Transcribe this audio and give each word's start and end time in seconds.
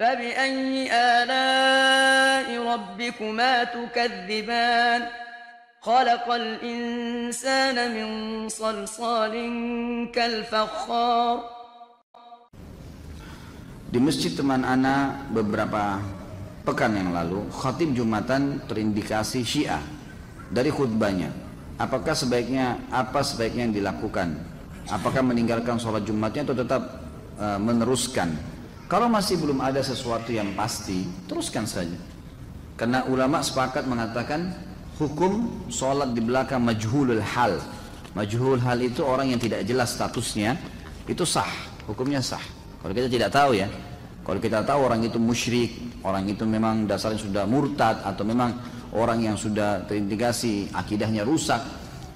فبأي 0.00 0.92
آلاء 0.92 2.48
ربكما 2.52 3.52
تكذبان 3.64 5.00
خلق 5.80 6.26
الإنسان 6.28 7.76
من 7.96 8.08
صلصال 8.48 9.34
كالفخار 10.12 11.56
Di 13.86 14.02
masjid 14.02 14.34
teman 14.34 14.66
ana 14.66 15.24
beberapa 15.30 16.02
pekan 16.66 16.92
yang 16.98 17.14
lalu, 17.14 17.46
khatib 17.54 17.94
Jumatan 17.94 18.60
terindikasi 18.66 19.46
Syiah 19.46 19.80
dari 20.52 20.68
khutbahnya. 20.74 21.30
Apakah 21.78 22.12
sebaiknya 22.12 22.82
apa 22.92 23.22
sebaiknya 23.22 23.70
yang 23.70 23.76
dilakukan? 23.78 24.36
Apakah 24.90 25.22
meninggalkan 25.22 25.78
sholat 25.78 26.02
Jumatnya 26.02 26.44
atau 26.44 26.56
tetap 26.58 26.82
uh, 27.38 27.62
meneruskan? 27.62 28.49
kalau 28.91 29.07
masih 29.07 29.39
belum 29.39 29.63
ada 29.63 29.79
sesuatu 29.79 30.35
yang 30.35 30.51
pasti, 30.51 31.07
teruskan 31.23 31.63
saja. 31.63 31.95
Karena 32.75 33.07
ulama 33.07 33.39
sepakat 33.39 33.87
mengatakan 33.87 34.51
hukum 34.99 35.47
sholat 35.71 36.11
di 36.11 36.19
belakang 36.19 36.59
majhulul 36.59 37.23
hal. 37.23 37.55
Majhulul 38.11 38.59
hal 38.59 38.83
itu 38.83 38.99
orang 39.07 39.31
yang 39.31 39.39
tidak 39.39 39.63
jelas 39.63 39.95
statusnya, 39.95 40.59
itu 41.07 41.23
sah, 41.23 41.47
hukumnya 41.87 42.19
sah. 42.19 42.43
Kalau 42.83 42.91
kita 42.91 43.07
tidak 43.07 43.31
tahu 43.31 43.55
ya, 43.55 43.71
kalau 44.27 44.43
kita 44.43 44.59
tahu 44.67 44.83
orang 44.83 45.07
itu 45.07 45.15
musyrik, 45.15 45.71
orang 46.03 46.27
itu 46.27 46.43
memang 46.43 46.83
dasarnya 46.83 47.23
sudah 47.23 47.47
murtad 47.47 48.03
atau 48.03 48.27
memang 48.27 48.59
orang 48.91 49.23
yang 49.23 49.39
sudah 49.39 49.87
terindikasi 49.87 50.67
akidahnya 50.75 51.23
rusak 51.23 51.63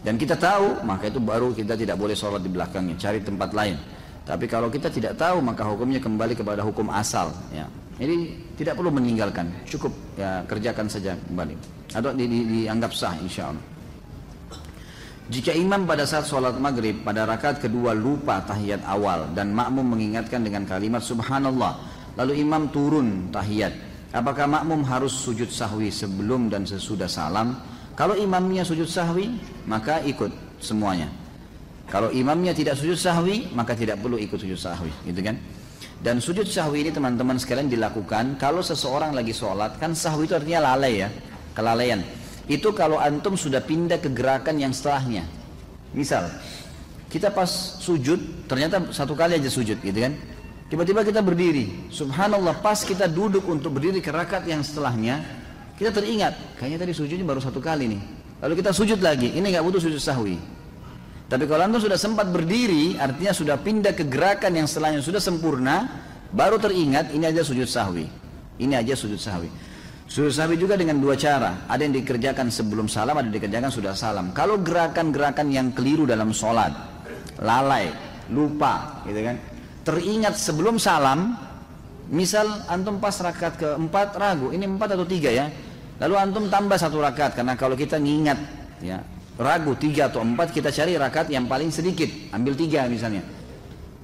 dan 0.04 0.20
kita 0.20 0.36
tahu 0.36 0.84
maka 0.84 1.08
itu 1.08 1.24
baru 1.24 1.56
kita 1.56 1.80
tidak 1.80 1.96
boleh 1.96 2.20
sholat 2.20 2.44
di 2.44 2.52
belakangnya, 2.52 3.00
cari 3.00 3.24
tempat 3.24 3.56
lain. 3.56 3.95
Tapi 4.26 4.50
kalau 4.50 4.74
kita 4.74 4.90
tidak 4.90 5.16
tahu 5.22 5.38
maka 5.40 5.62
hukumnya 5.62 6.02
kembali 6.02 6.34
kepada 6.34 6.66
hukum 6.66 6.90
asal. 6.90 7.30
Ya. 7.54 7.70
Jadi 7.96 8.36
tidak 8.60 8.76
perlu 8.76 8.92
meninggalkan, 8.92 9.48
cukup 9.64 9.96
ya 10.20 10.44
kerjakan 10.44 10.92
saja 10.92 11.16
kembali 11.16 11.56
atau 11.96 12.12
di, 12.12 12.28
di, 12.28 12.40
dianggap 12.44 12.92
sah 12.92 13.16
insya 13.24 13.56
Allah. 13.56 13.66
Jika 15.26 15.56
imam 15.58 15.90
pada 15.90 16.06
saat 16.06 16.30
sholat 16.30 16.54
maghrib 16.60 17.02
pada 17.02 17.26
rakaat 17.26 17.58
kedua 17.58 17.98
lupa 17.98 18.46
tahiyat 18.46 18.86
awal 18.86 19.34
dan 19.34 19.50
makmum 19.56 19.96
mengingatkan 19.98 20.46
dengan 20.46 20.70
kalimat 20.70 21.02
subhanallah 21.02 21.82
lalu 22.14 22.46
imam 22.46 22.70
turun 22.70 23.34
tahiyat 23.34 23.74
apakah 24.14 24.46
makmum 24.46 24.86
harus 24.86 25.18
sujud 25.18 25.50
sahwi 25.50 25.90
sebelum 25.90 26.54
dan 26.54 26.70
sesudah 26.70 27.10
salam 27.10 27.58
kalau 27.98 28.14
imamnya 28.14 28.62
sujud 28.62 28.86
sahwi 28.86 29.34
maka 29.66 29.98
ikut 30.06 30.30
semuanya 30.62 31.10
kalau 31.90 32.10
imamnya 32.10 32.52
tidak 32.52 32.78
sujud 32.78 32.98
sahwi 32.98 33.50
maka 33.54 33.78
tidak 33.78 34.02
perlu 34.02 34.18
ikut 34.18 34.38
sujud 34.38 34.58
sahwi 34.58 34.92
gitu 35.06 35.22
kan 35.22 35.38
dan 36.02 36.22
sujud 36.22 36.46
sahwi 36.46 36.86
ini 36.86 36.92
teman-teman 36.92 37.40
sekalian 37.40 37.72
dilakukan 37.72 38.38
kalau 38.42 38.60
seseorang 38.60 39.16
lagi 39.16 39.32
sholat 39.32 39.78
kan 39.82 39.94
sahwi 39.94 40.30
itu 40.30 40.36
artinya 40.36 40.74
lalai 40.74 41.06
ya 41.06 41.10
kelalaian 41.56 42.04
itu 42.46 42.70
kalau 42.78 43.02
antum 43.02 43.34
sudah 43.34 43.62
pindah 43.62 43.98
ke 43.98 44.10
gerakan 44.14 44.62
yang 44.62 44.70
setelahnya. 44.70 45.26
Misal, 45.98 46.30
kita 47.10 47.34
pas 47.34 47.50
sujud, 47.82 48.46
ternyata 48.46 48.94
satu 48.94 49.18
kali 49.18 49.42
aja 49.42 49.50
sujud 49.50 49.82
gitu 49.82 49.98
kan. 49.98 50.14
Tiba-tiba 50.70 51.02
kita 51.02 51.26
berdiri. 51.26 51.90
Subhanallah, 51.90 52.62
pas 52.62 52.78
kita 52.86 53.10
duduk 53.10 53.46
untuk 53.50 53.78
berdiri 53.78 54.02
ke 54.02 54.14
rakaat 54.14 54.46
yang 54.46 54.62
setelahnya, 54.62 55.26
kita 55.78 55.90
teringat, 55.90 56.58
kayaknya 56.62 56.86
tadi 56.86 56.94
sujudnya 56.94 57.26
baru 57.26 57.42
satu 57.42 57.58
kali 57.58 57.98
nih. 57.98 58.02
Lalu 58.46 58.54
kita 58.62 58.72
sujud 58.74 59.02
lagi, 59.02 59.34
ini 59.34 59.46
nggak 59.50 59.66
butuh 59.66 59.82
sujud 59.82 60.02
sahwi. 60.02 60.38
Tapi 61.26 61.50
kalau 61.50 61.66
antum 61.66 61.82
sudah 61.82 61.98
sempat 61.98 62.30
berdiri, 62.30 63.02
artinya 63.02 63.34
sudah 63.34 63.58
pindah 63.58 63.98
ke 63.98 64.06
gerakan 64.06 64.62
yang 64.62 64.68
setelahnya 64.70 65.02
sudah 65.02 65.18
sempurna, 65.18 65.90
baru 66.30 66.62
teringat 66.62 67.10
ini 67.18 67.26
aja 67.26 67.42
sujud 67.42 67.66
sahwi. 67.66 68.06
Ini 68.62 68.78
aja 68.78 68.94
sujud 68.94 69.18
sahwi. 69.18 69.50
Sujud 70.06 70.30
sahwi 70.30 70.54
juga 70.54 70.78
dengan 70.78 71.02
dua 71.02 71.18
cara. 71.18 71.66
Ada 71.66 71.82
yang 71.90 71.98
dikerjakan 71.98 72.54
sebelum 72.54 72.86
salam, 72.86 73.18
ada 73.18 73.26
yang 73.26 73.42
dikerjakan 73.42 73.74
sudah 73.74 73.98
salam. 73.98 74.30
Kalau 74.38 74.62
gerakan-gerakan 74.62 75.50
yang 75.50 75.74
keliru 75.74 76.06
dalam 76.06 76.30
sholat, 76.30 76.70
lalai, 77.42 77.90
lupa, 78.30 79.02
gitu 79.10 79.26
kan, 79.26 79.42
teringat 79.82 80.38
sebelum 80.38 80.78
salam, 80.78 81.34
misal 82.14 82.46
antum 82.70 83.02
pas 83.02 83.18
rakaat 83.18 83.58
keempat 83.58 84.14
ragu, 84.14 84.54
ini 84.54 84.70
empat 84.70 84.94
atau 84.94 85.10
tiga 85.10 85.34
ya, 85.34 85.50
lalu 85.98 86.22
antum 86.22 86.54
tambah 86.54 86.78
satu 86.78 87.02
rakaat 87.02 87.34
karena 87.34 87.58
kalau 87.58 87.74
kita 87.74 87.98
ngingat, 87.98 88.38
ya 88.86 89.02
ragu 89.36 89.76
tiga 89.76 90.08
atau 90.08 90.24
empat 90.24 90.52
kita 90.56 90.72
cari 90.72 90.96
rakaat 90.96 91.32
yang 91.32 91.46
paling 91.46 91.70
sedikit, 91.72 92.08
ambil 92.32 92.56
tiga 92.56 92.88
misalnya. 92.88 93.24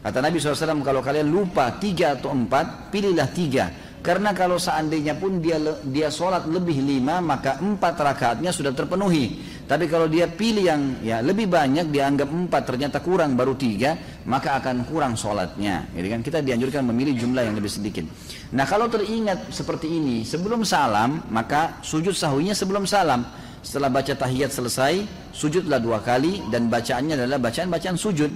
Kata 0.02 0.18
Nabi 0.18 0.42
SAW 0.42 0.81
kalau 0.81 1.06
kalian 1.06 1.30
lupa 1.30 1.78
tiga 1.78 2.18
atau 2.18 2.34
empat, 2.34 2.90
pilihlah 2.90 3.30
tiga 3.30 3.70
karena 4.02 4.34
kalau 4.34 4.58
seandainya 4.58 5.14
pun 5.14 5.38
dia 5.38 5.62
dia 5.86 6.09
sholat 6.09 6.50
lebih 6.50 6.81
lima, 6.81 7.22
maka 7.22 7.62
empat 7.62 7.94
rakaatnya 8.02 8.50
sudah 8.50 8.74
terpenuhi. 8.74 9.38
Tapi 9.70 9.86
kalau 9.86 10.09
dia 10.09 10.25
pilih 10.25 10.66
yang 10.66 10.81
ya 11.06 11.22
lebih 11.22 11.46
banyak, 11.46 11.94
dianggap 11.94 12.25
empat, 12.25 12.66
ternyata 12.66 12.97
kurang 13.06 13.38
baru 13.38 13.53
tiga, 13.53 13.94
maka 14.25 14.58
akan 14.58 14.90
kurang 14.90 15.14
sholatnya. 15.14 15.86
Jadi 15.94 16.08
kan 16.18 16.20
kita 16.25 16.41
dianjurkan 16.41 16.81
memilih 16.90 17.14
jumlah 17.14 17.46
yang 17.46 17.53
lebih 17.53 17.70
sedikit. 17.70 18.02
Nah 18.58 18.66
kalau 18.66 18.90
teringat 18.90 19.53
seperti 19.53 19.86
ini, 19.86 20.25
sebelum 20.25 20.66
salam, 20.66 21.30
maka 21.30 21.78
sujud 21.86 22.18
sahwinya 22.18 22.58
sebelum 22.58 22.90
salam. 22.90 23.22
Setelah 23.62 23.94
baca 23.94 24.14
tahiyat 24.18 24.50
selesai, 24.50 25.06
sujudlah 25.30 25.78
dua 25.78 26.02
kali 26.02 26.42
dan 26.50 26.66
bacaannya 26.66 27.14
adalah 27.14 27.38
bacaan-bacaan 27.38 27.94
sujud. 27.94 28.32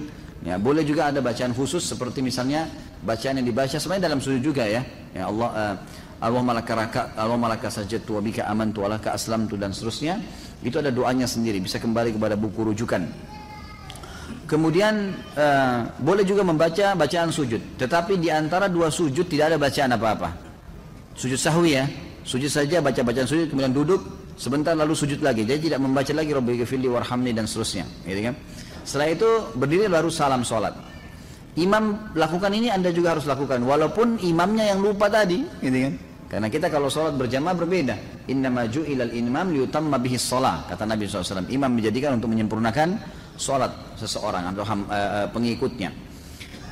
Ya, 0.46 0.54
boleh 0.62 0.86
juga 0.86 1.10
ada 1.10 1.18
bacaan 1.18 1.50
khusus 1.50 1.82
seperti 1.82 2.22
misalnya 2.22 2.70
bacaan 3.02 3.42
yang 3.42 3.46
dibaca 3.50 3.74
sebenarnya 3.74 4.06
dalam 4.06 4.22
sujud 4.22 4.38
juga 4.38 4.62
ya. 4.62 4.86
Ya 5.10 5.26
Allah 5.26 5.50
uh, 5.50 5.74
Allah 6.22 6.42
malaka 6.46 6.72
raka 6.78 7.02
Allah 7.18 7.34
malaka 7.34 7.66
sajadtu 7.66 8.14
wa 8.16 8.22
bika 8.22 8.46
amantu 8.46 8.86
wa 8.86 8.94
laka 8.94 9.10
aslamtu 9.10 9.58
dan 9.58 9.74
seterusnya. 9.74 10.22
Itu 10.62 10.78
ada 10.78 10.94
doanya 10.94 11.26
sendiri, 11.26 11.58
bisa 11.58 11.82
kembali 11.82 12.14
kepada 12.14 12.38
buku 12.38 12.62
rujukan. 12.62 13.02
Kemudian 14.46 15.10
uh, 15.34 15.90
boleh 15.98 16.22
juga 16.22 16.46
membaca 16.46 16.94
bacaan 16.94 17.34
sujud, 17.34 17.58
tetapi 17.82 18.14
di 18.22 18.30
antara 18.30 18.70
dua 18.70 18.94
sujud 18.94 19.26
tidak 19.26 19.50
ada 19.50 19.58
bacaan 19.58 19.90
apa-apa. 19.90 20.30
Sujud 21.18 21.34
sahwi 21.34 21.74
ya, 21.74 21.90
sujud 22.22 22.50
saja 22.50 22.78
baca 22.78 23.02
bacaan 23.02 23.26
sujud 23.26 23.50
kemudian 23.50 23.74
duduk 23.74 24.25
sebentar 24.36 24.76
lalu 24.76 24.92
sujud 24.92 25.18
lagi. 25.24 25.42
Jadi 25.42 25.72
tidak 25.72 25.80
membaca 25.82 26.12
lagi 26.12 26.30
Rabbi 26.30 26.62
ghafirli 26.62 26.86
warhamni 26.86 27.32
dan 27.32 27.48
seterusnya, 27.48 27.88
gitu 28.04 28.20
kan? 28.30 28.34
Setelah 28.86 29.08
itu 29.10 29.28
berdiri 29.58 29.90
baru 29.90 30.12
salam 30.12 30.46
sholat. 30.46 30.76
Imam 31.56 32.12
lakukan 32.12 32.52
ini 32.52 32.68
anda 32.68 32.92
juga 32.92 33.16
harus 33.16 33.24
lakukan. 33.24 33.64
Walaupun 33.64 34.22
imamnya 34.22 34.70
yang 34.70 34.84
lupa 34.84 35.08
tadi. 35.08 35.40
Gitu 35.58 35.78
kan? 35.88 35.94
Karena 36.28 36.46
kita 36.52 36.68
kalau 36.68 36.92
sholat 36.92 37.16
berjamaah 37.16 37.56
berbeda. 37.56 37.96
Inna 38.28 38.52
maju 38.52 38.84
ilal 38.84 39.10
imam 39.10 39.56
liutamma 39.56 39.96
bihi 39.96 40.20
sholat. 40.20 40.68
Kata 40.68 40.84
Nabi 40.84 41.08
SAW. 41.08 41.48
Imam 41.48 41.72
dijadikan 41.74 42.20
untuk 42.20 42.28
menyempurnakan 42.30 43.00
sholat 43.40 43.72
seseorang 43.96 44.52
atau 44.52 44.62
uh, 44.68 45.26
pengikutnya. 45.32 45.90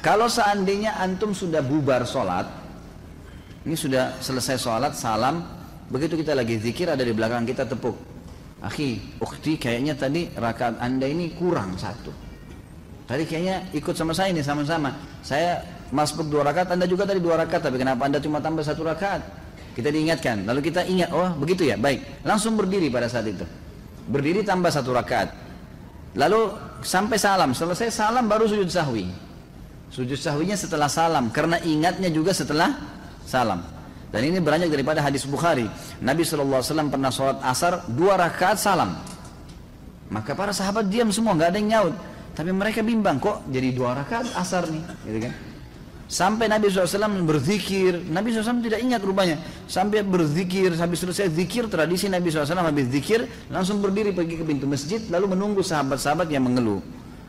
Kalau 0.04 0.28
seandainya 0.28 1.00
antum 1.00 1.32
sudah 1.32 1.64
bubar 1.64 2.04
sholat. 2.04 2.44
Ini 3.64 3.72
sudah 3.72 4.20
selesai 4.20 4.60
sholat, 4.60 4.92
salam. 4.92 5.63
Begitu 5.92 6.20
kita 6.24 6.32
lagi 6.32 6.56
zikir 6.60 6.88
ada 6.88 7.04
di 7.04 7.12
belakang 7.12 7.44
kita 7.44 7.68
tepuk. 7.68 7.96
Akhi, 8.64 9.20
ukti 9.20 9.60
kayaknya 9.60 9.92
tadi 9.92 10.32
rakaat 10.32 10.80
anda 10.80 11.04
ini 11.04 11.36
kurang 11.36 11.76
satu. 11.76 12.08
Tadi 13.04 13.28
kayaknya 13.28 13.68
ikut 13.76 13.92
sama 13.92 14.16
saya 14.16 14.32
ini 14.32 14.40
sama-sama. 14.40 14.96
Saya 15.20 15.60
masuk 15.92 16.24
dua 16.32 16.48
rakaat, 16.48 16.72
anda 16.72 16.88
juga 16.88 17.04
tadi 17.04 17.20
dua 17.20 17.36
rakaat, 17.36 17.68
tapi 17.68 17.76
kenapa 17.76 18.08
anda 18.08 18.16
cuma 18.16 18.40
tambah 18.40 18.64
satu 18.64 18.80
rakaat? 18.80 19.20
Kita 19.76 19.92
diingatkan, 19.92 20.48
lalu 20.48 20.72
kita 20.72 20.86
ingat, 20.88 21.12
oh 21.12 21.28
begitu 21.36 21.68
ya, 21.68 21.76
baik. 21.76 22.24
Langsung 22.24 22.56
berdiri 22.56 22.88
pada 22.88 23.10
saat 23.10 23.28
itu. 23.28 23.44
Berdiri 24.08 24.40
tambah 24.40 24.72
satu 24.72 24.96
rakaat. 24.96 25.36
Lalu 26.16 26.56
sampai 26.80 27.20
salam, 27.20 27.52
selesai 27.52 27.92
salam 27.92 28.24
baru 28.24 28.48
sujud 28.48 28.70
sahwi. 28.72 29.10
Sujud 29.92 30.16
sahwinya 30.16 30.56
setelah 30.56 30.88
salam, 30.88 31.28
karena 31.28 31.60
ingatnya 31.60 32.08
juga 32.08 32.32
setelah 32.32 32.72
salam. 33.28 33.73
Dan 34.14 34.30
ini 34.30 34.38
beranjak 34.38 34.70
daripada 34.70 35.02
hadis 35.02 35.26
Bukhari. 35.26 35.66
Nabi 35.98 36.22
SAW 36.22 36.62
pernah 36.86 37.10
sholat 37.10 37.42
asar 37.42 37.82
dua 37.90 38.14
rakaat 38.14 38.62
salam. 38.62 38.94
Maka 40.06 40.38
para 40.38 40.54
sahabat 40.54 40.86
diam 40.86 41.10
semua, 41.10 41.34
nggak 41.34 41.50
ada 41.50 41.58
yang 41.58 41.70
nyaut. 41.74 41.94
Tapi 42.38 42.54
mereka 42.54 42.86
bimbang 42.86 43.18
kok 43.18 43.42
jadi 43.50 43.74
dua 43.74 43.98
rakaat 43.98 44.30
asar 44.38 44.70
nih, 44.70 44.82
gitu 45.10 45.18
kan? 45.26 45.34
Sampai 46.06 46.46
Nabi 46.46 46.70
SAW 46.70 47.26
berzikir, 47.26 48.06
Nabi 48.06 48.30
SAW 48.30 48.62
tidak 48.62 48.78
ingat 48.86 49.02
rupanya. 49.02 49.34
Sampai 49.66 50.06
berzikir, 50.06 50.70
sampai 50.78 50.94
selesai 50.94 51.34
zikir, 51.34 51.66
tradisi 51.66 52.06
Nabi 52.06 52.30
SAW 52.30 52.54
habis 52.62 52.86
zikir, 52.94 53.26
langsung 53.50 53.82
berdiri 53.82 54.14
pergi 54.14 54.38
ke 54.38 54.44
pintu 54.46 54.70
masjid, 54.70 55.02
lalu 55.10 55.34
menunggu 55.34 55.66
sahabat-sahabat 55.66 56.30
yang 56.30 56.46
mengeluh. 56.46 56.78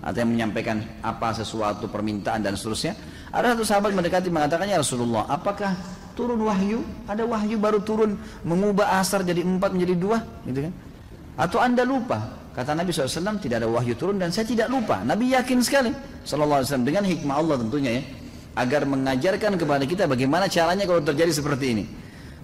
Atau 0.06 0.22
yang 0.22 0.38
menyampaikan 0.38 0.86
apa 1.02 1.34
sesuatu 1.34 1.90
permintaan 1.90 2.46
dan 2.46 2.54
seterusnya. 2.54 2.94
Ada 3.34 3.58
satu 3.58 3.66
sahabat 3.66 3.90
mendekati 3.98 4.30
mengatakannya 4.30 4.78
Rasulullah, 4.78 5.26
apakah 5.34 5.74
turun 6.16 6.40
wahyu, 6.48 6.82
ada 7.06 7.28
wahyu 7.28 7.60
baru 7.60 7.84
turun 7.84 8.16
mengubah 8.48 8.98
asar 9.04 9.22
jadi 9.22 9.44
empat 9.44 9.76
menjadi 9.76 9.96
dua, 10.00 10.18
gitu 10.48 10.66
kan? 10.66 10.74
Atau 11.36 11.60
anda 11.60 11.84
lupa? 11.84 12.24
Kata 12.56 12.72
Nabi 12.72 12.96
SAW 12.96 13.36
tidak 13.44 13.60
ada 13.60 13.68
wahyu 13.68 14.00
turun 14.00 14.16
dan 14.16 14.32
saya 14.32 14.48
tidak 14.48 14.72
lupa. 14.72 15.04
Nabi 15.04 15.36
yakin 15.36 15.60
sekali, 15.60 15.92
Sallallahu 16.24 16.64
Alaihi 16.64 16.88
dengan 16.88 17.04
hikmah 17.04 17.36
Allah 17.36 17.56
tentunya 17.60 17.92
ya. 18.00 18.04
agar 18.56 18.88
mengajarkan 18.88 19.60
kepada 19.60 19.84
kita 19.84 20.08
bagaimana 20.08 20.48
caranya 20.48 20.88
kalau 20.88 21.04
terjadi 21.04 21.36
seperti 21.36 21.66
ini. 21.76 21.84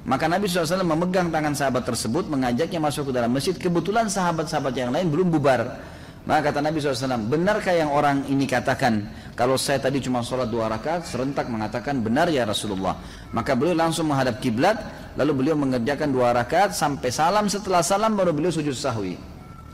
Maka 0.01 0.27
Nabi 0.27 0.49
SAW 0.49 0.83
memegang 0.83 1.31
tangan 1.31 1.53
sahabat 1.55 1.87
tersebut, 1.87 2.27
mengajaknya 2.27 2.83
masuk 2.83 3.07
ke 3.07 3.11
dalam 3.15 3.31
masjid. 3.31 3.55
Kebetulan 3.55 4.11
sahabat-sahabat 4.11 4.73
yang 4.73 4.91
lain 4.91 5.07
belum 5.07 5.31
bubar. 5.31 5.79
Maka 6.25 6.49
kata 6.49 6.59
Nabi 6.61 6.81
SAW, 6.81 7.29
benarkah 7.29 7.73
yang 7.73 7.93
orang 7.93 8.25
ini 8.29 8.45
katakan, 8.49 9.07
kalau 9.31 9.55
saya 9.55 9.79
tadi 9.79 10.03
cuma 10.03 10.19
sholat 10.21 10.51
dua 10.51 10.67
rakaat, 10.67 11.07
serentak 11.07 11.47
mengatakan 11.47 12.03
benar 12.03 12.27
ya 12.27 12.43
Rasulullah. 12.43 12.99
Maka 13.31 13.55
beliau 13.55 13.73
langsung 13.73 14.11
menghadap 14.11 14.43
kiblat, 14.43 14.75
lalu 15.15 15.31
beliau 15.45 15.55
mengerjakan 15.55 16.11
dua 16.11 16.35
rakaat 16.35 16.75
sampai 16.75 17.09
salam. 17.09 17.47
Setelah 17.47 17.79
salam 17.79 18.13
baru 18.19 18.35
beliau 18.35 18.51
sujud 18.51 18.75
sahwi. 18.75 19.15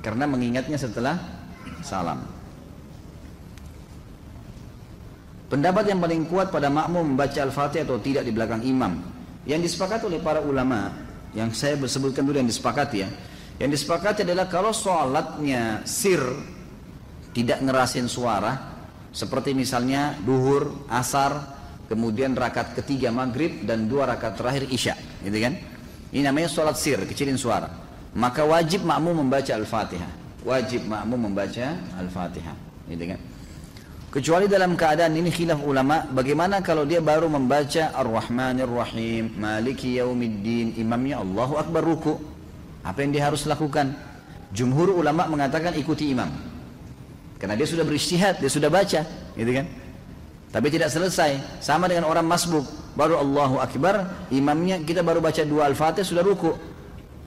Karena 0.06 0.30
mengingatnya 0.30 0.78
setelah 0.78 1.18
salam. 1.82 2.22
Pendapat 5.48 5.90
yang 5.90 6.04
paling 6.04 6.28
kuat 6.28 6.52
pada 6.52 6.68
makmum 6.68 7.16
membaca 7.16 7.40
Al-Fatihah 7.40 7.88
atau 7.88 7.98
tidak 8.04 8.28
di 8.28 8.36
belakang 8.36 8.62
imam 8.68 9.00
yang 9.48 9.64
disepakati 9.64 10.04
oleh 10.04 10.20
para 10.20 10.44
ulama 10.44 10.92
yang 11.32 11.56
saya 11.56 11.80
sebutkan 11.88 12.28
dulu 12.28 12.36
yang 12.44 12.52
disepakati 12.52 12.98
ya 13.00 13.08
yang 13.56 13.72
disepakati 13.72 14.28
adalah 14.28 14.52
kalau 14.52 14.76
sholatnya 14.76 15.88
sir 15.88 16.20
tidak 17.32 17.64
ngerasin 17.64 18.12
suara 18.12 18.77
seperti 19.12 19.56
misalnya 19.58 20.16
duhur, 20.22 20.88
asar 20.92 21.58
kemudian 21.88 22.36
rakaat 22.36 22.76
ketiga 22.76 23.10
maghrib 23.10 23.64
dan 23.64 23.88
dua 23.88 24.06
rakaat 24.06 24.36
terakhir 24.38 24.64
isya 24.68 24.94
gitu 25.24 25.40
kan 25.40 25.56
ini 26.12 26.22
namanya 26.22 26.52
sholat 26.52 26.76
sir 26.76 27.00
kecilin 27.08 27.40
suara 27.40 27.72
maka 28.14 28.44
wajib 28.44 28.84
makmum 28.84 29.24
membaca 29.24 29.56
Al-Fatihah 29.56 30.12
wajib 30.44 30.84
makmum 30.86 31.32
membaca 31.32 31.80
Al-Fatihah 31.98 32.56
gitu 32.92 33.06
kan 33.16 33.20
Kecuali 34.08 34.48
dalam 34.48 34.80
keadaan 34.80 35.20
ini 35.20 35.28
khilaf 35.28 35.60
ulama, 35.68 36.08
bagaimana 36.08 36.64
kalau 36.64 36.88
dia 36.88 37.04
baru 37.04 37.28
membaca 37.28 37.92
Ar-Rahmanir 37.92 38.72
Rahim, 38.72 39.36
Maliki 39.36 40.00
Yaumiddin, 40.00 40.80
imamnya 40.80 41.20
Allahu 41.20 41.60
Akbar 41.60 41.84
ruku. 41.84 42.16
Apa 42.88 43.04
yang 43.04 43.12
dia 43.12 43.28
harus 43.28 43.44
lakukan? 43.44 43.92
Jumhur 44.56 44.96
ulama 44.96 45.28
mengatakan 45.28 45.76
ikuti 45.76 46.16
imam. 46.16 46.32
Karena 47.38 47.54
dia 47.54 47.70
sudah 47.70 47.86
beristihad, 47.86 48.42
dia 48.42 48.50
sudah 48.50 48.70
baca, 48.70 49.06
gitu 49.38 49.52
kan? 49.54 49.66
Tapi 50.50 50.68
tidak 50.74 50.90
selesai. 50.90 51.62
Sama 51.62 51.86
dengan 51.86 52.10
orang 52.10 52.26
masbuk, 52.26 52.66
baru 52.98 53.22
Allahu 53.22 53.62
Akbar, 53.62 54.28
imamnya 54.34 54.82
kita 54.82 55.06
baru 55.06 55.22
baca 55.22 55.46
dua 55.46 55.70
Al-Fatih 55.70 56.02
sudah 56.02 56.26
ruku. 56.26 56.50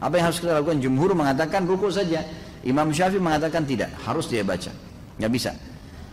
Apa 0.03 0.19
yang 0.19 0.33
harus 0.33 0.43
kita 0.43 0.57
lakukan? 0.57 0.83
Jumhur 0.83 1.15
mengatakan 1.15 1.63
ruku 1.69 1.93
saja. 1.93 2.27
Imam 2.67 2.91
Syafi'i 2.91 3.23
mengatakan 3.23 3.63
tidak, 3.65 3.95
harus 4.03 4.27
dia 4.27 4.43
baca. 4.43 4.73
Nggak 5.17 5.33
bisa 5.33 5.53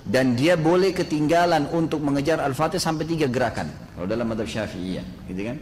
dan 0.07 0.39
dia 0.39 0.55
boleh 0.55 0.95
ketinggalan 0.95 1.67
untuk 1.75 2.00
mengejar 2.00 2.39
Al-Fatih 2.39 2.79
sampai 2.79 3.03
tiga 3.03 3.27
gerakan 3.27 3.67
kalau 3.91 4.07
dalam 4.07 4.23
madhab 4.23 4.47
syafi'iyah 4.47 5.27
gitu 5.27 5.41
kan 5.43 5.59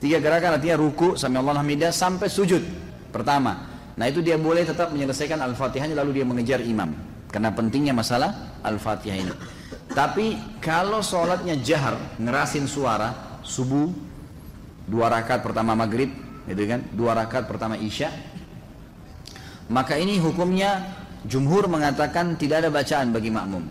tiga 0.00 0.16
gerakan 0.16 0.56
artinya 0.56 0.80
ruku 0.80 1.14
sampai 1.20 1.38
Allah 1.44 1.60
hamidah 1.60 1.92
sampai 1.92 2.32
sujud 2.32 2.64
pertama 3.12 3.68
nah 3.92 4.08
itu 4.08 4.24
dia 4.24 4.40
boleh 4.40 4.64
tetap 4.64 4.88
menyelesaikan 4.96 5.36
Al-Fatihahnya 5.44 5.92
lalu 5.92 6.20
dia 6.20 6.24
mengejar 6.24 6.64
imam 6.64 6.88
karena 7.32 7.50
pentingnya 7.50 7.96
masalah 7.96 8.60
Al-Fatihah 8.60 9.16
ini. 9.16 9.34
Tapi 9.92 10.60
kalau 10.60 11.00
sholatnya 11.00 11.56
jahar 11.58 11.96
ngerasin 12.20 12.68
suara 12.68 13.40
subuh 13.40 13.88
dua 14.86 15.08
rakaat 15.08 15.40
pertama 15.40 15.72
maghrib 15.72 16.12
gitu 16.44 16.62
kan? 16.68 16.84
Dua 16.92 17.16
rakaat 17.16 17.48
pertama 17.48 17.80
isya 17.80 18.12
maka 19.72 19.96
ini 19.96 20.20
hukumnya 20.20 20.84
jumhur 21.24 21.64
mengatakan 21.70 22.36
tidak 22.36 22.66
ada 22.66 22.70
bacaan 22.72 23.08
bagi 23.08 23.32
makmum. 23.32 23.64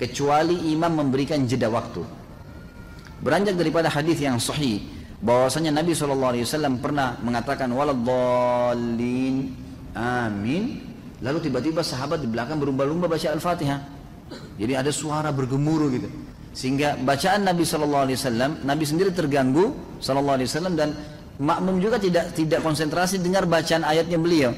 Kecuali 0.00 0.72
imam 0.72 1.04
memberikan 1.04 1.44
jeda 1.44 1.68
waktu. 1.68 2.00
Beranjak 3.20 3.60
daripada 3.60 3.92
hadis 3.92 4.18
yang 4.20 4.40
sahih 4.40 4.80
bahwasanya 5.20 5.76
Nabi 5.76 5.96
SAW 5.96 6.80
pernah 6.80 7.16
mengatakan 7.20 7.68
waladhdallin 7.72 9.54
amin 9.96 10.93
lalu 11.24 11.48
tiba-tiba 11.48 11.80
sahabat 11.80 12.20
di 12.20 12.28
belakang 12.28 12.60
berlumba-lumba 12.60 13.08
baca 13.08 13.32
Al-Fatihah. 13.32 13.80
Jadi 14.60 14.72
ada 14.76 14.92
suara 14.92 15.32
bergemuruh 15.32 15.88
gitu. 15.96 16.08
Sehingga 16.54 17.00
bacaan 17.00 17.48
Nabi 17.48 17.66
SAW, 17.66 18.62
Nabi 18.62 18.84
sendiri 18.86 19.10
terganggu 19.10 19.74
SAW 19.98 20.76
dan 20.78 20.94
makmum 21.40 21.82
juga 21.82 21.98
tidak 21.98 22.30
tidak 22.36 22.62
konsentrasi 22.62 23.18
dengar 23.18 23.48
bacaan 23.48 23.82
ayatnya 23.82 24.20
beliau. 24.20 24.52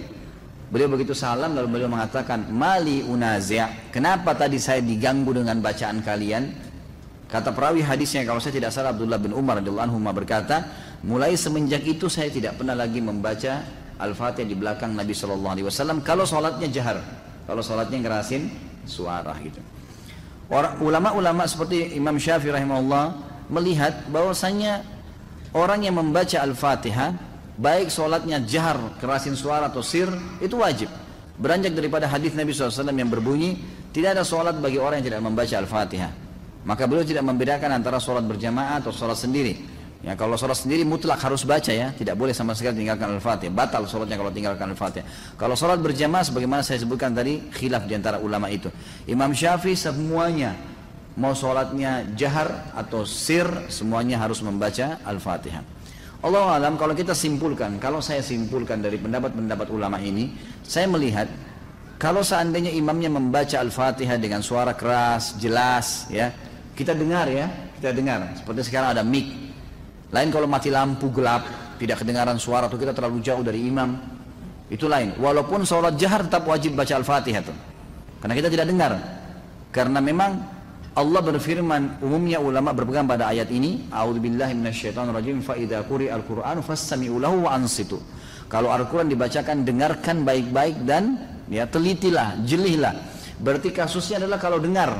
Beliau 0.66 0.90
begitu 0.90 1.14
salam 1.14 1.54
lalu 1.54 1.78
beliau 1.78 1.88
mengatakan, 1.88 2.50
"Mali 2.50 3.06
unazia." 3.06 3.70
Kenapa 3.94 4.34
tadi 4.34 4.58
saya 4.58 4.82
diganggu 4.82 5.30
dengan 5.30 5.62
bacaan 5.62 6.02
kalian? 6.02 6.66
Kata 7.30 7.54
perawi 7.54 7.86
hadisnya 7.86 8.26
kalau 8.26 8.42
saya 8.42 8.58
tidak 8.58 8.74
salah 8.74 8.90
Abdullah 8.90 9.18
bin 9.18 9.30
Umar 9.30 9.62
radhiyallahu 9.62 9.86
anhu 9.86 9.98
berkata, 10.10 10.66
"Mulai 11.06 11.38
semenjak 11.38 11.86
itu 11.86 12.10
saya 12.10 12.28
tidak 12.34 12.58
pernah 12.58 12.74
lagi 12.74 12.98
membaca 12.98 13.62
Al-Fatihah 13.96 14.48
di 14.48 14.56
belakang 14.56 14.92
Nabi 14.92 15.16
sallallahu 15.16 15.52
alaihi 15.56 15.66
wasallam 15.66 16.04
kalau 16.04 16.28
salatnya 16.28 16.68
jahar. 16.68 17.00
Kalau 17.46 17.62
salatnya 17.62 17.98
ngerasin 18.02 18.50
suara 18.84 19.32
gitu." 19.40 19.62
Ulama-ulama 20.82 21.42
seperti 21.50 21.98
Imam 21.98 22.14
Syafi'i 22.22 22.54
rahimahullah 22.54 23.04
melihat 23.50 24.06
bahwasanya 24.10 24.82
orang 25.54 25.82
yang 25.82 25.98
membaca 25.98 26.38
Al-Fatihah 26.38 27.14
baik 27.56 27.88
sholatnya 27.88 28.44
jahar 28.44 28.76
kerasin 29.00 29.32
suara 29.32 29.72
atau 29.72 29.80
sir 29.80 30.06
itu 30.44 30.60
wajib 30.60 30.92
beranjak 31.40 31.72
daripada 31.72 32.04
hadis 32.04 32.36
Nabi 32.36 32.52
SAW 32.52 32.92
yang 32.92 33.08
berbunyi 33.08 33.56
tidak 33.96 34.20
ada 34.20 34.24
sholat 34.28 34.60
bagi 34.60 34.76
orang 34.76 35.00
yang 35.00 35.16
tidak 35.16 35.22
membaca 35.24 35.54
Al-Fatihah 35.56 36.12
maka 36.68 36.84
beliau 36.84 37.06
tidak 37.06 37.24
membedakan 37.24 37.80
antara 37.80 37.96
sholat 37.96 38.28
berjamaah 38.28 38.84
atau 38.84 38.92
sholat 38.92 39.16
sendiri 39.16 39.75
ya 40.06 40.14
kalau 40.14 40.38
sholat 40.38 40.54
sendiri 40.54 40.86
mutlak 40.86 41.18
harus 41.18 41.42
baca 41.42 41.74
ya. 41.74 41.90
Tidak 41.90 42.14
boleh 42.14 42.30
sama 42.30 42.54
sekali 42.54 42.86
tinggalkan 42.86 43.18
Al-Fatihah. 43.18 43.50
Batal 43.50 43.90
sholatnya 43.90 44.14
kalau 44.14 44.30
tinggalkan 44.30 44.70
Al-Fatihah. 44.70 45.34
Kalau 45.34 45.58
sholat 45.58 45.82
berjamaah 45.82 46.22
sebagaimana 46.22 46.62
saya 46.62 46.78
sebutkan 46.78 47.10
tadi 47.10 47.50
khilaf 47.50 47.90
di 47.90 47.98
antara 47.98 48.22
ulama 48.22 48.46
itu. 48.46 48.70
Imam 49.10 49.34
Syafi'i 49.34 49.74
semuanya 49.74 50.54
mau 51.18 51.34
sholatnya 51.34 52.06
jahar 52.14 52.70
atau 52.76 53.02
sir 53.02 53.48
semuanya 53.66 54.22
harus 54.22 54.38
membaca 54.46 55.02
Al-Fatihah. 55.02 55.64
Allah 56.24 56.58
alam 56.58 56.80
kalau 56.80 56.96
kita 56.96 57.12
simpulkan, 57.12 57.76
kalau 57.76 58.00
saya 58.00 58.24
simpulkan 58.24 58.80
dari 58.80 58.96
pendapat-pendapat 58.96 59.68
ulama 59.68 60.00
ini, 60.00 60.32
saya 60.64 60.88
melihat 60.88 61.28
kalau 61.96 62.20
seandainya 62.20 62.72
imamnya 62.72 63.08
membaca 63.08 63.56
Al-Fatihah 63.56 64.20
dengan 64.20 64.44
suara 64.44 64.76
keras, 64.76 65.36
jelas, 65.40 66.08
ya, 66.12 66.32
kita 66.76 66.92
dengar 66.92 67.24
ya, 67.28 67.48
kita 67.80 67.96
dengar. 67.96 68.36
Seperti 68.36 68.68
sekarang 68.68 68.96
ada 68.96 69.04
mic. 69.04 69.45
Lain 70.14 70.28
kalau 70.30 70.46
mati 70.46 70.70
lampu 70.70 71.10
gelap, 71.10 71.46
tidak 71.82 72.02
kedengaran 72.02 72.38
suara 72.38 72.70
atau 72.70 72.78
kita 72.78 72.94
terlalu 72.94 73.18
jauh 73.22 73.42
dari 73.42 73.66
imam, 73.66 73.98
itu 74.70 74.86
lain. 74.86 75.18
Walaupun 75.18 75.66
sholat 75.66 75.98
jahar 75.98 76.26
tetap 76.26 76.46
wajib 76.46 76.78
baca 76.78 76.94
Al-Fatihah 76.94 77.42
tuh, 77.42 77.56
karena 78.22 78.34
kita 78.38 78.48
tidak 78.50 78.66
dengar. 78.70 78.92
Karena 79.74 80.00
memang 80.00 80.56
Allah 80.96 81.20
berfirman 81.20 82.00
umumnya 82.00 82.40
ulama 82.40 82.72
berpegang 82.72 83.04
pada 83.04 83.28
ayat 83.28 83.52
ini 83.52 83.92
a'udzubillahi 83.92 84.56
minasyaitonirrajim 84.56 85.44
fa 85.44 85.52
idza 85.52 85.84
quri'al 85.84 86.24
lahu 87.20 87.36
wa 87.44 87.50
ansitu. 87.52 88.00
Kalau 88.48 88.72
Al-Qur'an 88.72 89.10
dibacakan 89.10 89.66
dengarkan 89.66 90.24
baik-baik 90.24 90.88
dan 90.88 91.20
ya 91.52 91.68
telitilah 91.68 92.40
jelihlah 92.46 92.94
berarti 93.42 93.74
kasusnya 93.76 94.24
adalah 94.24 94.40
kalau 94.40 94.56
dengar. 94.56 94.96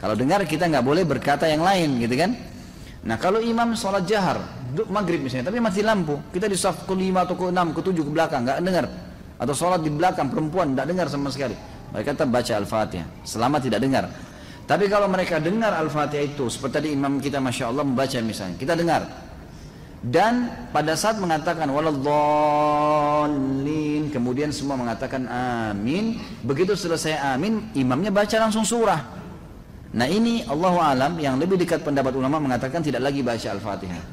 Kalau 0.00 0.16
dengar 0.16 0.40
kita 0.48 0.72
nggak 0.72 0.84
boleh 0.86 1.04
berkata 1.04 1.44
yang 1.44 1.60
lain 1.60 2.00
gitu 2.00 2.16
kan 2.16 2.32
nah 3.06 3.16
kalau 3.16 3.38
imam 3.38 3.78
sholat 3.78 4.02
jahar 4.02 4.42
maghrib 4.90 5.22
misalnya 5.22 5.48
tapi 5.48 5.62
mati 5.62 5.80
lampu 5.80 6.18
kita 6.34 6.50
di 6.50 6.58
saf 6.58 6.84
ke 6.84 6.92
lima 6.92 7.22
atau 7.22 7.38
ke 7.38 7.48
enam 7.48 7.70
ke 7.70 7.80
tujuh 7.80 8.02
ke 8.02 8.10
belakang 8.10 8.42
nggak 8.42 8.58
dengar 8.60 8.86
atau 9.38 9.54
sholat 9.54 9.80
di 9.80 9.90
belakang 9.94 10.26
perempuan 10.26 10.74
nggak 10.74 10.86
dengar 10.90 11.06
sama 11.06 11.30
sekali 11.30 11.54
mereka 11.94 12.18
tetap 12.18 12.28
baca 12.34 12.52
al-fatihah 12.58 13.06
selama 13.22 13.62
tidak 13.62 13.78
dengar 13.78 14.10
tapi 14.66 14.90
kalau 14.90 15.06
mereka 15.06 15.38
dengar 15.38 15.78
Al-Fatihah 15.78 16.26
itu, 16.26 16.50
seperti 16.50 16.74
tadi 16.82 16.90
imam 16.90 17.22
kita 17.22 17.38
Masya 17.38 17.70
Allah 17.70 17.86
membaca 17.86 18.18
misalnya, 18.18 18.58
kita 18.58 18.74
dengar. 18.74 19.06
Dan 20.02 20.50
pada 20.74 20.98
saat 20.98 21.22
mengatakan 21.22 21.70
waladhalin, 21.70 22.10
kemudian 24.10 24.50
semua 24.50 24.74
mengatakan 24.74 25.30
amin. 25.30 26.18
Begitu 26.42 26.74
selesai 26.74 27.14
amin, 27.14 27.70
imamnya 27.78 28.10
baca 28.10 28.42
langsung 28.42 28.66
surah. 28.66 29.25
Nah 29.96 30.04
ini 30.04 30.44
Allah 30.44 30.76
alam 30.92 31.12
yang 31.16 31.40
lebih 31.40 31.56
dekat 31.56 31.80
pendapat 31.80 32.12
ulama 32.12 32.36
mengatakan 32.36 32.84
tidak 32.84 33.00
lagi 33.00 33.24
baca 33.24 33.48
Al-Fatihah. 33.56 34.04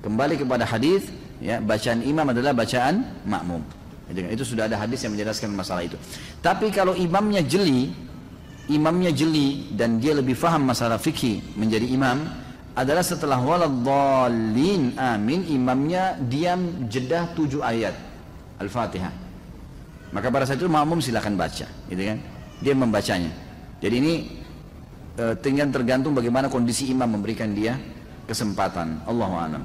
Kembali 0.00 0.40
kepada 0.40 0.64
hadis, 0.64 1.12
ya 1.44 1.60
bacaan 1.60 2.00
imam 2.00 2.24
adalah 2.32 2.56
bacaan 2.56 3.04
makmum. 3.28 3.60
Itu 4.08 4.48
sudah 4.48 4.64
ada 4.64 4.80
hadis 4.80 5.04
yang 5.04 5.12
menjelaskan 5.12 5.52
masalah 5.52 5.84
itu. 5.84 6.00
Tapi 6.40 6.72
kalau 6.72 6.96
imamnya 6.96 7.44
jeli, 7.44 7.92
imamnya 8.72 9.12
jeli 9.12 9.76
dan 9.76 10.00
dia 10.00 10.16
lebih 10.16 10.32
faham 10.34 10.66
masalah 10.66 10.96
fikih 10.96 11.42
menjadi 11.54 11.84
imam 11.84 12.26
adalah 12.76 13.00
setelah 13.00 13.40
waladhalin 13.40 14.96
amin 15.00 15.48
imamnya 15.48 16.18
diam 16.28 16.88
jedah 16.90 17.32
tujuh 17.32 17.64
ayat 17.64 17.94
Al-Fatihah 18.60 19.12
maka 20.12 20.28
pada 20.28 20.44
saat 20.44 20.60
itu 20.60 20.68
makmum 20.68 21.00
silahkan 21.00 21.32
baca 21.32 21.66
gitu 21.88 22.02
kan 22.04 22.18
dia 22.60 22.74
membacanya 22.76 23.32
jadi 23.80 23.96
ini 23.96 24.14
tinggal 25.40 25.72
tergantung 25.72 26.12
bagaimana 26.12 26.52
kondisi 26.52 26.92
imam 26.92 27.16
memberikan 27.16 27.52
dia 27.56 27.76
kesempatan. 28.28 29.06
Allah 29.08 29.30
a'lam. 29.32 29.64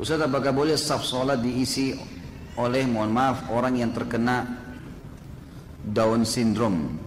Ustaz 0.00 0.18
apakah 0.18 0.50
boleh 0.50 0.74
saf 0.74 1.06
sholat 1.06 1.38
diisi 1.38 1.94
oleh 2.58 2.84
mohon 2.84 3.12
maaf 3.14 3.48
orang 3.52 3.80
yang 3.80 3.94
terkena 3.94 4.60
Down 5.82 6.22
syndrome 6.22 7.00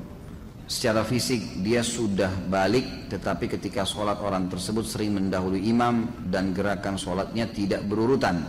secara 0.65 1.05
fisik 1.05 1.61
dia 1.61 1.85
sudah 1.85 2.27
balik 2.49 3.07
tetapi 3.13 3.45
ketika 3.45 3.85
sholat 3.85 4.17
orang 4.17 4.49
tersebut 4.49 4.81
sering 4.81 5.13
mendahului 5.13 5.61
imam 5.69 6.25
dan 6.25 6.57
gerakan 6.57 6.97
sholatnya 6.97 7.45
tidak 7.53 7.85
berurutan 7.85 8.41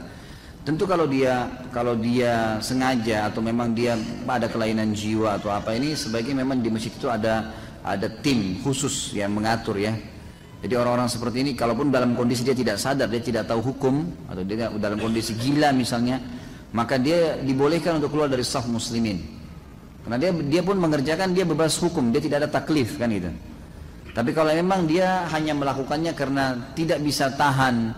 tentu 0.65 0.89
kalau 0.89 1.05
dia 1.05 1.45
kalau 1.71 1.93
dia 1.93 2.57
sengaja 2.65 3.29
atau 3.29 3.45
memang 3.45 3.77
dia 3.77 4.01
ada 4.25 4.49
kelainan 4.49 4.97
jiwa 4.97 5.37
atau 5.37 5.53
apa 5.53 5.77
ini 5.77 5.93
sebaiknya 5.93 6.41
memang 6.41 6.65
di 6.65 6.73
masjid 6.73 6.91
itu 6.91 7.07
ada 7.13 7.53
ada 7.87 8.11
tim 8.11 8.59
khusus 8.67 9.15
yang 9.15 9.31
mengatur 9.31 9.79
ya 9.79 9.95
jadi 10.61 10.83
orang-orang 10.83 11.07
seperti 11.07 11.47
ini 11.47 11.51
kalaupun 11.55 11.95
dalam 11.95 12.19
kondisi 12.19 12.43
dia 12.43 12.57
tidak 12.59 12.83
sadar 12.83 13.07
dia 13.07 13.23
tidak 13.23 13.47
tahu 13.47 13.63
hukum 13.63 14.27
atau 14.27 14.43
dia 14.43 14.67
dalam 14.75 14.99
kondisi 14.99 15.39
gila 15.39 15.71
misalnya 15.71 16.19
maka 16.75 16.99
dia 16.99 17.39
dibolehkan 17.39 18.03
untuk 18.03 18.11
keluar 18.11 18.27
dari 18.27 18.43
saf 18.43 18.67
muslimin 18.67 19.37
karena 20.07 20.23
dia 20.23 20.31
dia 20.31 20.63
pun 20.63 20.79
mengerjakan 20.79 21.35
dia 21.35 21.43
bebas 21.43 21.75
hukum, 21.83 22.15
dia 22.15 22.23
tidak 22.23 22.47
ada 22.47 22.63
taklif 22.63 22.95
kan 22.95 23.11
itu. 23.11 23.27
Tapi 24.15 24.31
kalau 24.31 24.55
memang 24.55 24.87
dia 24.87 25.27
hanya 25.35 25.51
melakukannya 25.51 26.15
karena 26.15 26.55
tidak 26.79 27.03
bisa 27.03 27.35
tahan, 27.35 27.91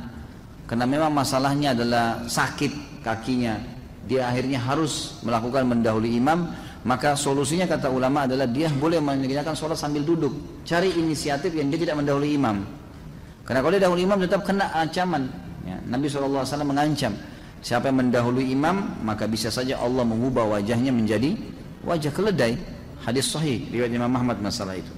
karena 0.65 0.89
memang 0.89 1.13
masalahnya 1.13 1.77
adalah 1.77 2.25
sakit 2.25 3.05
kakinya, 3.05 3.61
dia 4.09 4.25
akhirnya 4.25 4.57
harus 4.57 5.21
melakukan 5.21 5.69
mendahului 5.69 6.17
imam, 6.17 6.49
maka 6.87 7.19
solusinya 7.19 7.67
kata 7.67 7.91
ulama 7.91 8.31
adalah 8.31 8.47
dia 8.47 8.71
boleh 8.71 9.03
mengerjakan 9.03 9.59
sholat 9.59 9.75
sambil 9.75 10.07
duduk, 10.07 10.63
cari 10.63 10.95
inisiatif 10.95 11.51
yang 11.51 11.67
dia 11.75 11.83
tidak 11.83 11.99
mendahului 11.99 12.39
imam. 12.39 12.63
Karena 13.43 13.59
kalau 13.65 13.73
dia 13.75 13.83
dahului 13.83 14.05
imam 14.07 14.19
tetap 14.23 14.47
kena 14.47 14.71
ancaman. 14.77 15.27
Ya, 15.67 15.77
Nabi 15.91 16.07
SAW 16.07 16.47
mengancam, 16.63 17.19
siapa 17.65 17.91
yang 17.91 18.07
mendahului 18.07 18.47
imam 18.55 19.03
maka 19.03 19.27
bisa 19.27 19.51
saja 19.51 19.81
Allah 19.83 20.07
mengubah 20.07 20.47
wajahnya 20.59 20.95
menjadi 20.95 21.35
wajah 21.83 22.15
keledai. 22.15 22.55
Hadis 23.03 23.31
sahih 23.31 23.65
riwayat 23.73 23.95
Imam 23.95 24.11
Ahmad 24.11 24.43
masalah 24.43 24.75
itu. 24.75 24.91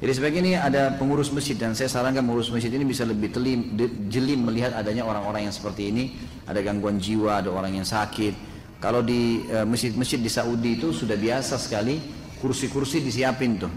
Jadi 0.00 0.12
sebagai 0.16 0.38
ini 0.42 0.56
ada 0.56 0.96
pengurus 0.96 1.28
masjid 1.30 1.54
dan 1.54 1.76
saya 1.76 1.92
sarankan 1.92 2.24
pengurus 2.24 2.50
masjid 2.50 2.72
ini 2.72 2.88
bisa 2.88 3.04
lebih 3.04 3.30
telim, 3.30 3.76
jeli 4.08 4.32
melihat 4.36 4.74
adanya 4.74 5.04
orang-orang 5.04 5.48
yang 5.48 5.54
seperti 5.54 5.92
ini. 5.92 6.16
Ada 6.50 6.66
gangguan 6.66 6.98
jiwa 6.98 7.40
ada 7.40 7.52
orang 7.52 7.78
yang 7.78 7.86
sakit 7.86 8.49
kalau 8.80 9.04
di 9.04 9.44
e, 9.44 9.62
masjid-masjid 9.68 10.16
di 10.16 10.32
Saudi 10.32 10.80
itu 10.80 10.90
sudah 10.90 11.14
biasa 11.14 11.60
sekali 11.60 12.00
kursi-kursi 12.40 13.04
disiapin 13.04 13.60
tuh. 13.60 13.72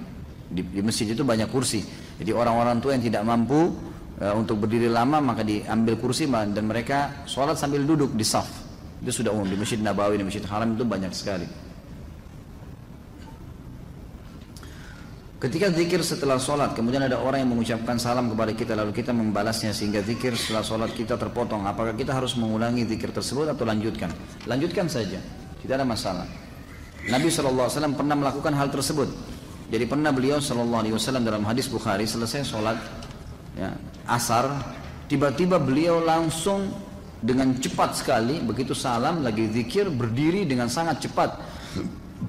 Di, 0.48 0.63
di 0.63 0.81
masjid 0.81 1.12
itu 1.12 1.27
banyak 1.27 1.51
kursi. 1.51 1.83
Jadi 2.17 2.31
orang-orang 2.31 2.79
tua 2.79 2.95
yang 2.95 3.03
tidak 3.03 3.24
mampu 3.27 3.69
e, 4.17 4.25
untuk 4.31 4.63
berdiri 4.63 4.88
lama 4.88 5.19
maka 5.19 5.43
diambil 5.43 6.00
kursi 6.00 6.25
dan 6.31 6.63
mereka 6.63 7.27
sholat 7.27 7.60
sambil 7.60 7.83
duduk 7.83 8.15
di 8.15 8.24
saf. 8.24 8.48
Itu 9.03 9.12
sudah 9.12 9.36
umum 9.36 9.45
di 9.45 9.60
masjid 9.60 9.77
Nabawi 9.83 10.17
di 10.17 10.25
masjid 10.25 10.43
Haram 10.48 10.79
itu 10.79 10.88
banyak 10.88 11.12
sekali 11.12 11.62
Ketika 15.43 15.67
zikir 15.75 16.00
setelah 16.07 16.39
sholat, 16.39 16.71
kemudian 16.71 17.03
ada 17.03 17.19
orang 17.19 17.43
yang 17.43 17.51
mengucapkan 17.51 18.00
salam 18.00 18.31
kepada 18.31 18.55
kita, 18.55 18.79
lalu 18.79 18.95
kita 18.95 19.12
membalasnya 19.12 19.75
sehingga 19.75 20.00
zikir 20.00 20.39
setelah 20.39 20.63
sholat 20.63 20.95
kita 20.95 21.19
terpotong. 21.19 21.67
Apakah 21.67 21.91
kita 22.00 22.15
harus 22.15 22.39
mengulangi 22.39 22.88
zikir 22.88 23.12
tersebut 23.12 23.51
atau 23.51 23.67
lanjutkan? 23.67 24.07
Lanjutkan 24.47 24.88
saja, 24.88 25.19
tidak 25.59 25.75
ada 25.75 25.83
masalah. 25.83 26.23
Nabi 27.12 27.27
SAW 27.27 27.67
pernah 27.91 28.15
melakukan 28.15 28.55
hal 28.55 28.71
tersebut. 28.71 29.12
Jadi 29.67 29.83
pernah 29.83 30.15
beliau 30.15 30.39
SAW 30.39 30.95
dalam 31.19 31.43
hadis 31.43 31.67
Bukhari 31.67 32.07
selesai 32.07 32.47
sholat 32.47 32.79
ya, 33.59 33.75
asar, 34.07 34.47
tiba-tiba 35.12 35.59
beliau 35.59 36.00
langsung 36.00 36.71
dengan 37.19 37.51
cepat 37.59 38.00
sekali, 38.00 38.39
begitu 38.39 38.71
salam 38.71 39.19
lagi 39.19 39.51
zikir 39.51 39.91
berdiri 39.91 40.47
dengan 40.47 40.71
sangat 40.71 41.03
cepat 41.03 41.35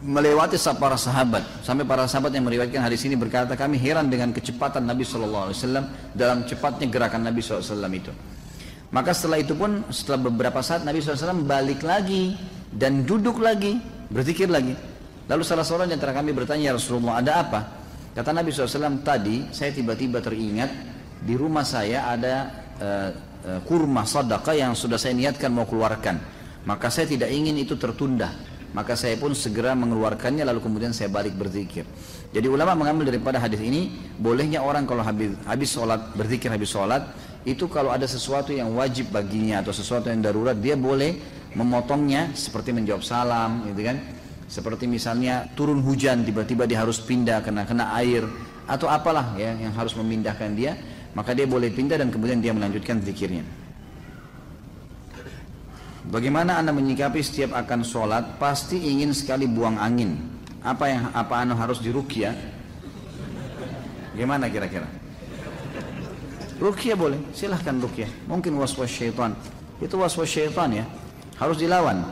melewati 0.05 0.61
para 0.77 1.01
sahabat. 1.01 1.65
Sampai 1.65 1.89
para 1.89 2.05
sahabat 2.05 2.37
yang 2.37 2.45
meriwayatkan 2.45 2.85
hadis 2.85 3.01
ini 3.09 3.17
berkata 3.17 3.57
kami 3.57 3.81
heran 3.81 4.13
dengan 4.13 4.37
kecepatan 4.37 4.85
Nabi 4.85 5.01
SAW 5.01 5.49
dalam 6.13 6.45
cepatnya 6.45 6.87
gerakan 6.93 7.25
Nabi 7.25 7.41
SAW 7.41 7.89
itu. 7.89 8.13
Maka 8.93 9.11
setelah 9.17 9.41
itu 9.41 9.57
pun 9.57 9.81
setelah 9.89 10.29
beberapa 10.29 10.61
saat 10.61 10.85
Nabi 10.85 11.01
SAW 11.01 11.49
balik 11.49 11.83
lagi 11.83 12.37
dan 12.69 13.09
duduk 13.09 13.41
lagi 13.41 13.81
berzikir 14.13 14.47
lagi. 14.47 14.77
Lalu 15.25 15.41
salah 15.41 15.65
seorang 15.65 15.89
di 15.89 15.97
antara 15.97 16.13
kami 16.13 16.37
bertanya 16.37 16.71
ya 16.71 16.73
Rasulullah 16.77 17.25
ada 17.25 17.33
apa? 17.41 17.61
Kata 18.13 18.31
Nabi 18.31 18.53
SAW 18.53 19.01
tadi 19.01 19.51
saya 19.51 19.73
tiba-tiba 19.73 20.21
teringat 20.21 20.71
di 21.25 21.35
rumah 21.35 21.65
saya 21.65 22.13
ada 22.13 22.35
uh, 22.77 23.11
uh, 23.49 23.61
kurma 23.65 24.05
sadaqah 24.05 24.53
yang 24.53 24.77
sudah 24.77 25.01
saya 25.01 25.17
niatkan 25.17 25.49
mau 25.49 25.65
keluarkan. 25.65 26.21
Maka 26.69 26.93
saya 26.93 27.09
tidak 27.09 27.33
ingin 27.33 27.57
itu 27.57 27.75
tertunda 27.81 28.54
maka 28.75 28.99
saya 28.99 29.15
pun 29.15 29.33
segera 29.33 29.73
mengeluarkannya 29.79 30.43
lalu 30.43 30.59
kemudian 30.59 30.91
saya 30.91 31.07
balik 31.07 31.39
berzikir. 31.39 31.87
Jadi 32.35 32.51
ulama 32.51 32.75
mengambil 32.75 33.15
daripada 33.15 33.39
hadis 33.39 33.63
ini 33.63 33.95
bolehnya 34.19 34.61
orang 34.61 34.85
kalau 34.85 35.07
habis 35.07 35.39
habis 35.47 35.71
sholat 35.71 36.11
berzikir 36.19 36.51
habis 36.51 36.75
sholat 36.75 37.07
itu 37.47 37.71
kalau 37.71 37.95
ada 37.95 38.05
sesuatu 38.05 38.51
yang 38.51 38.75
wajib 38.75 39.15
baginya 39.15 39.63
atau 39.63 39.71
sesuatu 39.71 40.11
yang 40.11 40.19
darurat 40.19 40.59
dia 40.59 40.75
boleh 40.75 41.15
memotongnya 41.55 42.35
seperti 42.35 42.75
menjawab 42.75 43.07
salam 43.07 43.63
gitu 43.71 43.87
kan 43.87 43.97
seperti 44.51 44.91
misalnya 44.91 45.47
turun 45.55 45.79
hujan 45.81 46.27
tiba-tiba 46.27 46.67
dia 46.67 46.83
harus 46.83 46.99
pindah 46.99 47.41
karena 47.47 47.63
kena 47.63 47.95
air 48.03 48.27
atau 48.67 48.91
apalah 48.91 49.39
ya 49.39 49.55
yang 49.55 49.73
harus 49.73 49.95
memindahkan 49.95 50.51
dia 50.59 50.75
maka 51.15 51.31
dia 51.33 51.47
boleh 51.47 51.71
pindah 51.71 51.95
dan 51.95 52.11
kemudian 52.11 52.43
dia 52.43 52.51
melanjutkan 52.51 52.99
zikirnya. 53.01 53.64
Bagaimana 56.05 56.61
anda 56.61 56.73
menyikapi 56.77 57.25
setiap 57.25 57.57
akan 57.57 57.81
sholat 57.81 58.37
pasti 58.37 58.77
ingin 58.77 59.17
sekali 59.17 59.49
buang 59.49 59.81
angin. 59.81 60.21
Apa 60.61 60.85
yang 60.93 61.05
apa 61.17 61.41
anda 61.41 61.57
harus 61.57 61.81
dirukia? 61.81 62.37
Gimana 64.13 64.53
kira-kira? 64.53 64.87
Rukia 66.61 66.95
boleh, 66.95 67.19
silahkan 67.35 67.75
rukia. 67.81 68.07
Mungkin 68.31 68.55
was-was 68.55 68.93
syaitan. 68.93 69.35
Itu 69.83 69.99
was-was 69.99 70.31
syaitan 70.31 70.71
ya. 70.71 70.87
Harus 71.41 71.59
dilawan. 71.59 72.05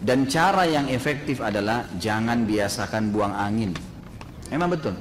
Dan 0.00 0.30
cara 0.30 0.64
yang 0.64 0.88
efektif 0.88 1.42
adalah 1.42 1.84
jangan 1.98 2.46
biasakan 2.46 3.12
buang 3.12 3.34
angin. 3.34 3.74
Memang 4.48 4.72
betul. 4.72 4.94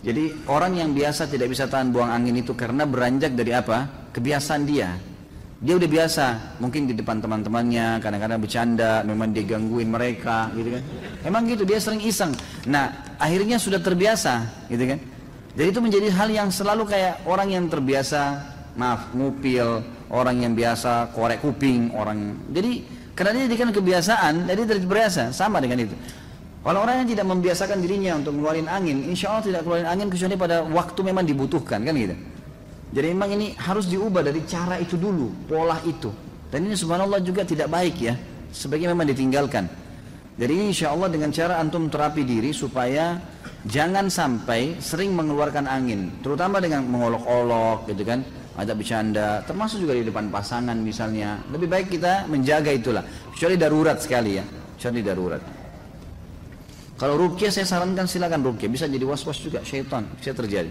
Jadi 0.00 0.46
orang 0.46 0.78
yang 0.78 0.90
biasa 0.94 1.26
tidak 1.26 1.50
bisa 1.50 1.66
tahan 1.66 1.90
buang 1.90 2.08
angin 2.08 2.38
itu 2.38 2.54
karena 2.54 2.86
beranjak 2.86 3.34
dari 3.34 3.50
apa? 3.50 4.08
Kebiasaan 4.14 4.62
dia. 4.62 4.94
Dia 5.58 5.74
udah 5.74 5.90
biasa, 5.90 6.24
mungkin 6.62 6.86
di 6.86 6.94
depan 6.94 7.18
teman-temannya, 7.18 7.98
kadang-kadang 7.98 8.38
bercanda, 8.38 9.02
memang 9.02 9.34
dia 9.34 9.42
gangguin 9.42 9.90
mereka, 9.90 10.54
gitu 10.54 10.78
kan. 10.78 10.82
Emang 11.26 11.50
gitu, 11.50 11.66
dia 11.66 11.82
sering 11.82 11.98
iseng. 11.98 12.30
Nah, 12.70 13.18
akhirnya 13.18 13.58
sudah 13.58 13.82
terbiasa, 13.82 14.46
gitu 14.70 14.86
kan. 14.86 15.02
Jadi 15.58 15.68
itu 15.74 15.80
menjadi 15.82 16.14
hal 16.14 16.30
yang 16.30 16.54
selalu 16.54 16.86
kayak 16.86 17.26
orang 17.26 17.50
yang 17.50 17.66
terbiasa, 17.66 18.38
maaf, 18.78 19.10
ngupil, 19.10 19.82
orang 20.14 20.46
yang 20.46 20.54
biasa 20.54 21.10
korek 21.10 21.42
kuping, 21.42 21.90
orang. 21.90 22.38
Jadi 22.54 22.86
karena 23.18 23.50
dia 23.50 23.58
kan 23.58 23.74
kebiasaan, 23.74 24.46
jadi 24.46 24.62
terbiasa, 24.78 25.34
sama 25.34 25.58
dengan 25.58 25.82
itu. 25.90 25.98
Kalau 26.62 26.86
orang 26.86 27.02
yang 27.02 27.08
tidak 27.18 27.26
membiasakan 27.26 27.82
dirinya 27.82 28.14
untuk 28.14 28.38
mengeluarkan 28.38 28.70
angin, 28.70 29.10
insya 29.10 29.34
Allah 29.34 29.42
tidak 29.42 29.66
keluarin 29.66 29.90
angin 29.90 30.06
kecuali 30.06 30.38
pada 30.38 30.62
waktu 30.62 31.00
memang 31.02 31.26
dibutuhkan, 31.26 31.82
kan 31.82 31.98
gitu. 31.98 32.14
Jadi 32.88 33.06
memang 33.12 33.30
ini 33.36 33.52
harus 33.60 33.84
diubah 33.84 34.24
dari 34.24 34.40
cara 34.48 34.80
itu 34.80 34.96
dulu, 34.96 35.44
pola 35.44 35.76
itu. 35.84 36.08
Dan 36.48 36.64
ini 36.64 36.72
subhanallah 36.72 37.20
juga 37.20 37.44
tidak 37.44 37.68
baik 37.68 37.96
ya, 38.00 38.16
sebaiknya 38.48 38.96
memang 38.96 39.12
ditinggalkan. 39.12 39.68
Jadi 40.38 40.52
ini 40.54 40.72
insya 40.72 40.94
Allah 40.94 41.12
dengan 41.12 41.28
cara 41.28 41.60
antum 41.60 41.90
terapi 41.92 42.24
diri 42.24 42.54
supaya 42.56 43.20
jangan 43.68 44.08
sampai 44.08 44.80
sering 44.80 45.12
mengeluarkan 45.12 45.68
angin, 45.68 46.22
terutama 46.24 46.62
dengan 46.62 46.86
mengolok-olok 46.88 47.90
gitu 47.92 48.06
kan, 48.08 48.24
ada 48.56 48.72
bercanda, 48.72 49.44
termasuk 49.44 49.84
juga 49.84 49.98
di 49.98 50.08
depan 50.08 50.32
pasangan 50.32 50.78
misalnya. 50.78 51.42
Lebih 51.52 51.68
baik 51.68 51.86
kita 51.92 52.24
menjaga 52.30 52.72
itulah, 52.72 53.04
kecuali 53.34 53.60
darurat 53.60 53.98
sekali 54.00 54.40
ya, 54.40 54.44
kecuali 54.78 55.00
darurat. 55.04 55.42
Kalau 56.98 57.14
rukyah 57.14 57.52
saya 57.52 57.66
sarankan 57.68 58.08
silakan 58.08 58.42
rukyah, 58.42 58.70
bisa 58.72 58.88
jadi 58.88 59.04
was-was 59.04 59.38
juga 59.38 59.60
syaitan, 59.62 60.08
bisa 60.16 60.32
terjadi. 60.32 60.70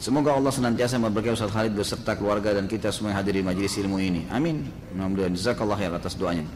Semoga 0.00 0.32
Allah 0.32 0.48
senantiasa 0.48 0.96
memberkahi 0.96 1.36
Ustaz 1.36 1.52
Khalid 1.52 1.76
beserta 1.76 2.16
keluarga 2.16 2.56
dan 2.56 2.64
kita 2.64 2.88
semua 2.88 3.12
yang 3.12 3.20
hadir 3.20 3.36
di 3.36 3.44
majelis 3.44 3.76
ilmu 3.76 4.00
ini. 4.00 4.24
Amin. 4.32 4.64
Alhamdulillah. 4.96 5.36
Jazakallah 5.36 5.76
ya 5.76 5.92
atas 5.92 6.16
doanya. 6.16 6.48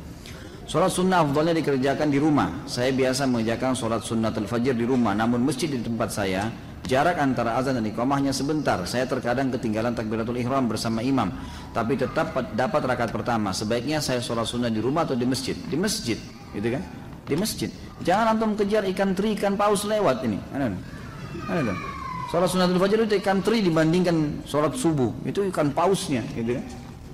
Sholat 0.64 0.88
sunnah 0.88 1.20
afdalnya 1.20 1.52
dikerjakan 1.60 2.08
di 2.08 2.16
rumah. 2.16 2.64
Saya 2.64 2.88
biasa 2.96 3.28
mengerjakan 3.28 3.76
sholat 3.76 4.00
sunnah 4.00 4.32
fajr 4.32 4.72
di 4.72 4.88
rumah. 4.88 5.12
Namun 5.12 5.44
masjid 5.44 5.68
di 5.68 5.76
tempat 5.76 6.08
saya, 6.08 6.48
jarak 6.88 7.20
antara 7.20 7.60
azan 7.60 7.76
dan 7.76 7.84
iqamahnya 7.84 8.32
sebentar. 8.32 8.80
Saya 8.88 9.04
terkadang 9.04 9.52
ketinggalan 9.52 9.92
takbiratul 9.92 10.40
ihram 10.40 10.64
bersama 10.64 11.04
imam. 11.04 11.28
Tapi 11.76 12.00
tetap 12.00 12.32
dapat 12.56 12.80
rakaat 12.80 13.12
pertama. 13.12 13.52
Sebaiknya 13.52 14.00
saya 14.00 14.24
sholat 14.24 14.48
sunnah 14.48 14.72
di 14.72 14.80
rumah 14.80 15.04
atau 15.04 15.20
di 15.20 15.28
masjid? 15.28 15.52
Di 15.52 15.76
masjid. 15.76 16.16
Gitu 16.56 16.80
kan? 16.80 16.82
Di 17.28 17.36
masjid. 17.36 17.68
Jangan 18.00 18.40
antum 18.40 18.56
kejar 18.56 18.88
ikan 18.88 19.12
teri, 19.12 19.36
ikan 19.36 19.52
paus 19.52 19.84
lewat 19.84 20.24
ini. 20.24 20.40
Ada, 20.48 20.72
ada. 21.52 21.93
Sholat 22.34 22.50
sunatul 22.50 22.82
fajar 22.82 22.98
itu 23.06 23.14
ikan 23.22 23.38
teri 23.46 23.62
dibandingkan 23.62 24.42
sholat 24.42 24.74
subuh. 24.74 25.14
Itu 25.22 25.46
ikan 25.54 25.70
pausnya, 25.70 26.18
gitu. 26.34 26.58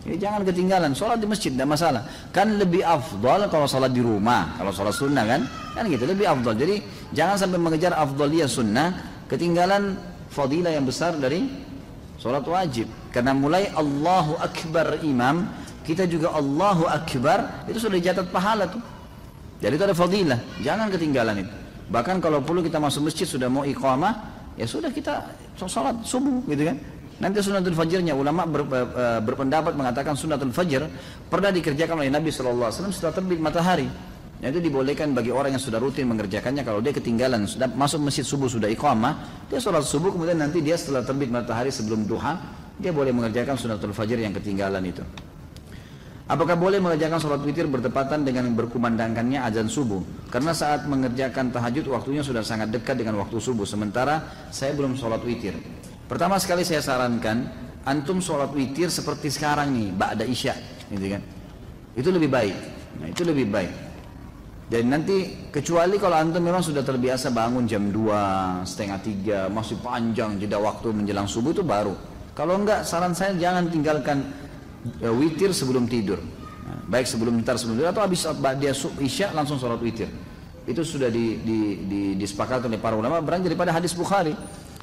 Ya, 0.09 0.17
jangan 0.17 0.49
ketinggalan, 0.49 0.97
sholat 0.97 1.21
di 1.21 1.29
masjid 1.29 1.53
tidak 1.53 1.77
masalah. 1.77 2.09
Kan 2.33 2.57
lebih 2.57 2.81
afdal 2.81 3.45
kalau 3.53 3.69
sholat 3.69 3.93
di 3.93 4.01
rumah, 4.01 4.57
kalau 4.57 4.73
sholat 4.73 4.97
sunnah 4.97 5.29
kan, 5.29 5.45
kan 5.77 5.85
gitu 5.93 6.09
lebih 6.09 6.25
afdal. 6.25 6.57
Jadi 6.57 6.81
jangan 7.13 7.37
sampai 7.37 7.61
mengejar 7.61 7.93
afdaliyah 8.01 8.49
sunnah, 8.49 8.97
ketinggalan 9.29 10.01
fadilah 10.33 10.73
yang 10.73 10.89
besar 10.89 11.13
dari 11.21 11.53
sholat 12.17 12.41
wajib. 12.49 12.89
Karena 13.13 13.37
mulai 13.37 13.69
Allahu 13.77 14.41
Akbar 14.41 15.05
imam, 15.05 15.45
kita 15.85 16.09
juga 16.09 16.33
Allahu 16.33 16.89
Akbar, 16.89 17.69
itu 17.69 17.77
sudah 17.77 18.01
dicatat 18.01 18.33
pahala 18.33 18.73
tuh. 18.73 18.81
Jadi 19.61 19.77
itu 19.77 19.85
ada 19.85 19.93
fadilah, 19.93 20.41
jangan 20.65 20.89
ketinggalan 20.89 21.45
itu. 21.45 21.53
Bahkan 21.93 22.25
kalau 22.25 22.41
perlu 22.41 22.65
kita 22.65 22.81
masuk 22.81 23.13
masjid 23.13 23.29
sudah 23.29 23.53
mau 23.53 23.69
iqamah, 23.69 24.40
ya 24.61 24.69
sudah 24.69 24.93
kita 24.93 25.25
sholat 25.57 25.97
subuh 26.05 26.45
gitu 26.53 26.69
kan. 26.69 26.77
Nanti 27.21 27.45
sunatul 27.45 27.77
fajrnya 27.77 28.17
ulama 28.17 28.49
ber, 28.49 28.65
ber, 28.65 28.85
berpendapat 29.25 29.77
mengatakan 29.77 30.17
sunatul 30.17 30.53
fajr 30.53 30.89
pernah 31.29 31.53
dikerjakan 31.53 32.01
oleh 32.01 32.13
Nabi 32.13 32.33
SAW 32.33 32.69
setelah 32.69 33.13
terbit 33.13 33.41
matahari. 33.41 33.89
Ya, 34.41 34.49
itu 34.49 34.57
dibolehkan 34.57 35.13
bagi 35.13 35.29
orang 35.29 35.53
yang 35.53 35.61
sudah 35.61 35.77
rutin 35.77 36.09
mengerjakannya 36.09 36.65
kalau 36.65 36.81
dia 36.81 36.97
ketinggalan 36.97 37.45
sudah 37.45 37.69
masuk 37.77 38.09
masjid 38.09 38.25
subuh 38.25 38.49
sudah 38.49 38.73
iqamah 38.73 39.45
dia 39.53 39.61
sholat 39.61 39.85
subuh 39.85 40.17
kemudian 40.17 40.41
nanti 40.41 40.65
dia 40.65 40.81
setelah 40.81 41.05
terbit 41.05 41.29
matahari 41.29 41.69
sebelum 41.69 42.09
duha 42.09 42.41
dia 42.81 42.89
boleh 42.89 43.13
mengerjakan 43.13 43.61
sunatul 43.61 43.93
fajr 43.93 44.17
yang 44.17 44.33
ketinggalan 44.33 44.81
itu. 44.89 45.05
Apakah 46.31 46.55
boleh 46.55 46.79
mengerjakan 46.79 47.19
sholat 47.19 47.43
witir 47.43 47.67
bertepatan 47.67 48.23
dengan 48.23 48.55
berkumandangkannya 48.55 49.43
azan 49.43 49.67
subuh? 49.67 49.99
Karena 50.31 50.55
saat 50.55 50.87
mengerjakan 50.87 51.51
tahajud 51.51 51.91
waktunya 51.91 52.23
sudah 52.23 52.47
sangat 52.47 52.71
dekat 52.71 53.03
dengan 53.03 53.19
waktu 53.19 53.43
subuh. 53.43 53.67
Sementara 53.67 54.47
saya 54.55 54.71
belum 54.79 54.95
sholat 54.95 55.27
witir. 55.27 55.59
Pertama 56.07 56.39
sekali 56.39 56.63
saya 56.63 56.87
sarankan 56.87 57.51
antum 57.83 58.23
sholat 58.23 58.55
witir 58.55 58.95
seperti 58.95 59.27
sekarang 59.27 59.75
nih, 59.75 59.91
ba'da 59.91 60.23
isya, 60.23 60.55
gitu 60.87 61.19
kan? 61.19 61.23
Itu 61.99 62.15
lebih 62.15 62.31
baik. 62.31 62.57
Nah, 63.03 63.07
itu 63.11 63.23
lebih 63.27 63.51
baik. 63.51 63.73
Dan 64.71 64.87
nanti 64.87 65.51
kecuali 65.51 65.99
kalau 65.99 66.15
antum 66.15 66.47
memang 66.47 66.63
sudah 66.63 66.87
terbiasa 66.87 67.35
bangun 67.35 67.67
jam 67.67 67.91
2, 67.91 68.63
setengah 68.63 69.03
3, 69.03 69.51
masih 69.51 69.83
panjang 69.83 70.39
jeda 70.39 70.63
waktu 70.63 70.95
menjelang 70.95 71.27
subuh 71.27 71.51
itu 71.51 71.67
baru. 71.67 71.99
Kalau 72.39 72.55
enggak 72.55 72.87
saran 72.87 73.19
saya 73.19 73.35
jangan 73.35 73.67
tinggalkan 73.67 74.23
witir 75.01 75.53
sebelum 75.53 75.87
tidur. 75.91 76.21
Baik 76.91 77.07
sebelum 77.07 77.39
ntar 77.43 77.59
sebelum 77.59 77.83
tidur 77.83 77.91
atau 77.91 78.03
habis 78.03 78.23
dia 78.59 78.73
isya 79.03 79.35
langsung 79.35 79.59
sholat 79.59 79.81
witir. 79.83 80.11
Itu 80.69 80.85
sudah 80.87 81.09
di, 81.09 81.41
di, 81.41 81.59
di, 81.89 82.01
disepakati 82.21 82.69
oleh 82.69 82.79
para 82.79 82.95
ulama 82.95 83.19
beranjak 83.19 83.53
daripada 83.55 83.75
hadis 83.75 83.97
Bukhari 83.97 84.37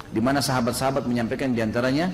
di 0.08 0.20
mana 0.20 0.40
sahabat-sahabat 0.40 1.04
menyampaikan 1.04 1.52
di 1.52 1.60
antaranya 1.60 2.08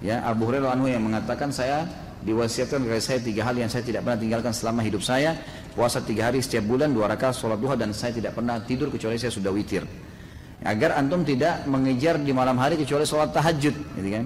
ya 0.00 0.22
Abu 0.24 0.46
Hurairah 0.46 0.70
anhu 0.70 0.86
yang 0.86 1.02
mengatakan 1.02 1.50
saya 1.50 1.84
diwasiatkan 2.20 2.84
kepada 2.84 3.02
saya 3.02 3.18
tiga 3.20 3.42
hal 3.48 3.56
yang 3.56 3.70
saya 3.72 3.82
tidak 3.82 4.04
pernah 4.04 4.18
tinggalkan 4.20 4.52
selama 4.52 4.84
hidup 4.84 5.00
saya 5.00 5.34
puasa 5.72 6.04
tiga 6.04 6.28
hari 6.28 6.44
setiap 6.44 6.68
bulan 6.68 6.92
dua 6.92 7.08
rakaat 7.08 7.32
sholat 7.32 7.56
duha 7.56 7.74
dan 7.74 7.96
saya 7.96 8.12
tidak 8.12 8.36
pernah 8.36 8.60
tidur 8.60 8.92
kecuali 8.92 9.16
saya 9.16 9.32
sudah 9.32 9.48
witir 9.50 9.82
agar 10.60 11.00
antum 11.00 11.24
tidak 11.24 11.64
mengejar 11.64 12.20
di 12.20 12.32
malam 12.36 12.60
hari 12.60 12.76
kecuali 12.76 13.08
sholat 13.08 13.32
tahajud 13.32 13.72
gitu 13.72 14.08
kan 14.12 14.24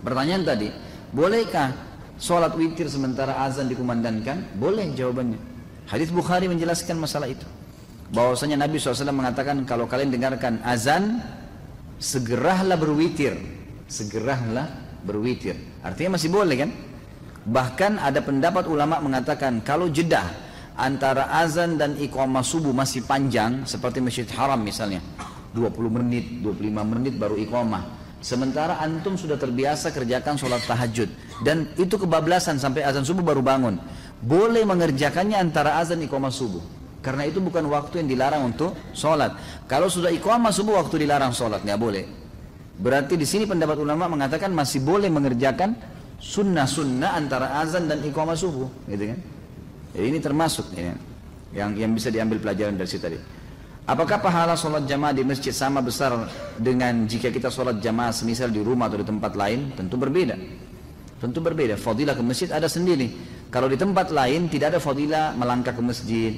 pertanyaan 0.00 0.42
tadi 0.48 0.68
bolehkah 1.12 1.87
Sholat 2.18 2.58
witir 2.58 2.90
sementara 2.90 3.46
azan 3.46 3.70
dikumandangkan? 3.70 4.58
Boleh 4.58 4.90
jawabannya. 4.90 5.38
Hadis 5.86 6.10
Bukhari 6.10 6.50
menjelaskan 6.50 6.98
masalah 6.98 7.30
itu. 7.30 7.46
Bahwasanya 8.10 8.58
Nabi 8.58 8.82
SAW 8.82 9.14
mengatakan 9.14 9.62
kalau 9.62 9.86
kalian 9.86 10.10
dengarkan 10.10 10.58
azan, 10.66 11.22
segeralah 12.02 12.74
berwitir. 12.74 13.38
Segeralah 13.86 14.66
berwitir. 15.06 15.54
Artinya 15.86 16.18
masih 16.18 16.28
boleh 16.34 16.56
kan? 16.66 16.70
Bahkan 17.48 18.02
ada 18.02 18.20
pendapat 18.20 18.66
ulama 18.66 18.98
mengatakan 18.98 19.62
kalau 19.62 19.86
jeda 19.88 20.26
antara 20.74 21.30
azan 21.38 21.78
dan 21.78 21.94
iqamah 21.96 22.42
subuh 22.42 22.74
masih 22.74 23.06
panjang 23.06 23.62
seperti 23.64 24.02
Masjid 24.02 24.28
Haram 24.34 24.60
misalnya 24.60 25.00
20 25.56 25.96
menit, 26.02 26.44
25 26.44 26.92
menit 26.92 27.14
baru 27.16 27.40
iqamah 27.40 28.07
Sementara 28.18 28.82
antum 28.82 29.14
sudah 29.14 29.38
terbiasa 29.38 29.94
kerjakan 29.94 30.34
sholat 30.34 30.66
tahajud 30.66 31.06
dan 31.46 31.70
itu 31.78 31.94
kebablasan 31.94 32.58
sampai 32.58 32.82
azan 32.82 33.06
subuh 33.06 33.22
baru 33.22 33.40
bangun. 33.46 33.78
Boleh 34.18 34.66
mengerjakannya 34.66 35.38
antara 35.38 35.78
azan 35.78 36.02
iqamah 36.02 36.34
subuh. 36.34 36.60
Karena 36.98 37.30
itu 37.30 37.38
bukan 37.38 37.62
waktu 37.70 38.02
yang 38.02 38.10
dilarang 38.10 38.42
untuk 38.50 38.74
sholat. 38.90 39.38
Kalau 39.70 39.86
sudah 39.86 40.10
iqamah 40.10 40.50
subuh 40.50 40.82
waktu 40.82 41.06
dilarang 41.06 41.30
sholat 41.30 41.62
nggak 41.62 41.78
boleh. 41.78 42.04
Berarti 42.78 43.14
di 43.14 43.26
sini 43.26 43.46
pendapat 43.46 43.78
ulama 43.78 44.10
mengatakan 44.10 44.50
masih 44.50 44.82
boleh 44.82 45.06
mengerjakan 45.06 45.78
sunnah-sunnah 46.18 47.14
antara 47.14 47.62
azan 47.62 47.86
dan 47.86 48.02
iqamah 48.02 48.34
subuh, 48.34 48.66
gitu 48.90 49.14
kan? 49.14 49.18
Jadi 49.94 50.06
ini 50.10 50.18
termasuk 50.18 50.66
ya, 50.74 50.94
yang 51.54 51.74
yang 51.78 51.90
bisa 51.94 52.10
diambil 52.10 52.42
pelajaran 52.42 52.74
dari 52.74 52.90
situ 52.90 53.02
tadi. 53.02 53.18
Apakah 53.88 54.20
pahala 54.20 54.52
sholat 54.52 54.84
jamaah 54.84 55.16
di 55.16 55.24
masjid 55.24 55.48
sama 55.48 55.80
besar 55.80 56.12
dengan 56.60 57.08
jika 57.08 57.32
kita 57.32 57.48
sholat 57.48 57.80
jamaah 57.80 58.12
semisal 58.12 58.52
di 58.52 58.60
rumah 58.60 58.84
atau 58.84 59.00
di 59.00 59.06
tempat 59.08 59.32
lain? 59.32 59.72
Tentu 59.72 59.96
berbeda. 59.96 60.36
Tentu 61.16 61.40
berbeda. 61.40 61.80
Fadilah 61.80 62.12
ke 62.12 62.20
masjid 62.20 62.52
ada 62.52 62.68
sendiri. 62.68 63.16
Kalau 63.48 63.64
di 63.64 63.80
tempat 63.80 64.12
lain 64.12 64.52
tidak 64.52 64.76
ada 64.76 64.80
fadilah 64.84 65.32
melangkah 65.40 65.72
ke 65.72 65.80
masjid. 65.80 66.36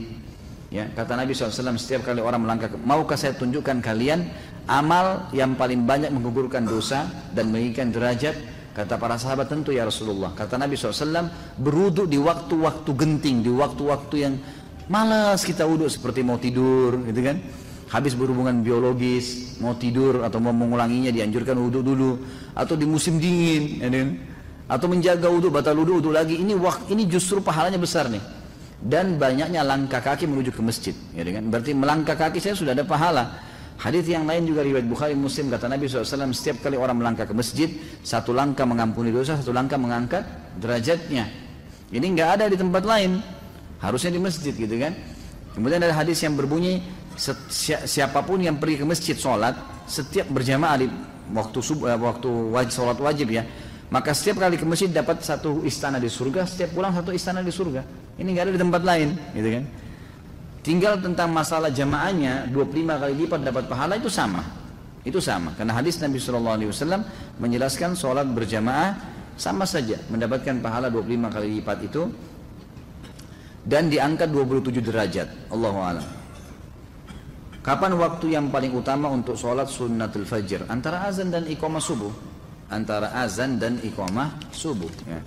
Ya, 0.71 0.87
kata 0.95 1.19
Nabi 1.19 1.35
SAW 1.35 1.75
setiap 1.75 2.07
kali 2.07 2.23
orang 2.23 2.47
melangkah, 2.47 2.71
ke, 2.71 2.79
maukah 2.79 3.19
saya 3.19 3.35
tunjukkan 3.35 3.83
kalian 3.83 4.31
amal 4.71 5.27
yang 5.35 5.59
paling 5.59 5.83
banyak 5.83 6.15
menggugurkan 6.15 6.63
dosa 6.63 7.11
dan 7.35 7.51
meninggikan 7.51 7.91
derajat? 7.91 8.39
Kata 8.71 8.95
para 8.95 9.19
sahabat 9.19 9.51
tentu 9.51 9.75
ya 9.75 9.83
Rasulullah. 9.83 10.31
Kata 10.39 10.55
Nabi 10.55 10.79
SAW 10.79 11.27
beruduk 11.59 12.07
di 12.07 12.23
waktu-waktu 12.23 12.91
genting, 12.95 13.43
di 13.43 13.51
waktu-waktu 13.51 14.15
yang 14.23 14.39
Malas 14.91 15.47
kita 15.47 15.63
wudhu 15.71 15.87
seperti 15.87 16.27
mau 16.27 16.35
tidur, 16.35 16.99
gitu 17.07 17.23
kan? 17.23 17.39
Habis 17.95 18.19
berhubungan 18.19 18.59
biologis, 18.59 19.55
mau 19.63 19.79
tidur 19.79 20.27
atau 20.27 20.43
mau 20.43 20.51
mengulanginya 20.51 21.15
dianjurkan 21.15 21.55
wudhu 21.63 21.79
dulu, 21.79 22.19
atau 22.59 22.75
di 22.75 22.91
musim 22.91 23.23
dingin, 23.23 23.79
ya 23.79 23.87
kan? 23.87 24.09
Atau 24.67 24.91
menjaga 24.91 25.31
wudhu, 25.31 25.47
batal 25.47 25.79
wudhu, 25.79 26.03
wudhu 26.03 26.11
lagi. 26.11 26.43
Ini 26.43 26.59
wak, 26.59 26.91
ini 26.91 27.07
justru 27.07 27.39
pahalanya 27.39 27.79
besar 27.79 28.11
nih. 28.11 28.19
Dan 28.83 29.15
banyaknya 29.15 29.63
langkah 29.63 30.03
kaki 30.03 30.27
menuju 30.27 30.51
ke 30.51 30.59
masjid, 30.59 30.95
ya 31.15 31.23
kan? 31.23 31.47
Berarti 31.47 31.71
melangkah 31.71 32.19
kaki 32.19 32.43
saya 32.43 32.59
sudah 32.59 32.75
ada 32.75 32.83
pahala. 32.83 33.47
Hadis 33.79 34.11
yang 34.11 34.27
lain 34.27 34.45
juga 34.45 34.61
riwayat 34.61 34.85
Bukhari 34.91 35.17
Muslim 35.17 35.49
kata 35.49 35.65
Nabi 35.65 35.89
SAW 35.89 36.35
setiap 36.37 36.67
kali 36.67 36.77
orang 36.77 37.01
melangkah 37.01 37.25
ke 37.25 37.33
masjid 37.33 37.65
satu 38.05 38.37
langkah 38.37 38.69
mengampuni 38.69 39.09
dosa 39.09 39.41
satu 39.41 39.57
langkah 39.57 39.81
mengangkat 39.81 40.21
derajatnya 40.61 41.25
ini 41.89 42.13
nggak 42.13 42.29
ada 42.37 42.45
di 42.53 42.61
tempat 42.61 42.85
lain 42.85 43.25
Harusnya 43.81 44.13
di 44.13 44.21
masjid 44.21 44.53
gitu 44.53 44.77
kan. 44.77 44.93
Kemudian 45.57 45.83
ada 45.83 45.97
hadis 45.97 46.21
yang 46.23 46.39
berbunyi 46.39 46.85
siapa 47.85 48.23
pun 48.23 48.41
yang 48.41 48.57
pergi 48.57 48.81
ke 48.81 48.87
masjid 48.87 49.17
sholat 49.19 49.57
setiap 49.85 50.31
berjamaah 50.31 50.79
di 50.81 50.87
waktu 51.35 51.59
subuh 51.59 51.91
eh, 51.91 51.99
waktu 51.99 52.31
wajib 52.55 52.73
sholat 52.73 52.99
wajib 53.03 53.29
ya 53.29 53.43
maka 53.91 54.15
setiap 54.15 54.47
kali 54.47 54.55
ke 54.55 54.63
masjid 54.63 54.87
dapat 54.87 55.19
satu 55.21 55.67
istana 55.67 55.99
di 55.99 56.07
surga 56.07 56.47
setiap 56.47 56.79
pulang 56.79 56.95
satu 56.95 57.11
istana 57.11 57.43
di 57.43 57.51
surga. 57.51 57.83
Ini 58.23 58.29
nggak 58.31 58.45
ada 58.47 58.53
di 58.55 58.61
tempat 58.63 58.83
lain 58.87 59.09
gitu 59.35 59.49
kan. 59.51 59.65
Tinggal 60.61 60.95
tentang 61.03 61.29
masalah 61.35 61.73
jamaahnya 61.75 62.47
25 62.55 63.01
kali 63.03 63.13
lipat 63.27 63.41
dapat 63.43 63.65
pahala 63.67 63.99
itu 63.99 64.07
sama. 64.07 64.47
Itu 65.03 65.19
sama. 65.19 65.57
Karena 65.59 65.75
hadis 65.75 65.99
Nabi 65.99 66.23
Shallallahu 66.23 66.57
Alaihi 66.61 66.71
Wasallam 66.71 67.03
menjelaskan 67.43 67.99
sholat 67.99 68.29
berjamaah 68.31 68.95
sama 69.35 69.67
saja 69.67 69.99
mendapatkan 70.13 70.61
pahala 70.63 70.87
25 70.93 71.35
kali 71.35 71.47
lipat 71.59 71.79
itu 71.91 72.03
dan 73.65 73.93
diangkat 73.93 74.33
27 74.33 74.81
derajat. 74.81 75.29
Allahu 75.53 75.79
a'lam. 75.81 76.07
Kapan 77.61 77.93
waktu 78.01 78.33
yang 78.33 78.49
paling 78.49 78.73
utama 78.73 79.13
untuk 79.13 79.37
sholat 79.37 79.69
sunnatul 79.69 80.25
fajr? 80.25 80.65
Antara 80.73 81.05
azan 81.05 81.29
dan 81.29 81.45
iqamah 81.45 81.83
subuh. 81.83 82.13
Antara 82.73 83.13
azan 83.21 83.61
dan 83.61 83.77
iqamah 83.85 84.33
subuh. 84.49 84.89
Ya. 85.05 85.21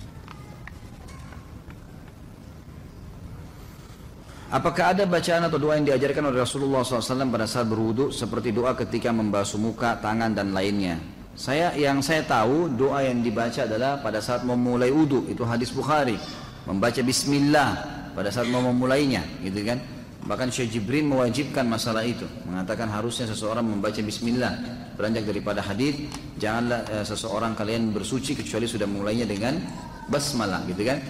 Apakah 4.54 4.94
ada 4.94 5.02
bacaan 5.06 5.46
atau 5.46 5.58
doa 5.58 5.78
yang 5.78 5.86
diajarkan 5.86 6.30
oleh 6.30 6.42
Rasulullah 6.42 6.86
SAW 6.86 7.26
pada 7.26 7.46
saat 7.46 7.66
berwudu 7.66 8.14
seperti 8.14 8.54
doa 8.54 8.74
ketika 8.78 9.10
membasuh 9.10 9.58
muka, 9.58 9.98
tangan 9.98 10.30
dan 10.30 10.54
lainnya? 10.54 10.98
Saya 11.34 11.74
yang 11.74 11.98
saya 11.98 12.22
tahu 12.22 12.70
doa 12.70 13.02
yang 13.02 13.18
dibaca 13.18 13.66
adalah 13.66 13.98
pada 13.98 14.22
saat 14.22 14.46
memulai 14.46 14.94
wudu 14.94 15.26
itu 15.26 15.42
hadis 15.42 15.74
Bukhari 15.74 16.14
membaca 16.62 17.02
Bismillah 17.02 17.93
pada 18.14 18.30
saat 18.30 18.46
mau 18.48 18.62
memulainya 18.62 19.20
gitu 19.42 19.60
kan? 19.66 19.82
Bahkan 20.24 20.48
Syekh 20.48 20.80
Jibril 20.80 21.04
mewajibkan 21.04 21.68
masalah 21.68 22.00
itu. 22.00 22.24
Mengatakan 22.48 22.88
harusnya 22.88 23.28
seseorang 23.28 23.60
membaca 23.60 24.00
bismillah 24.00 24.56
beranjak 24.96 25.28
daripada 25.28 25.60
hadis 25.60 26.08
janganlah 26.40 26.80
eh, 26.88 27.04
seseorang 27.04 27.52
kalian 27.52 27.92
bersuci 27.92 28.32
kecuali 28.32 28.64
sudah 28.64 28.88
mulainya 28.88 29.28
dengan 29.28 29.60
basmalah 30.08 30.64
gitu 30.64 30.80
kan? 30.80 31.02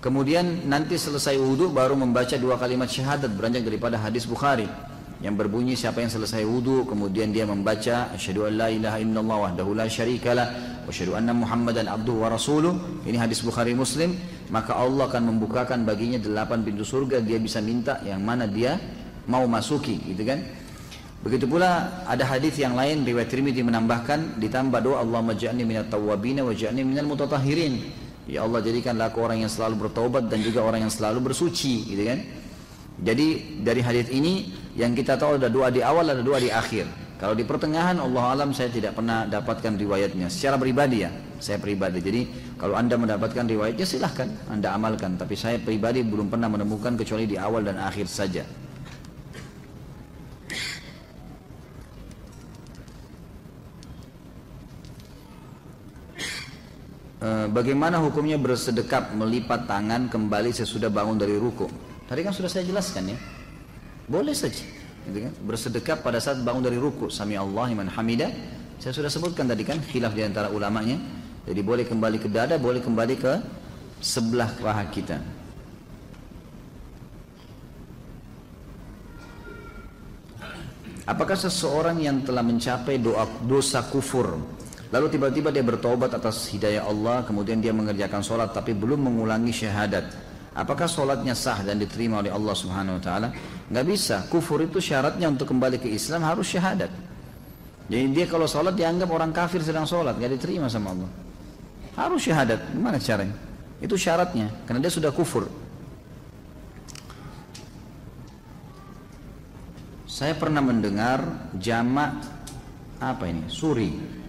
Kemudian 0.00 0.68
nanti 0.68 0.96
selesai 0.96 1.36
wudhu 1.36 1.72
baru 1.72 1.96
membaca 1.96 2.36
dua 2.36 2.56
kalimat 2.60 2.88
syahadat 2.88 3.32
beranjak 3.32 3.64
daripada 3.64 4.00
hadis 4.00 4.24
Bukhari 4.24 4.68
yang 5.20 5.36
berbunyi 5.36 5.76
siapa 5.76 6.00
yang 6.00 6.08
selesai 6.08 6.48
wudhu 6.48 6.88
kemudian 6.88 7.28
dia 7.28 7.44
membaca 7.44 8.08
asyhadu 8.16 8.48
an 8.48 8.56
la 8.56 8.68
ilaha 8.72 8.96
illallah 8.96 9.36
wahdahu 9.52 9.76
la 9.76 9.84
syarikalah 9.84 10.46
wa 10.84 10.88
asyhadu 10.88 11.12
anna 11.12 11.36
muhammadan 11.36 11.92
abduhu 11.92 12.24
wa 12.24 12.32
rasuluh. 12.32 12.72
Ini 13.04 13.20
hadis 13.20 13.44
Bukhari 13.44 13.76
Muslim. 13.76 14.16
Maka 14.48 14.74
Allah 14.74 15.06
akan 15.06 15.36
membukakan 15.36 15.84
baginya 15.84 16.16
delapan 16.16 16.64
pintu 16.64 16.82
surga. 16.82 17.20
Dia 17.20 17.36
bisa 17.36 17.60
minta 17.60 18.00
yang 18.02 18.24
mana 18.24 18.48
dia 18.48 18.80
mau 19.28 19.44
masuki 19.44 20.00
gitu 20.08 20.24
kan? 20.24 20.40
Begitu 21.20 21.44
pula 21.44 22.00
ada 22.08 22.24
hadis 22.24 22.56
yang 22.56 22.72
lain 22.72 23.04
riwayat 23.04 23.28
Tirmidzi 23.28 23.60
menambahkan 23.60 24.40
ditambah 24.40 24.80
doa 24.80 25.04
Allah 25.04 25.20
maj'alni 25.20 25.68
minat 25.68 25.92
tawwabin 25.92 26.40
wa 26.40 26.56
ja'alni 26.56 26.80
minal 26.80 27.12
mutatahhirin. 27.12 27.76
Ya 28.24 28.40
Allah 28.48 28.64
jadikanlah 28.64 29.12
aku 29.12 29.20
orang 29.20 29.44
yang 29.44 29.52
selalu 29.52 29.84
bertaubat 29.84 30.32
dan 30.32 30.40
juga 30.40 30.64
orang 30.64 30.88
yang 30.88 30.92
selalu 30.92 31.28
bersuci 31.28 31.92
gitu 31.92 32.08
kan. 32.08 32.24
Jadi 33.00 33.60
dari 33.60 33.80
hadis 33.84 34.08
ini 34.12 34.48
yang 34.80 34.96
kita 34.96 35.20
tahu 35.20 35.36
ada 35.36 35.52
doa 35.52 35.68
di 35.68 35.84
awal 35.84 36.08
ada 36.08 36.24
doa 36.24 36.40
di 36.40 36.48
akhir. 36.48 36.88
Kalau 37.20 37.36
di 37.36 37.44
pertengahan 37.44 38.00
Allah 38.00 38.32
alam 38.32 38.56
saya 38.56 38.72
tidak 38.72 38.96
pernah 38.96 39.28
dapatkan 39.28 39.76
riwayatnya 39.76 40.32
secara 40.32 40.56
pribadi 40.56 41.04
ya. 41.04 41.12
Saya 41.36 41.60
pribadi. 41.60 42.00
Jadi 42.00 42.20
kalau 42.56 42.80
Anda 42.80 42.96
mendapatkan 42.96 43.44
riwayatnya 43.44 43.84
silahkan 43.84 44.32
Anda 44.48 44.72
amalkan. 44.72 45.20
Tapi 45.20 45.36
saya 45.36 45.60
pribadi 45.60 46.00
belum 46.00 46.32
pernah 46.32 46.48
menemukan 46.48 46.96
kecuali 46.96 47.28
di 47.28 47.36
awal 47.36 47.68
dan 47.68 47.76
akhir 47.76 48.08
saja. 48.08 48.48
Eh, 57.20 57.46
bagaimana 57.52 58.00
hukumnya 58.00 58.40
bersedekap 58.40 59.12
melipat 59.12 59.68
tangan 59.68 60.08
kembali 60.08 60.56
sesudah 60.56 60.88
bangun 60.88 61.20
dari 61.20 61.36
ruku? 61.36 61.68
Tadi 62.08 62.24
kan 62.24 62.32
sudah 62.32 62.48
saya 62.48 62.64
jelaskan 62.64 63.12
ya. 63.12 63.18
Boleh 64.10 64.34
saja. 64.34 64.66
Gitu 65.06 65.18
kan? 65.22 65.32
Bersedekap 65.46 66.02
pada 66.02 66.18
saat 66.18 66.42
bangun 66.42 66.66
dari 66.66 66.76
ruku. 66.76 67.06
Sami 67.08 67.38
Allah 67.38 67.70
iman 67.70 67.86
hamida. 67.86 68.26
Saya 68.82 68.90
sudah 68.90 69.06
sebutkan 69.06 69.46
tadi 69.46 69.62
kan 69.62 69.78
khilaf 69.78 70.10
di 70.10 70.26
antara 70.26 70.50
ulamanya. 70.50 70.98
Jadi 71.46 71.60
boleh 71.62 71.86
kembali 71.86 72.18
ke 72.18 72.26
dada, 72.26 72.58
boleh 72.58 72.82
kembali 72.82 73.14
ke 73.14 73.32
sebelah 74.02 74.50
paha 74.58 74.84
kita. 74.90 75.18
Apakah 81.06 81.34
seseorang 81.34 81.98
yang 82.02 82.22
telah 82.22 82.42
mencapai 82.44 83.02
doa, 83.02 83.26
dosa 83.42 83.82
kufur 83.82 84.38
Lalu 84.90 85.06
tiba-tiba 85.06 85.54
dia 85.54 85.62
bertobat 85.62 86.10
atas 86.10 86.50
hidayah 86.50 86.82
Allah, 86.82 87.22
kemudian 87.22 87.62
dia 87.62 87.70
mengerjakan 87.70 88.26
sholat 88.26 88.50
tapi 88.50 88.74
belum 88.74 88.98
mengulangi 88.98 89.54
syahadat. 89.54 90.10
Apakah 90.50 90.90
sholatnya 90.90 91.30
sah 91.38 91.62
dan 91.62 91.78
diterima 91.78 92.18
oleh 92.18 92.34
Allah 92.34 92.54
Subhanahu 92.58 92.98
Wa 92.98 93.02
Taala? 93.06 93.28
Gak 93.70 93.86
bisa. 93.86 94.26
Kufur 94.26 94.66
itu 94.66 94.82
syaratnya 94.82 95.30
untuk 95.30 95.46
kembali 95.46 95.78
ke 95.78 95.86
Islam 95.86 96.26
harus 96.26 96.50
syahadat. 96.50 96.90
Jadi 97.90 98.06
dia 98.14 98.26
kalau 98.26 98.46
sholat 98.46 98.74
dianggap 98.74 99.10
orang 99.10 99.30
kafir 99.30 99.62
sedang 99.62 99.86
sholat, 99.86 100.18
gak 100.18 100.30
diterima 100.34 100.66
sama 100.66 100.94
Allah. 100.94 101.10
Harus 101.94 102.22
syahadat. 102.26 102.74
Gimana 102.74 102.98
caranya? 102.98 103.34
Itu 103.78 103.94
syaratnya, 103.94 104.50
karena 104.66 104.82
dia 104.82 104.92
sudah 104.92 105.10
kufur. 105.14 105.46
Saya 110.06 110.36
pernah 110.36 110.60
mendengar 110.60 111.48
jamak 111.56 112.12
apa 113.00 113.24
ini? 113.24 113.48
Suri 113.48 114.20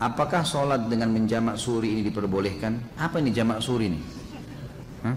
Apakah 0.00 0.48
sholat 0.48 0.88
dengan 0.88 1.12
menjamak 1.12 1.60
suri 1.60 1.92
ini 1.92 2.02
diperbolehkan? 2.08 2.96
Apa 2.96 3.20
ini 3.20 3.36
jamak 3.36 3.60
suri 3.60 3.92
ini? 3.92 4.00
Hah? 5.04 5.12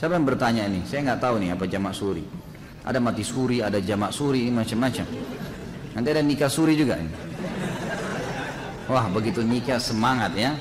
Siapa 0.00 0.16
yang 0.16 0.24
bertanya 0.24 0.64
ini? 0.64 0.80
Saya 0.88 1.12
nggak 1.12 1.20
tahu 1.20 1.44
nih 1.44 1.52
apa 1.52 1.68
jamak 1.68 1.92
suri. 1.92 2.24
Ada 2.88 2.96
mati 3.04 3.20
suri, 3.20 3.60
ada 3.60 3.76
jamak 3.84 4.16
suri, 4.16 4.48
macam-macam. 4.48 5.04
Nanti 5.92 6.08
ada 6.08 6.24
nikah 6.24 6.48
suri 6.48 6.72
juga 6.72 6.96
ini. 6.96 7.12
Wah 8.88 9.12
begitu 9.12 9.44
nikah 9.44 9.76
semangat 9.76 10.32
ya. 10.32 10.56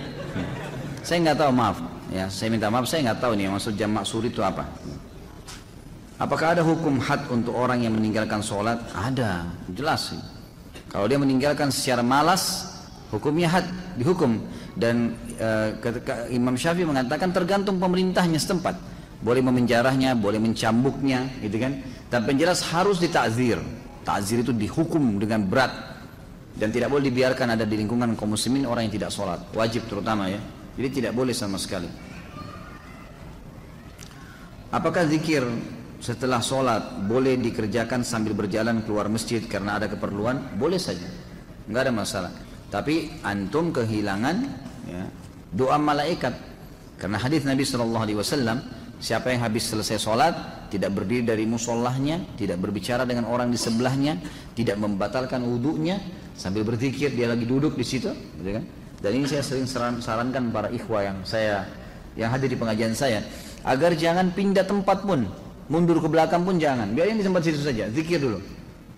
Saya 1.07 1.23
nggak 1.23 1.39
tahu 1.39 1.55
maaf. 1.55 1.79
Ya, 2.11 2.27
saya 2.27 2.51
minta 2.51 2.67
maaf 2.67 2.83
saya 2.83 3.07
nggak 3.07 3.19
tahu 3.23 3.39
nih 3.39 3.47
maksud 3.47 3.79
jamak 3.79 4.03
suri 4.03 4.27
itu 4.27 4.43
apa. 4.43 4.67
Apakah 6.19 6.59
ada 6.59 6.63
hukum 6.67 6.99
had 6.99 7.23
untuk 7.31 7.55
orang 7.55 7.79
yang 7.79 7.95
meninggalkan 7.95 8.43
sholat? 8.43 8.75
Ada, 8.91 9.47
jelas 9.71 10.11
sih. 10.11 10.19
Kalau 10.91 11.07
dia 11.07 11.15
meninggalkan 11.15 11.71
secara 11.71 12.03
malas, 12.03 12.75
hukumnya 13.07 13.47
had 13.47 13.71
dihukum 13.95 14.43
dan 14.75 15.15
uh, 15.39 15.71
Imam 16.27 16.59
Syafi'i 16.59 16.83
mengatakan 16.83 17.31
tergantung 17.31 17.79
pemerintahnya 17.79 18.35
setempat 18.35 18.98
boleh 19.19 19.43
memenjarahnya 19.43 20.15
boleh 20.15 20.39
mencambuknya 20.39 21.27
gitu 21.43 21.59
kan? 21.59 21.83
Tapi 22.09 22.31
jelas 22.39 22.63
harus 22.71 22.97
ditakzir. 22.97 23.59
Takzir 24.07 24.41
itu 24.41 24.55
dihukum 24.55 25.19
dengan 25.19 25.45
berat. 25.45 25.71
Dan 26.59 26.75
tidak 26.75 26.91
boleh 26.91 27.07
dibiarkan 27.07 27.55
ada 27.55 27.63
di 27.63 27.79
lingkungan 27.79 28.17
kaum 28.19 28.35
muslimin 28.35 28.67
orang 28.67 28.89
yang 28.89 28.95
tidak 28.99 29.11
sholat. 29.15 29.39
Wajib 29.55 29.87
terutama 29.87 30.27
ya. 30.27 30.39
Jadi 30.75 31.03
tidak 31.03 31.13
boleh 31.15 31.31
sama 31.31 31.55
sekali. 31.55 31.87
Apakah 34.69 35.07
zikir 35.07 35.43
setelah 35.99 36.39
sholat 36.39 37.03
boleh 37.07 37.35
dikerjakan 37.39 38.05
sambil 38.07 38.35
berjalan 38.35 38.83
keluar 38.83 39.07
masjid 39.11 39.43
karena 39.43 39.79
ada 39.79 39.87
keperluan? 39.87 40.55
Boleh 40.59 40.79
saja. 40.79 41.07
Nggak 41.67 41.81
ada 41.89 41.93
masalah. 41.93 42.31
Tapi 42.69 43.23
antum 43.25 43.73
kehilangan 43.73 44.35
ya, 44.85 45.03
doa 45.53 45.77
malaikat. 45.81 46.37
Karena 46.99 47.17
hadis 47.17 47.47
Nabi 47.47 47.63
Shallallahu 47.63 48.03
Alaihi 48.03 48.19
Wasallam, 48.19 48.57
siapa 48.99 49.31
yang 49.33 49.41
habis 49.47 49.71
selesai 49.71 49.97
sholat 49.97 50.35
tidak 50.69 50.93
berdiri 50.93 51.25
dari 51.25 51.43
musollahnya, 51.49 52.37
tidak 52.37 52.61
berbicara 52.61 53.07
dengan 53.07 53.25
orang 53.25 53.49
di 53.49 53.57
sebelahnya, 53.57 54.19
tidak 54.53 54.77
membatalkan 54.77 55.41
wudhunya, 55.41 55.97
sambil 56.37 56.61
berzikir 56.67 57.09
dia 57.15 57.31
lagi 57.31 57.47
duduk 57.47 57.73
di 57.73 57.85
situ, 57.87 58.11
gitu 58.11 58.51
kan? 58.59 58.63
Dan 58.99 59.11
ini 59.15 59.25
saya 59.25 59.41
sering 59.41 59.65
sarankan 60.03 60.51
para 60.51 60.67
ikhwah 60.69 61.07
yang 61.07 61.17
saya 61.23 61.63
yang 62.19 62.27
hadir 62.35 62.51
di 62.51 62.59
pengajian 62.59 62.91
saya 62.91 63.23
agar 63.63 63.95
jangan 63.95 64.35
pindah 64.35 64.67
tempat 64.67 65.07
pun, 65.07 65.23
mundur 65.71 66.03
ke 66.03 66.07
belakang 66.11 66.43
pun 66.43 66.59
jangan, 66.59 66.91
biarin 66.91 67.15
di 67.15 67.23
tempat 67.23 67.41
situ 67.47 67.63
saja, 67.63 67.87
zikir 67.89 68.19
dulu. 68.19 68.43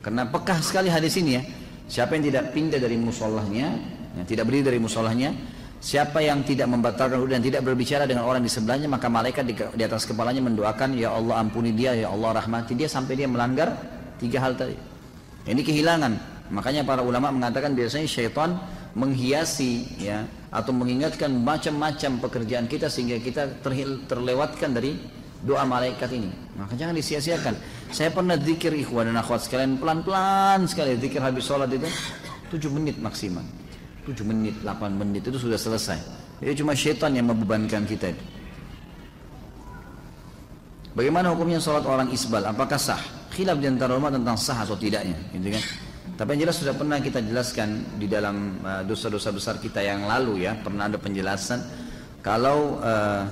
Karena 0.02 0.26
pekah 0.26 0.58
sekali 0.66 0.90
hadis 0.90 1.14
ini 1.22 1.38
ya, 1.38 1.44
Siapa 1.92 2.16
yang 2.16 2.32
tidak 2.32 2.56
pindah 2.56 2.80
dari 2.80 2.96
musolahnya, 2.96 3.68
yang 4.16 4.24
tidak 4.24 4.48
berdiri 4.48 4.64
dari 4.72 4.80
musolahnya, 4.80 5.36
siapa 5.82 6.22
yang 6.22 6.46
tidak 6.46 6.70
membatalkan 6.70 7.17
wudhu 7.17 7.34
dan 7.34 7.41
tidak 7.41 7.65
berbicara 7.65 8.06
dengan 8.06 8.30
orang 8.30 8.46
di 8.46 8.52
sebelahnya, 8.54 8.86
maka 8.86 9.10
malaikat 9.10 9.44
di, 9.44 9.58
di 9.58 9.84
atas 9.84 10.06
kepalanya 10.06 10.46
mendoakan, 10.46 10.94
Ya 10.94 11.10
Allah 11.12 11.41
ampuni 11.41 11.74
dia, 11.74 11.98
Ya 11.98 12.13
Allah 12.13 12.38
rahmati 12.38 12.78
dia, 12.78 12.86
sampai 12.86 13.17
dia 13.17 13.26
melanggar 13.26 13.74
tiga 14.22 14.39
hal 14.46 14.54
tadi. 14.54 14.78
Ini 15.50 15.62
kehilangan. 15.65 16.13
Makanya 16.54 16.86
para 16.86 17.02
ulama 17.02 17.34
mengatakan 17.34 17.74
biasanya 17.74 18.06
syaitan 18.06 18.62
menghiasi 18.94 19.88
ya 19.98 20.28
atau 20.52 20.76
mengingatkan 20.76 21.32
macam-macam 21.32 22.20
pekerjaan 22.28 22.67
kita 22.67 22.91
sehingga 22.91 23.17
kita 23.24 23.63
terlewatkan 24.06 24.76
dari 24.76 25.00
doa 25.41 25.63
malaikat 25.65 26.12
ini. 26.12 26.30
Maka 26.60 26.76
jangan 26.78 26.94
disia-siakan. 26.94 27.56
Saya 27.89 28.12
pernah 28.13 28.38
zikir 28.38 28.76
ikhwan 28.76 29.10
dan 29.10 29.17
akhwat 29.17 29.48
sekalian 29.48 29.80
pelan-pelan 29.80 30.67
sekali 30.67 31.00
zikir 31.00 31.24
habis 31.24 31.48
sholat 31.48 31.72
itu 31.72 31.88
7 32.52 32.67
menit 32.70 33.00
maksimal. 33.00 33.44
7 34.06 34.26
menit, 34.26 34.56
8 34.66 34.98
menit 34.98 35.24
itu 35.26 35.38
sudah 35.38 35.60
selesai. 35.60 36.00
Jadi 36.42 36.54
cuma 36.58 36.74
syaitan 36.74 37.14
yang 37.14 37.30
membebankan 37.30 37.86
kita 37.86 38.10
itu. 38.10 38.24
Bagaimana 40.92 41.32
hukumnya 41.32 41.62
sholat 41.62 41.88
orang 41.88 42.12
isbal? 42.12 42.44
Apakah 42.44 42.76
sah? 42.76 43.00
Khilaf 43.32 43.62
di 43.64 43.70
antara 43.70 43.96
ulama 43.96 44.12
tentang 44.12 44.36
sah 44.36 44.68
atau 44.68 44.76
tidaknya, 44.76 45.16
gitu 45.32 45.56
kan? 45.56 45.64
Tapi 46.20 46.30
yang 46.36 46.42
jelas 46.50 46.58
sudah 46.60 46.76
pernah 46.76 46.98
kita 47.00 47.24
jelaskan 47.24 47.96
di 47.96 48.06
dalam 48.12 48.60
uh, 48.60 48.84
dosa-dosa 48.84 49.32
besar 49.32 49.56
kita 49.64 49.80
yang 49.80 50.04
lalu 50.04 50.44
ya, 50.44 50.60
pernah 50.60 50.92
ada 50.92 51.00
penjelasan 51.00 51.64
kalau 52.20 52.78
uh, 52.84 53.24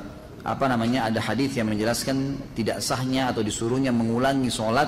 apa 0.42 0.66
namanya 0.72 1.12
ada 1.12 1.20
hadis 1.20 1.54
yang 1.60 1.68
menjelaskan 1.68 2.40
tidak 2.56 2.80
sahnya 2.80 3.28
atau 3.30 3.44
disuruhnya 3.44 3.92
mengulangi 3.92 4.48
sholat 4.48 4.88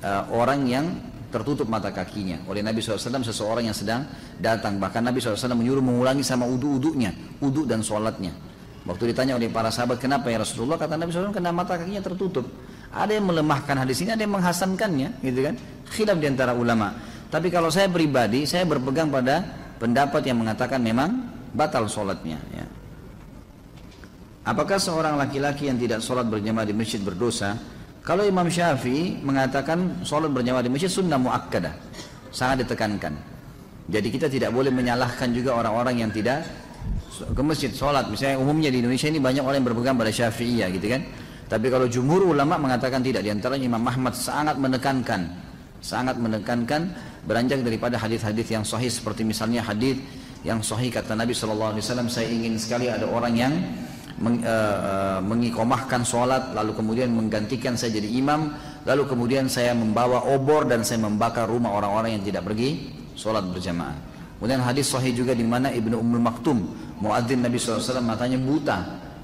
uh, 0.00 0.24
orang 0.32 0.64
yang 0.64 0.86
tertutup 1.30 1.70
mata 1.70 1.94
kakinya. 1.94 2.42
Oleh 2.50 2.60
Nabi 2.60 2.82
SAW 2.82 3.22
seseorang 3.22 3.70
yang 3.70 3.76
sedang 3.76 4.04
datang. 4.36 4.76
Bahkan 4.82 5.00
Nabi 5.00 5.22
SAW 5.22 5.54
menyuruh 5.54 5.80
mengulangi 5.80 6.26
sama 6.26 6.44
udu-udunya 6.50 7.14
udu 7.40 7.64
dan 7.64 7.80
sholatnya. 7.80 8.34
Waktu 8.84 9.14
ditanya 9.14 9.38
oleh 9.38 9.46
para 9.52 9.70
sahabat 9.70 10.02
kenapa 10.02 10.28
ya 10.28 10.42
Rasulullah? 10.42 10.76
Kata 10.76 10.98
Nabi 10.98 11.14
SAW 11.14 11.30
karena 11.30 11.54
mata 11.54 11.78
kakinya 11.78 12.02
tertutup. 12.02 12.44
Ada 12.90 13.16
yang 13.16 13.30
melemahkan 13.30 13.86
hadis 13.86 14.02
ini 14.02 14.10
ada 14.10 14.22
yang 14.26 14.34
menghasankannya 14.34 15.22
gitu 15.22 15.40
kan? 15.46 15.54
Khilaf 15.94 16.18
di 16.18 16.26
antara 16.26 16.52
ulama. 16.58 16.90
Tapi 17.30 17.46
kalau 17.48 17.70
saya 17.70 17.86
pribadi 17.86 18.42
saya 18.42 18.66
berpegang 18.66 19.06
pada 19.06 19.46
pendapat 19.78 20.26
yang 20.26 20.42
mengatakan 20.42 20.82
memang 20.82 21.30
batal 21.54 21.86
sholatnya 21.86 22.42
ya. 22.50 22.66
Apakah 24.40 24.80
seorang 24.80 25.14
laki-laki 25.20 25.68
yang 25.70 25.78
tidak 25.78 26.02
sholat 26.02 26.26
berjamaah 26.26 26.66
di 26.66 26.74
masjid 26.74 26.98
berdosa? 26.98 27.54
Kalau 28.00 28.24
Imam 28.24 28.48
Syafi'i 28.48 29.20
mengatakan 29.20 30.00
sholat 30.02 30.32
berjamaah 30.32 30.64
di 30.64 30.72
masjid 30.72 30.88
sunnah 30.88 31.20
muakkadah, 31.20 31.74
sangat 32.32 32.64
ditekankan. 32.64 33.12
Jadi 33.90 34.08
kita 34.08 34.26
tidak 34.30 34.54
boleh 34.54 34.72
menyalahkan 34.72 35.28
juga 35.34 35.60
orang-orang 35.60 36.06
yang 36.06 36.10
tidak 36.14 36.46
ke 37.20 37.42
masjid 37.44 37.68
sholat 37.68 38.08
misalnya 38.08 38.40
umumnya 38.40 38.72
di 38.72 38.80
Indonesia 38.80 39.08
ini 39.12 39.20
banyak 39.20 39.44
orang 39.44 39.60
yang 39.60 39.68
berpegang 39.68 39.96
pada 40.00 40.08
Syafi'iyah 40.08 40.68
gitu 40.72 40.86
kan 40.88 41.02
tapi 41.50 41.66
kalau 41.68 41.84
jumhur 41.84 42.32
ulama 42.32 42.56
mengatakan 42.56 43.04
tidak 43.04 43.26
di 43.26 43.30
antaranya 43.34 43.66
Imam 43.68 43.84
Ahmad 43.84 44.16
sangat 44.16 44.56
menekankan 44.56 45.28
sangat 45.84 46.16
menekankan 46.16 46.92
beranjak 47.28 47.60
daripada 47.60 48.00
hadis-hadis 48.00 48.46
yang 48.48 48.64
sahih 48.64 48.88
seperti 48.88 49.26
misalnya 49.26 49.60
hadis 49.60 50.00
yang 50.40 50.64
sahih 50.64 50.88
kata 50.88 51.12
Nabi 51.12 51.36
SAW 51.36 51.76
saya 52.08 52.28
ingin 52.28 52.56
sekali 52.56 52.88
ada 52.88 53.04
orang 53.04 53.34
yang 53.36 53.52
meng, 54.18 54.42
uh, 54.42 55.22
mengikomahkan 55.22 56.02
sholat 56.02 56.50
lalu 56.56 56.74
kemudian 56.74 57.14
menggantikan 57.14 57.78
saya 57.78 57.94
jadi 58.00 58.10
imam 58.18 58.50
lalu 58.82 59.06
kemudian 59.06 59.46
saya 59.46 59.76
membawa 59.76 60.26
obor 60.32 60.66
dan 60.66 60.82
saya 60.82 61.04
membakar 61.04 61.46
rumah 61.46 61.76
orang-orang 61.76 62.18
yang 62.18 62.24
tidak 62.24 62.48
pergi 62.48 62.90
sholat 63.14 63.44
berjamaah. 63.46 64.10
Kemudian 64.40 64.64
hadis 64.64 64.88
sahih 64.88 65.12
juga 65.12 65.36
di 65.36 65.44
mana 65.44 65.68
Ibnu 65.68 66.00
Ummul 66.00 66.24
Maktum 66.24 66.64
muadzin 67.04 67.44
Nabi 67.44 67.60
SAW 67.60 68.00
matanya 68.00 68.40
buta. 68.40 68.78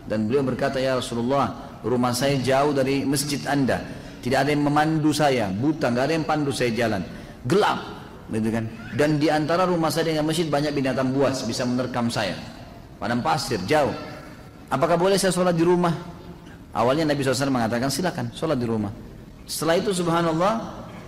Dan 0.05 0.29
beliau 0.29 0.45
berkata 0.45 0.77
ya 0.77 1.01
Rasulullah 1.01 1.81
rumah 1.81 2.13
saya 2.13 2.37
jauh 2.37 2.77
dari 2.77 3.03
masjid 3.09 3.41
anda. 3.49 3.81
Tidak 4.21 4.37
ada 4.37 4.53
yang 4.53 4.69
memandu 4.69 5.17
saya 5.17 5.49
buta 5.49 5.89
nggak 5.89 6.05
ada 6.05 6.15
yang 6.21 6.27
pandu 6.29 6.53
saya 6.53 6.69
jalan. 6.77 7.01
Gelap 7.49 7.81
gitu 8.29 8.49
kan. 8.53 8.65
Dan 8.93 9.17
di 9.17 9.33
antara 9.33 9.65
rumah 9.65 9.89
saya 9.89 10.13
dengan 10.13 10.29
masjid 10.29 10.47
banyak 10.53 10.77
binatang 10.77 11.17
buas 11.17 11.41
bisa 11.49 11.65
menerkam 11.65 12.13
saya. 12.13 12.37
Padang 13.01 13.25
pasir 13.25 13.61
jauh 13.65 13.93
apakah 14.71 14.97
boleh 14.99 15.17
saya 15.17 15.33
sholat 15.35 15.55
di 15.55 15.65
rumah? 15.67 15.93
Awalnya 16.77 17.09
Nabi 17.09 17.25
SAW 17.25 17.49
mengatakan 17.49 17.89
silakan 17.89 18.29
sholat 18.37 18.61
di 18.61 18.67
rumah. 18.69 18.93
Setelah 19.49 19.81
itu 19.81 19.97
subhanallah 19.97 20.53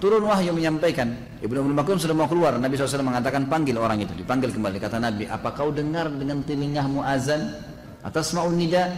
turun 0.00 0.24
wahyu 0.24 0.56
menyampaikan. 0.56 1.12
Ibnu 1.44 1.60
Umar 1.60 1.84
Maktum 1.84 2.00
sudah 2.00 2.16
mau 2.16 2.24
keluar. 2.30 2.56
Nabi 2.56 2.78
SAW 2.78 3.04
mengatakan 3.04 3.44
panggil 3.50 3.76
orang 3.76 4.00
itu. 4.00 4.16
Dipanggil 4.16 4.54
kembali. 4.54 4.78
Kata 4.80 4.96
Nabi 4.96 5.28
apa 5.28 5.52
kau 5.52 5.68
dengar 5.68 6.08
dengan 6.08 6.40
telingamu 6.46 7.04
azan 7.04 7.52
atas 8.00 8.32
ma'un 8.32 8.56
nida? 8.56 8.88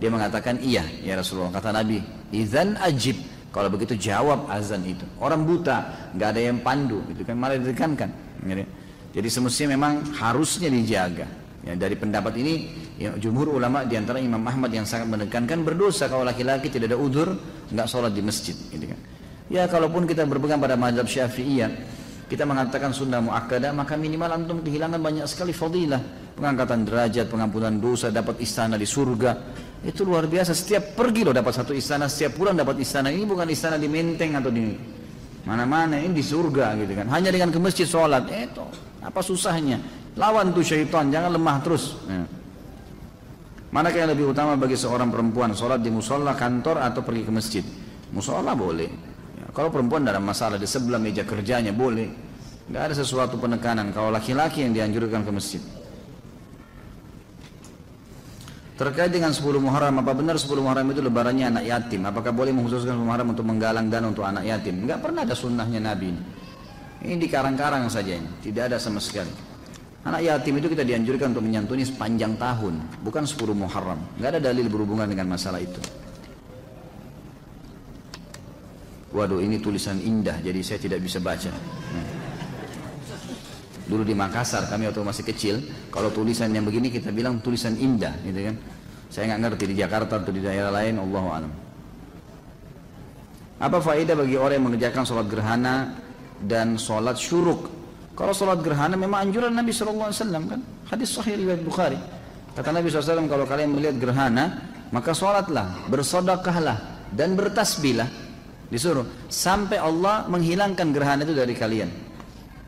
Dia 0.00 0.10
mengatakan 0.10 0.58
iya 0.64 0.82
ya 1.04 1.18
Rasulullah. 1.20 1.54
Kata 1.54 1.76
Nabi 1.76 2.00
izan 2.32 2.80
ajib. 2.80 3.20
Kalau 3.54 3.70
begitu 3.70 3.94
jawab 3.94 4.50
azan 4.50 4.82
itu. 4.82 5.06
Orang 5.22 5.46
buta, 5.46 6.10
nggak 6.10 6.28
ada 6.34 6.40
yang 6.42 6.58
pandu, 6.58 6.98
itu 7.06 7.22
kan? 7.22 7.38
Malah 7.38 7.54
ditekankan. 7.62 8.10
Jadi 9.14 9.28
semestinya 9.30 9.78
memang 9.78 10.10
harusnya 10.18 10.66
dijaga. 10.66 11.22
Ya, 11.62 11.78
dari 11.78 11.94
pendapat 11.94 12.34
ini, 12.34 12.74
ya, 12.98 13.10
jumhur 13.18 13.54
ulama 13.54 13.82
di 13.86 13.98
antara 13.98 14.22
Imam 14.22 14.42
Ahmad 14.42 14.70
yang 14.70 14.86
sangat 14.86 15.10
menekankan 15.10 15.62
berdosa 15.66 16.06
kalau 16.06 16.22
laki-laki 16.22 16.70
tidak 16.70 16.94
ada 16.94 16.98
udur, 16.98 17.28
nggak 17.70 17.86
sholat 17.86 18.12
di 18.14 18.22
masjid. 18.22 18.54
Gitu 18.54 18.86
kan. 18.90 18.98
Ya 19.52 19.68
kalaupun 19.68 20.08
kita 20.08 20.24
berpegang 20.24 20.58
pada 20.62 20.74
mazhab 20.74 21.04
syafi'iyah, 21.04 21.70
kita 22.24 22.48
mengatakan 22.48 22.96
sunnah 22.96 23.20
muakkadah, 23.20 23.76
maka 23.76 24.00
minimal 24.00 24.32
antum 24.32 24.64
kehilangan 24.64 24.96
banyak 24.96 25.26
sekali 25.28 25.52
fadilah. 25.52 26.00
Pengangkatan 26.34 26.82
derajat, 26.82 27.30
pengampunan 27.30 27.78
dosa, 27.78 28.10
dapat 28.10 28.40
istana 28.42 28.74
di 28.74 28.88
surga. 28.88 29.38
Itu 29.84 30.02
luar 30.08 30.26
biasa. 30.26 30.56
Setiap 30.56 30.96
pergi 30.96 31.22
loh 31.22 31.36
dapat 31.36 31.52
satu 31.54 31.76
istana, 31.76 32.08
setiap 32.08 32.34
pulang 32.40 32.56
dapat 32.56 32.80
istana. 32.80 33.12
Ini 33.12 33.22
bukan 33.28 33.46
istana 33.52 33.76
di 33.78 33.86
Menteng 33.86 34.34
atau 34.40 34.50
di 34.50 34.74
mana-mana. 35.44 36.00
Ini 36.00 36.10
di 36.10 36.24
surga 36.24 36.74
gitu 36.80 36.92
kan. 36.98 37.06
Hanya 37.12 37.30
dengan 37.30 37.52
ke 37.52 37.60
masjid 37.60 37.86
sholat. 37.86 38.26
Itu 38.32 38.66
apa 39.04 39.20
susahnya? 39.20 39.78
Lawan 40.16 40.56
tuh 40.56 40.64
syaitan, 40.64 41.12
jangan 41.12 41.36
lemah 41.36 41.60
terus. 41.60 42.00
Ya. 42.08 42.24
Manakah 43.74 44.06
yang 44.06 44.10
lebih 44.14 44.30
utama 44.30 44.54
bagi 44.54 44.78
seorang 44.78 45.10
perempuan 45.10 45.50
sholat 45.50 45.82
di 45.82 45.90
musola 45.90 46.38
kantor 46.38 46.78
atau 46.78 47.02
pergi 47.02 47.26
ke 47.26 47.32
masjid? 47.34 47.64
Musola 48.14 48.54
boleh. 48.54 48.86
Ya, 49.34 49.50
kalau 49.50 49.74
perempuan 49.74 50.06
ada 50.06 50.22
masalah 50.22 50.62
di 50.62 50.68
sebelah 50.70 51.02
meja 51.02 51.26
kerjanya 51.26 51.74
boleh. 51.74 52.06
Tidak 52.70 52.78
ada 52.78 52.94
sesuatu 52.94 53.34
penekanan. 53.34 53.90
Kalau 53.90 54.14
laki-laki 54.14 54.62
yang 54.62 54.70
dianjurkan 54.78 55.26
ke 55.26 55.30
masjid. 55.34 55.58
Terkait 58.78 59.10
dengan 59.10 59.34
10 59.34 59.42
Muharram, 59.58 59.98
apa 59.98 60.14
benar 60.14 60.38
10 60.38 60.54
Muharram 60.62 60.86
itu 60.94 61.02
lebarannya 61.02 61.58
anak 61.58 61.64
yatim? 61.66 62.06
Apakah 62.06 62.30
boleh 62.30 62.54
mengkhususkan 62.54 62.94
10 62.94 63.02
Muharram 63.02 63.34
untuk 63.34 63.42
menggalang 63.42 63.90
dana 63.90 64.06
untuk 64.06 64.22
anak 64.22 64.46
yatim? 64.46 64.86
Enggak 64.86 65.02
pernah 65.02 65.26
ada 65.26 65.34
sunnahnya 65.34 65.82
Nabi 65.82 66.14
ini. 66.14 66.22
Ini 67.10 67.14
di 67.18 67.26
karang-karang 67.26 67.90
saja 67.90 68.14
ini, 68.14 68.38
tidak 68.38 68.70
ada 68.70 68.78
sama 68.78 69.02
sekali. 69.02 69.53
Anak 70.04 70.20
yatim 70.20 70.60
itu 70.60 70.68
kita 70.68 70.84
dianjurkan 70.84 71.32
untuk 71.32 71.48
menyantuni 71.48 71.80
sepanjang 71.80 72.36
tahun, 72.36 72.76
bukan 73.00 73.24
10 73.24 73.56
Muharram. 73.56 73.96
Enggak 74.20 74.36
ada 74.36 74.52
dalil 74.52 74.68
berhubungan 74.68 75.08
dengan 75.08 75.32
masalah 75.32 75.64
itu. 75.64 75.80
Waduh, 79.16 79.40
ini 79.40 79.56
tulisan 79.62 79.96
indah, 80.04 80.44
jadi 80.44 80.60
saya 80.60 80.76
tidak 80.76 81.00
bisa 81.00 81.24
baca. 81.24 81.48
Hmm. 81.48 82.08
Dulu 83.88 84.04
di 84.04 84.12
Makassar 84.12 84.68
kami 84.68 84.92
waktu 84.92 85.00
masih 85.00 85.24
kecil, 85.24 85.56
kalau 85.88 86.12
tulisan 86.12 86.52
yang 86.52 86.68
begini 86.68 86.92
kita 86.92 87.08
bilang 87.08 87.40
tulisan 87.40 87.72
indah, 87.78 88.12
gitu 88.28 88.52
kan. 88.52 88.56
Saya 89.08 89.32
nggak 89.32 89.40
ngerti 89.40 89.64
di 89.72 89.76
Jakarta 89.78 90.20
atau 90.20 90.32
di 90.34 90.42
daerah 90.44 90.74
lain, 90.74 91.00
Allah 91.00 91.24
alam. 91.30 91.52
Apa 93.62 93.78
faedah 93.80 94.18
bagi 94.18 94.36
orang 94.36 94.60
yang 94.60 94.66
mengerjakan 94.68 95.06
sholat 95.06 95.26
gerhana 95.32 95.96
dan 96.44 96.76
sholat 96.76 97.16
syuruk? 97.16 97.83
Kalau 98.14 98.30
sholat 98.30 98.62
gerhana 98.62 98.94
memang 98.94 99.26
anjuran 99.26 99.50
Nabi 99.50 99.74
SAW 99.74 100.14
kan? 100.46 100.60
Hadis 100.86 101.10
sahih 101.10 101.34
riwayat 101.34 101.66
Bukhari. 101.66 101.98
Kata 102.54 102.70
Nabi 102.70 102.86
SAW 102.86 103.26
kalau 103.26 103.42
kalian 103.42 103.74
melihat 103.74 103.98
gerhana, 103.98 104.70
maka 104.94 105.10
sholatlah, 105.10 105.90
bersodakahlah, 105.90 107.10
dan 107.10 107.34
bertasbihlah. 107.34 108.06
Disuruh 108.70 109.26
sampai 109.26 109.82
Allah 109.82 110.30
menghilangkan 110.30 110.94
gerhana 110.94 111.26
itu 111.26 111.34
dari 111.34 111.54
kalian. 111.58 111.90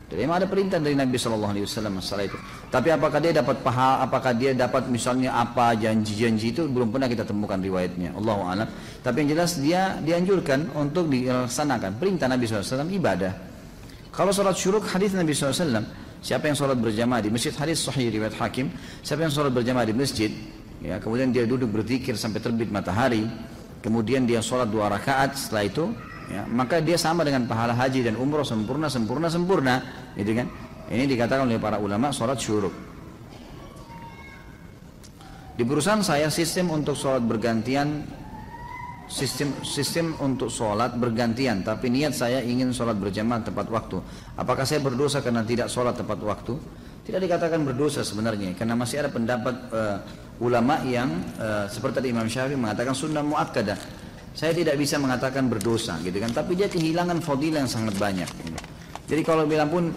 Jadi 0.07 0.23
memang 0.23 0.39
ada 0.39 0.47
perintah 0.47 0.79
dari 0.79 0.95
Nabi 0.95 1.19
Shallallahu 1.19 1.51
Alaihi 1.51 1.65
Wasallam 1.67 1.99
masalah 1.99 2.23
itu. 2.31 2.39
Tapi 2.71 2.95
apakah 2.95 3.19
dia 3.19 3.35
dapat 3.35 3.59
paha, 3.59 3.99
apakah 4.07 4.31
dia 4.31 4.55
dapat 4.55 4.87
misalnya 4.87 5.35
apa 5.35 5.75
janji-janji 5.75 6.55
itu 6.55 6.63
belum 6.63 6.95
pernah 6.95 7.11
kita 7.11 7.27
temukan 7.27 7.59
riwayatnya. 7.59 8.15
Allah 8.15 8.35
alam. 8.47 8.67
Tapi 9.03 9.15
yang 9.23 9.29
jelas 9.35 9.59
dia 9.59 9.99
dianjurkan 9.99 10.71
untuk 10.79 11.11
dilaksanakan 11.11 11.99
perintah 11.99 12.31
Nabi 12.31 12.47
SAW 12.47 12.87
ibadah. 12.87 13.46
Kalau 14.17 14.33
sholat 14.33 14.57
syuruk 14.57 14.81
hadis 14.89 15.13
Nabi 15.13 15.29
SAW, 15.37 15.85
siapa 16.25 16.49
yang 16.49 16.57
sholat 16.57 16.73
berjamaah 16.81 17.21
di 17.21 17.29
masjid 17.29 17.53
hadis 17.53 17.85
sahih 17.85 18.09
riwayat 18.09 18.33
Hakim, 18.33 18.73
siapa 19.05 19.21
yang 19.21 19.29
sholat 19.29 19.53
berjamaah 19.53 19.85
di 19.85 19.93
masjid, 19.93 20.33
ya 20.81 20.97
kemudian 20.97 21.29
dia 21.29 21.45
duduk 21.45 21.69
berzikir 21.69 22.17
sampai 22.17 22.41
terbit 22.41 22.73
matahari, 22.73 23.29
kemudian 23.85 24.25
dia 24.25 24.41
sholat 24.41 24.73
dua 24.73 24.89
rakaat 24.89 25.37
setelah 25.37 25.69
itu 25.69 25.93
ya, 26.33 26.49
maka 26.49 26.81
dia 26.81 26.97
sama 26.97 27.21
dengan 27.21 27.45
pahala 27.45 27.77
haji 27.77 28.09
dan 28.09 28.17
umroh 28.17 28.41
sempurna 28.41 28.89
sempurna 28.89 29.29
sempurna 29.29 29.85
gitu 30.17 30.33
kan? 30.33 30.49
Ini 30.89 31.05
dikatakan 31.05 31.45
oleh 31.45 31.61
para 31.61 31.77
ulama 31.77 32.09
sholat 32.09 32.41
syuruk. 32.41 32.73
Di 35.53 35.61
perusahaan 35.61 36.01
saya 36.01 36.33
sistem 36.33 36.73
untuk 36.73 36.97
sholat 36.97 37.21
bergantian 37.21 38.01
sistem 39.07 39.55
sistem 39.63 40.13
untuk 40.19 40.51
sholat 40.51 40.99
bergantian 40.99 41.63
tapi 41.63 41.87
niat 41.87 42.11
saya 42.11 42.43
ingin 42.43 42.75
sholat 42.75 42.99
berjamaah 42.99 43.43
tepat 43.43 43.67
waktu 43.71 43.97
apakah 44.35 44.67
saya 44.67 44.83
berdosa 44.83 45.23
karena 45.23 45.47
tidak 45.47 45.71
sholat 45.71 45.95
tepat 45.95 46.19
waktu 46.21 46.59
tidak 47.07 47.23
dikatakan 47.23 47.63
berdosa 47.63 48.03
sebenarnya 48.03 48.51
karena 48.53 48.75
masih 48.75 48.99
ada 49.01 49.09
pendapat 49.09 49.55
uh, 49.71 49.97
ulama 50.43 50.83
yang 50.83 51.07
uh, 51.39 51.65
seperti 51.71 52.11
Imam 52.11 52.27
Syafi'i 52.27 52.59
mengatakan 52.59 52.91
sunnah 52.91 53.23
muakkadah 53.23 54.07
saya 54.37 54.53
tidak 54.53 54.77
bisa 54.77 55.01
mengatakan 55.01 55.49
berdosa 55.49 55.97
gitu 56.05 56.21
kan, 56.21 56.29
tapi 56.29 56.53
dia 56.53 56.69
kehilangan 56.69 57.25
fadilah 57.25 57.65
yang 57.65 57.71
sangat 57.73 57.97
banyak. 57.97 58.29
Gitu. 58.29 58.61
Jadi 59.09 59.21
kalau 59.25 59.49
bilang 59.49 59.65
pun 59.65 59.89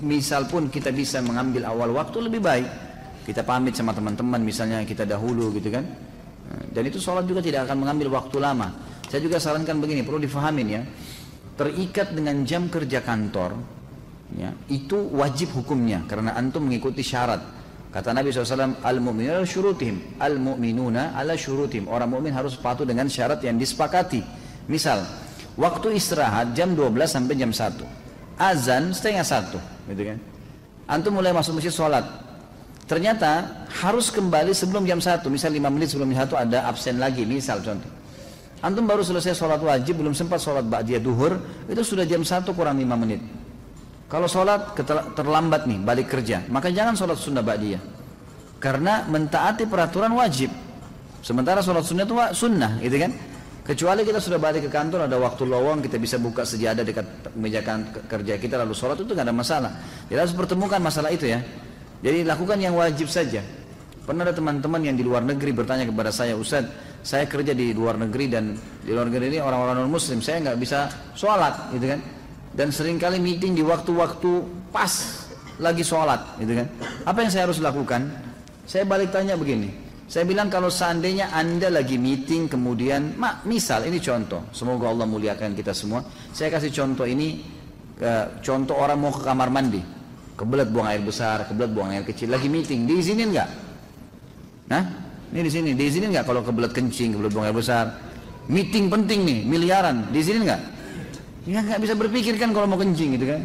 misal 0.00 0.48
pun 0.48 0.72
kita 0.72 0.88
bisa 0.96 1.20
mengambil 1.20 1.68
awal 1.68 1.92
waktu 1.92 2.24
lebih 2.24 2.40
baik. 2.40 2.68
Kita 3.28 3.44
pamit 3.44 3.76
sama 3.76 3.92
teman-teman 3.92 4.40
misalnya 4.40 4.80
kita 4.88 5.04
dahulu 5.04 5.52
gitu 5.60 5.68
kan. 5.68 5.84
Dan 6.72 6.82
itu 6.88 6.98
sholat 7.00 7.24
juga 7.24 7.40
tidak 7.40 7.68
akan 7.68 7.86
mengambil 7.86 8.18
waktu 8.18 8.36
lama. 8.40 8.68
Saya 9.08 9.20
juga 9.20 9.36
sarankan 9.40 9.76
begini, 9.80 10.04
perlu 10.04 10.20
difahamin 10.20 10.66
ya. 10.68 10.82
Terikat 11.56 12.16
dengan 12.16 12.42
jam 12.48 12.72
kerja 12.72 13.04
kantor, 13.04 13.60
ya, 14.36 14.56
itu 14.72 14.96
wajib 15.12 15.52
hukumnya 15.52 16.00
karena 16.08 16.32
antum 16.32 16.64
mengikuti 16.64 17.04
syarat 17.04 17.44
Kata 17.92 18.16
Nabi 18.16 18.32
SAW, 18.32 18.80
al-mu'minuna 18.80 19.44
syurutihim. 19.44 20.16
Al-mu'minuna 20.16 21.12
ala 21.12 21.36
syurutihim. 21.36 21.92
Orang 21.92 22.16
mukmin 22.16 22.32
harus 22.32 22.56
patuh 22.56 22.88
dengan 22.88 23.04
syarat 23.04 23.44
yang 23.44 23.60
disepakati. 23.60 24.24
Misal, 24.64 25.04
waktu 25.60 26.00
istirahat 26.00 26.56
jam 26.56 26.72
12 26.72 26.88
sampai 27.04 27.36
jam 27.36 27.52
1. 27.52 27.84
Azan 28.40 28.96
setengah 28.96 29.28
satu, 29.28 29.60
gitu 29.92 30.08
kan. 30.08 30.18
Antum 30.88 31.20
mulai 31.20 31.36
masuk 31.36 31.60
masjid 31.60 31.68
sholat. 31.68 32.02
Ternyata 32.92 33.64
harus 33.80 34.12
kembali 34.12 34.52
sebelum 34.52 34.84
jam 34.84 35.00
1. 35.00 35.24
Misal 35.32 35.56
5 35.56 35.64
menit 35.72 35.88
sebelum 35.88 36.12
jam 36.12 36.28
1 36.28 36.44
ada 36.44 36.68
absen 36.68 37.00
lagi, 37.00 37.24
misal 37.24 37.64
contoh. 37.64 37.88
Antum 38.60 38.84
baru 38.84 39.00
selesai 39.00 39.32
sholat 39.32 39.64
wajib, 39.64 40.04
belum 40.04 40.12
sempat 40.12 40.44
sholat 40.44 40.68
ba'diyah 40.68 41.00
duhur, 41.00 41.40
itu 41.72 41.80
sudah 41.80 42.04
jam 42.04 42.20
1 42.20 42.52
kurang 42.52 42.76
5 42.76 42.84
menit. 43.00 43.24
Kalau 44.12 44.28
sholat 44.28 44.76
terlambat 45.16 45.64
nih 45.64 45.80
balik 45.80 46.12
kerja, 46.12 46.44
maka 46.52 46.68
jangan 46.68 46.92
sholat 46.92 47.16
sunnah 47.16 47.40
ba'diyah. 47.40 47.80
Karena 48.60 49.08
mentaati 49.08 49.64
peraturan 49.64 50.12
wajib. 50.12 50.52
Sementara 51.24 51.64
sholat 51.64 51.88
sunnah 51.88 52.04
itu 52.04 52.12
sunnah, 52.36 52.76
gitu 52.76 53.00
kan? 53.00 53.16
Kecuali 53.72 54.04
kita 54.04 54.20
sudah 54.20 54.36
balik 54.36 54.68
ke 54.68 54.70
kantor, 54.70 55.08
ada 55.08 55.16
waktu 55.16 55.48
lowong, 55.48 55.80
kita 55.80 55.96
bisa 55.96 56.20
buka 56.20 56.44
sejadah 56.44 56.84
dekat 56.84 57.08
meja 57.40 57.64
kerja 58.04 58.36
kita, 58.36 58.60
lalu 58.60 58.76
sholat 58.76 59.00
itu 59.00 59.16
nggak 59.16 59.32
ada 59.32 59.32
masalah. 59.32 59.72
Kita 60.12 60.28
harus 60.28 60.36
pertemukan 60.36 60.76
masalah 60.76 61.08
itu 61.08 61.32
ya. 61.32 61.40
Jadi 62.02 62.26
lakukan 62.26 62.58
yang 62.58 62.74
wajib 62.74 63.06
saja. 63.06 63.40
Pernah 64.02 64.26
ada 64.26 64.34
teman-teman 64.34 64.82
yang 64.82 64.98
di 64.98 65.06
luar 65.06 65.22
negeri 65.22 65.54
bertanya 65.54 65.86
kepada 65.86 66.10
saya, 66.10 66.34
Ustaz, 66.34 66.66
saya 67.06 67.30
kerja 67.30 67.54
di 67.54 67.70
luar 67.70 67.94
negeri 67.94 68.26
dan 68.26 68.58
di 68.82 68.90
luar 68.90 69.06
negeri 69.06 69.30
ini 69.30 69.38
orang-orang 69.38 69.78
non 69.78 69.90
muslim, 69.94 70.18
saya 70.18 70.42
nggak 70.42 70.58
bisa 70.58 70.90
sholat, 71.14 71.70
gitu 71.70 71.86
kan? 71.86 72.02
Dan 72.50 72.74
sering 72.74 72.98
kali 72.98 73.22
meeting 73.22 73.54
di 73.54 73.62
waktu-waktu 73.62 74.42
pas 74.74 74.90
lagi 75.62 75.86
sholat, 75.86 76.42
gitu 76.42 76.58
kan? 76.58 76.66
Apa 77.06 77.22
yang 77.22 77.30
saya 77.30 77.46
harus 77.46 77.62
lakukan? 77.62 78.10
Saya 78.66 78.82
balik 78.82 79.14
tanya 79.14 79.38
begini, 79.38 79.70
saya 80.10 80.26
bilang 80.26 80.50
kalau 80.50 80.66
seandainya 80.66 81.30
anda 81.30 81.70
lagi 81.70 81.94
meeting 81.94 82.50
kemudian, 82.50 83.14
mak, 83.14 83.46
misal 83.46 83.86
ini 83.86 84.02
contoh, 84.02 84.50
semoga 84.50 84.90
Allah 84.90 85.06
muliakan 85.06 85.54
kita 85.54 85.70
semua. 85.70 86.02
Saya 86.34 86.50
kasih 86.50 86.74
contoh 86.74 87.06
ini, 87.06 87.38
uh, 88.02 88.42
contoh 88.42 88.74
orang 88.82 88.98
mau 88.98 89.14
ke 89.14 89.22
kamar 89.22 89.46
mandi, 89.50 89.78
kebelet 90.42 90.68
buang 90.74 90.90
air 90.90 90.98
besar, 90.98 91.46
kebelet 91.46 91.70
buang 91.70 91.94
air 91.94 92.02
kecil, 92.02 92.26
lagi 92.34 92.50
meeting, 92.50 92.82
diizinin 92.82 93.30
nggak? 93.30 93.48
Nah, 94.74 94.82
ini 95.30 95.40
di 95.46 95.52
sini, 95.54 95.70
diizinin 95.78 96.10
nggak 96.10 96.26
kalau 96.26 96.42
kebelet 96.42 96.74
kencing, 96.74 97.14
kebelet 97.14 97.30
buang 97.30 97.46
air 97.46 97.54
besar? 97.54 97.94
Meeting 98.50 98.90
penting 98.90 99.22
nih, 99.22 99.38
miliaran, 99.46 100.10
diizinin 100.10 100.42
nggak? 100.42 100.62
Ya 101.46 101.62
nggak 101.62 101.78
bisa 101.78 101.94
berpikir 101.94 102.34
kan 102.42 102.50
kalau 102.50 102.66
mau 102.66 102.74
kencing 102.74 103.14
gitu 103.14 103.30
kan? 103.30 103.40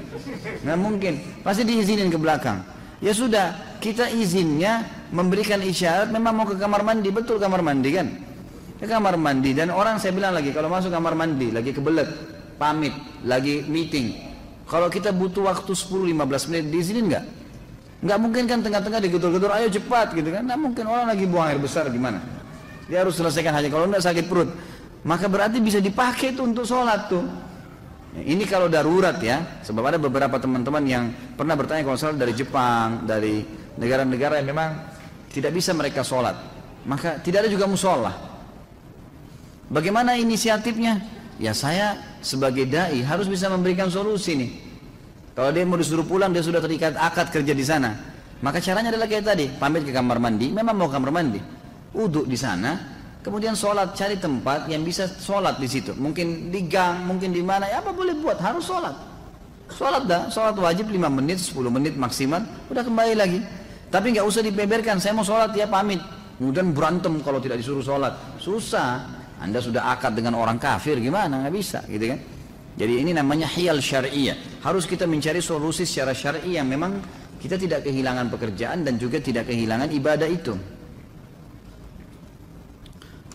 Nggak 0.66 0.78
mungkin, 0.82 1.14
pasti 1.46 1.62
diizinin 1.70 2.10
ke 2.10 2.18
belakang. 2.18 2.66
Ya 2.98 3.14
sudah, 3.14 3.78
kita 3.78 4.10
izinnya 4.10 4.82
memberikan 5.14 5.62
isyarat 5.62 6.10
memang 6.10 6.34
mau 6.34 6.46
ke 6.50 6.58
kamar 6.58 6.82
mandi, 6.82 7.14
betul 7.14 7.38
kamar 7.38 7.62
mandi 7.62 7.94
kan? 7.94 8.10
Ke 8.82 8.90
kamar 8.90 9.22
mandi 9.22 9.54
dan 9.54 9.70
orang 9.70 10.02
saya 10.02 10.18
bilang 10.18 10.34
lagi 10.34 10.50
kalau 10.50 10.70
masuk 10.70 10.90
kamar 10.90 11.14
mandi 11.14 11.54
lagi 11.54 11.74
kebelet, 11.78 12.10
pamit, 12.58 12.94
lagi 13.22 13.62
meeting. 13.70 14.18
Kalau 14.68 14.92
kita 14.92 15.16
butuh 15.16 15.48
waktu 15.48 15.72
10-15 15.72 16.52
menit 16.52 16.66
diizinin 16.68 17.06
nggak? 17.08 17.26
Nggak 18.04 18.20
mungkin 18.20 18.44
kan 18.46 18.60
tengah-tengah 18.62 19.00
digedor-gedor, 19.00 19.52
ayo 19.56 19.72
cepat 19.72 20.14
gitu 20.14 20.30
kan. 20.30 20.44
Nggak 20.44 20.60
mungkin 20.60 20.84
orang 20.86 21.08
lagi 21.08 21.24
buang 21.24 21.48
air 21.48 21.58
besar 21.58 21.88
gimana. 21.88 22.20
Dia 22.92 23.08
harus 23.08 23.16
selesaikan 23.16 23.56
hanya 23.56 23.72
kalau 23.72 23.88
nggak 23.88 24.04
sakit 24.04 24.26
perut. 24.28 24.52
Maka 25.08 25.32
berarti 25.32 25.64
bisa 25.64 25.80
dipakai 25.80 26.36
tuh 26.36 26.52
untuk 26.52 26.68
sholat 26.68 27.08
tuh. 27.08 27.24
Ini 28.18 28.44
kalau 28.50 28.68
darurat 28.68 29.16
ya, 29.24 29.62
sebab 29.64 29.94
ada 29.94 29.98
beberapa 30.02 30.36
teman-teman 30.42 30.84
yang 30.84 31.04
pernah 31.38 31.54
bertanya 31.56 31.88
kalau 31.88 31.96
sholat 31.96 32.18
dari 32.20 32.34
Jepang, 32.36 33.08
dari 33.08 33.46
negara-negara 33.78 34.42
yang 34.42 34.52
memang 34.52 34.70
tidak 35.32 35.56
bisa 35.56 35.72
mereka 35.72 36.04
sholat. 36.04 36.36
Maka 36.84 37.24
tidak 37.24 37.46
ada 37.46 37.50
juga 37.52 37.70
musola. 37.70 38.12
Bagaimana 39.68 40.16
inisiatifnya? 40.16 41.17
Ya 41.38 41.54
saya 41.54 42.18
sebagai 42.26 42.66
dai 42.66 43.06
harus 43.06 43.30
bisa 43.30 43.46
memberikan 43.50 43.90
solusi 43.94 44.34
nih. 44.34 44.52
Kalau 45.38 45.54
dia 45.54 45.62
mau 45.70 45.78
disuruh 45.78 46.02
pulang, 46.02 46.34
dia 46.34 46.42
sudah 46.42 46.58
terikat 46.58 46.98
akad 46.98 47.30
kerja 47.30 47.54
di 47.54 47.62
sana. 47.62 47.94
Maka 48.42 48.58
caranya 48.58 48.90
adalah 48.90 49.06
kayak 49.06 49.26
tadi, 49.26 49.46
pamit 49.54 49.86
ke 49.86 49.94
kamar 49.94 50.18
mandi, 50.18 50.50
memang 50.50 50.74
mau 50.74 50.90
kamar 50.90 51.14
mandi. 51.14 51.38
Uduk 51.94 52.26
di 52.26 52.34
sana, 52.34 52.74
kemudian 53.22 53.54
sholat, 53.54 53.94
cari 53.94 54.18
tempat 54.18 54.66
yang 54.66 54.82
bisa 54.82 55.06
sholat 55.06 55.62
di 55.62 55.70
situ. 55.70 55.94
Mungkin 55.94 56.50
di 56.50 56.66
gang, 56.66 57.06
mungkin 57.06 57.34
di 57.34 57.46
mana, 57.46 57.70
ya 57.70 57.86
apa 57.86 57.94
boleh 57.94 58.18
buat, 58.18 58.42
harus 58.42 58.66
sholat. 58.66 58.98
Sholat 59.70 60.10
dah, 60.10 60.26
sholat 60.34 60.58
wajib 60.58 60.90
5 60.90 61.06
menit, 61.06 61.38
10 61.38 61.70
menit 61.70 61.94
maksimal, 61.94 62.42
udah 62.74 62.82
kembali 62.82 63.14
lagi. 63.14 63.40
Tapi 63.94 64.18
nggak 64.18 64.26
usah 64.26 64.42
dibeberkan, 64.42 64.98
saya 64.98 65.14
mau 65.14 65.26
sholat 65.26 65.54
ya 65.54 65.70
pamit. 65.70 66.02
Kemudian 66.38 66.74
berantem 66.74 67.18
kalau 67.22 67.38
tidak 67.38 67.62
disuruh 67.62 67.86
sholat. 67.86 68.14
Susah, 68.42 69.06
anda 69.38 69.62
sudah 69.62 69.94
akad 69.94 70.18
dengan 70.18 70.34
orang 70.38 70.58
kafir, 70.58 70.98
gimana, 70.98 71.46
nggak 71.46 71.54
bisa 71.54 71.80
gitu 71.86 72.10
kan. 72.10 72.20
Jadi 72.78 72.94
ini 73.02 73.12
namanya 73.14 73.50
hiyal 73.50 73.82
syariah. 73.82 74.38
Harus 74.62 74.86
kita 74.86 75.10
mencari 75.10 75.42
solusi 75.42 75.86
secara 75.86 76.14
syar'i 76.14 76.58
yang 76.58 76.70
memang 76.70 77.02
kita 77.42 77.58
tidak 77.58 77.86
kehilangan 77.86 78.30
pekerjaan 78.34 78.86
dan 78.86 78.98
juga 78.98 79.22
tidak 79.22 79.50
kehilangan 79.50 79.90
ibadah 79.94 80.30
itu. 80.30 80.54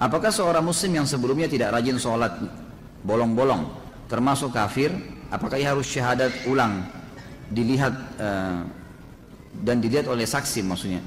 Apakah 0.02 0.34
seorang 0.34 0.66
muslim 0.66 0.98
yang 0.98 1.06
sebelumnya 1.06 1.46
tidak 1.46 1.74
rajin 1.74 1.94
sholat 1.94 2.34
bolong-bolong 3.06 3.70
termasuk 4.10 4.50
kafir? 4.50 4.90
Apakah 5.30 5.58
ia 5.58 5.70
harus 5.70 5.86
syahadat 5.86 6.34
ulang 6.50 6.82
dilihat 7.54 7.94
uh, 8.18 8.66
dan 9.62 9.78
dilihat 9.78 10.10
oleh 10.10 10.26
saksi 10.26 10.66
maksudnya? 10.66 10.98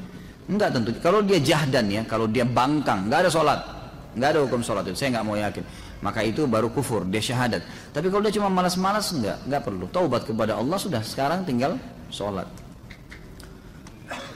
Enggak 0.47 0.71
tentu. 0.71 0.95
Kalau 1.03 1.19
dia 1.19 1.43
jahdan 1.43 1.91
ya, 1.91 2.01
kalau 2.07 2.31
dia 2.31 2.47
bangkang, 2.47 3.11
nggak 3.11 3.27
ada 3.27 3.31
sholat, 3.31 3.59
nggak 4.15 4.29
ada 4.31 4.39
hukum 4.47 4.63
sholat 4.63 4.87
itu. 4.87 4.97
Saya 4.97 5.19
nggak 5.19 5.25
mau 5.27 5.37
yakin 5.37 5.63
maka 6.05 6.21
itu 6.21 6.45
baru 6.45 6.69
kufur, 6.69 7.01
dia 7.09 7.17
syahadat. 7.17 7.65
Tapi 7.89 8.13
kalau 8.13 8.21
dia 8.21 8.33
cuma 8.37 8.45
malas-malas 8.45 9.09
enggak, 9.09 9.41
enggak 9.47 9.61
perlu. 9.65 9.85
Taubat 9.89 10.21
kepada 10.27 10.53
Allah 10.53 10.77
sudah, 10.77 11.01
sekarang 11.01 11.47
tinggal 11.47 11.81
sholat. 12.13 12.45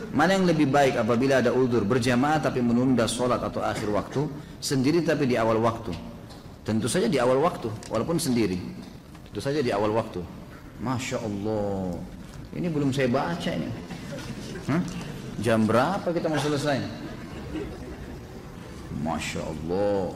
Mana 0.10 0.34
yang 0.34 0.50
lebih 0.50 0.66
baik 0.66 0.98
apabila 0.98 1.44
ada 1.44 1.54
udur 1.54 1.86
berjamaah 1.86 2.42
tapi 2.42 2.64
menunda 2.64 3.06
sholat 3.06 3.44
atau 3.44 3.62
akhir 3.62 3.86
waktu, 3.92 4.26
sendiri 4.58 5.06
tapi 5.06 5.30
di 5.30 5.38
awal 5.38 5.62
waktu. 5.62 5.94
Tentu 6.66 6.90
saja 6.90 7.06
di 7.06 7.22
awal 7.22 7.38
waktu, 7.38 7.70
walaupun 7.94 8.18
sendiri. 8.18 8.58
Tentu 9.30 9.42
saja 9.44 9.62
di 9.62 9.70
awal 9.70 9.94
waktu. 9.94 10.26
Masya 10.82 11.22
Allah, 11.22 12.02
ini 12.56 12.66
belum 12.72 12.90
saya 12.90 13.12
baca 13.12 13.52
ini. 13.52 13.70
Hah? 14.74 14.82
Jam 15.44 15.70
berapa 15.70 16.08
kita 16.10 16.32
mau 16.32 16.42
selesai? 16.42 17.09
Masya 19.00 19.42
Allah. 19.44 20.12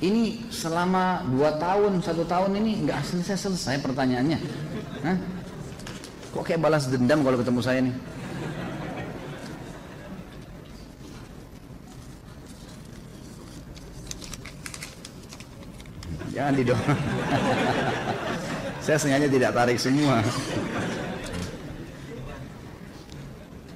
Ini 0.00 0.48
selama 0.48 1.28
dua 1.28 1.60
tahun, 1.60 2.00
satu 2.00 2.24
tahun 2.24 2.56
ini 2.56 2.88
nggak 2.88 3.04
selesai-selesai 3.04 3.84
pertanyaannya. 3.84 4.38
Hah? 5.04 5.16
Kok 6.32 6.40
kayak 6.46 6.62
balas 6.62 6.88
dendam 6.88 7.20
kalau 7.20 7.36
ketemu 7.36 7.60
saya 7.60 7.84
nih? 7.84 7.94
Jangan 16.32 16.52
didorong. 16.56 17.00
saya 18.86 18.96
sengaja 18.96 19.28
tidak 19.28 19.52
tarik 19.52 19.76
semua. 19.76 20.24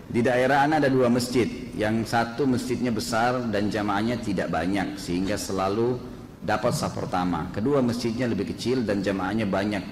Di 0.08 0.22
daerah 0.22 0.64
Ana 0.64 0.80
ada 0.80 0.88
dua 0.88 1.12
masjid. 1.12 1.63
Yang 1.74 2.14
satu 2.14 2.46
masjidnya 2.46 2.94
besar 2.94 3.50
dan 3.50 3.66
jamaahnya 3.66 4.22
tidak 4.22 4.46
banyak 4.50 4.94
sehingga 4.94 5.34
selalu 5.34 5.98
dapat 6.38 6.70
saf 6.70 6.94
pertama. 6.94 7.50
Kedua 7.50 7.82
masjidnya 7.82 8.30
lebih 8.30 8.54
kecil 8.54 8.86
dan 8.86 9.02
jamaahnya 9.02 9.48
banyak 9.50 9.82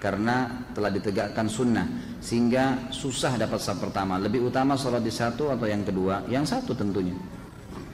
karena 0.00 0.68
telah 0.76 0.92
ditegakkan 0.92 1.48
sunnah 1.48 1.86
sehingga 2.20 2.92
susah 2.92 3.40
dapat 3.40 3.56
saf 3.56 3.80
pertama. 3.80 4.20
Lebih 4.20 4.52
utama 4.52 4.76
sholat 4.76 5.00
di 5.00 5.12
satu 5.12 5.48
atau 5.48 5.64
yang 5.64 5.80
kedua? 5.80 6.28
Yang 6.28 6.60
satu 6.60 6.76
tentunya. 6.76 7.16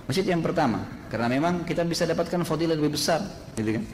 Masjid 0.06 0.26
yang 0.26 0.42
pertama 0.42 0.82
karena 1.10 1.26
memang 1.30 1.62
kita 1.62 1.86
bisa 1.86 2.06
dapatkan 2.06 2.42
fadilah 2.46 2.74
lebih 2.74 2.94
besar, 2.94 3.22
gitu 3.54 3.78
kan? 3.78 3.84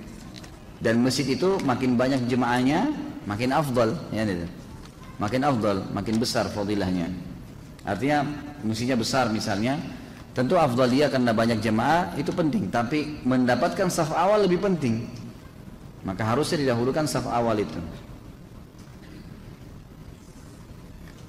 Dan 0.80 1.00
masjid 1.00 1.24
itu 1.24 1.60
makin 1.62 1.96
banyak 1.96 2.24
jemaahnya, 2.28 2.88
makin 3.24 3.52
afdal, 3.52 3.96
ya 4.12 4.24
gitu. 4.24 4.48
Makin 5.20 5.40
afdal, 5.44 5.76
makin 5.92 6.16
besar 6.18 6.48
fadilahnya. 6.52 7.32
Artinya 7.83 8.23
mestinya 8.62 8.95
besar 8.95 9.31
misalnya, 9.35 9.79
Tentu 10.33 10.57
afdaliyah 10.57 11.12
karena 11.12 11.37
banyak 11.37 11.61
jemaah 11.61 12.16
itu 12.16 12.33
penting, 12.33 12.73
tapi 12.73 13.21
mendapatkan 13.21 13.92
saf 13.92 14.16
awal 14.16 14.49
lebih 14.49 14.64
penting. 14.64 15.05
Maka 16.09 16.25
harusnya 16.25 16.64
didahulukan 16.64 17.05
saf 17.05 17.29
awal 17.29 17.61
itu. 17.61 17.77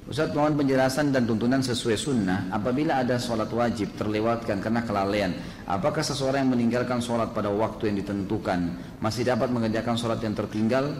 Ustaz 0.07 0.31
mohon 0.31 0.55
penjelasan 0.55 1.11
dan 1.11 1.27
tuntunan 1.27 1.59
sesuai 1.59 1.99
sunnah. 1.99 2.47
Apabila 2.47 3.03
ada 3.03 3.19
sholat 3.19 3.51
wajib 3.51 3.91
terlewatkan 3.99 4.63
karena 4.63 4.79
kelalaian. 4.87 5.35
Apakah 5.67 5.99
seseorang 5.99 6.47
yang 6.47 6.51
meninggalkan 6.55 7.03
sholat 7.03 7.35
pada 7.35 7.51
waktu 7.51 7.91
yang 7.91 7.97
ditentukan 7.99 8.71
masih 9.03 9.27
dapat 9.27 9.51
mengerjakan 9.51 9.99
sholat 9.99 10.23
yang 10.23 10.31
tertinggal? 10.31 10.95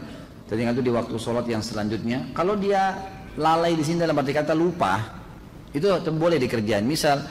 Tertinggal 0.52 0.76
itu 0.76 0.84
di 0.84 0.92
waktu 0.92 1.16
sholat 1.16 1.48
yang 1.48 1.64
selanjutnya. 1.64 2.36
Kalau 2.36 2.60
dia 2.60 3.00
lalai 3.40 3.80
di 3.80 3.84
sini 3.84 4.04
dalam 4.04 4.20
arti 4.20 4.36
kata 4.36 4.52
lupa 4.52 5.23
itu 5.74 5.90
boleh 6.14 6.38
dikerjain 6.38 6.86
misal 6.86 7.26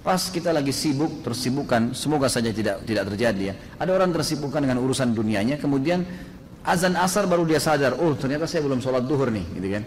Pas 0.00 0.32
kita 0.32 0.48
lagi 0.48 0.72
sibuk, 0.72 1.20
tersibukkan, 1.20 1.92
semoga 1.92 2.24
saja 2.32 2.48
tidak 2.48 2.80
tidak 2.88 3.04
terjadi 3.12 3.52
ya. 3.52 3.54
Ada 3.76 4.00
orang 4.00 4.16
tersibukkan 4.16 4.64
dengan 4.64 4.80
urusan 4.80 5.12
dunianya, 5.12 5.60
kemudian 5.60 6.08
azan 6.64 6.96
asar 6.96 7.28
baru 7.28 7.44
dia 7.44 7.60
sadar, 7.60 8.00
oh 8.00 8.16
ternyata 8.16 8.48
saya 8.48 8.64
belum 8.64 8.80
sholat 8.80 9.04
duhur 9.04 9.28
nih, 9.28 9.44
gitu 9.60 9.68
kan. 9.76 9.84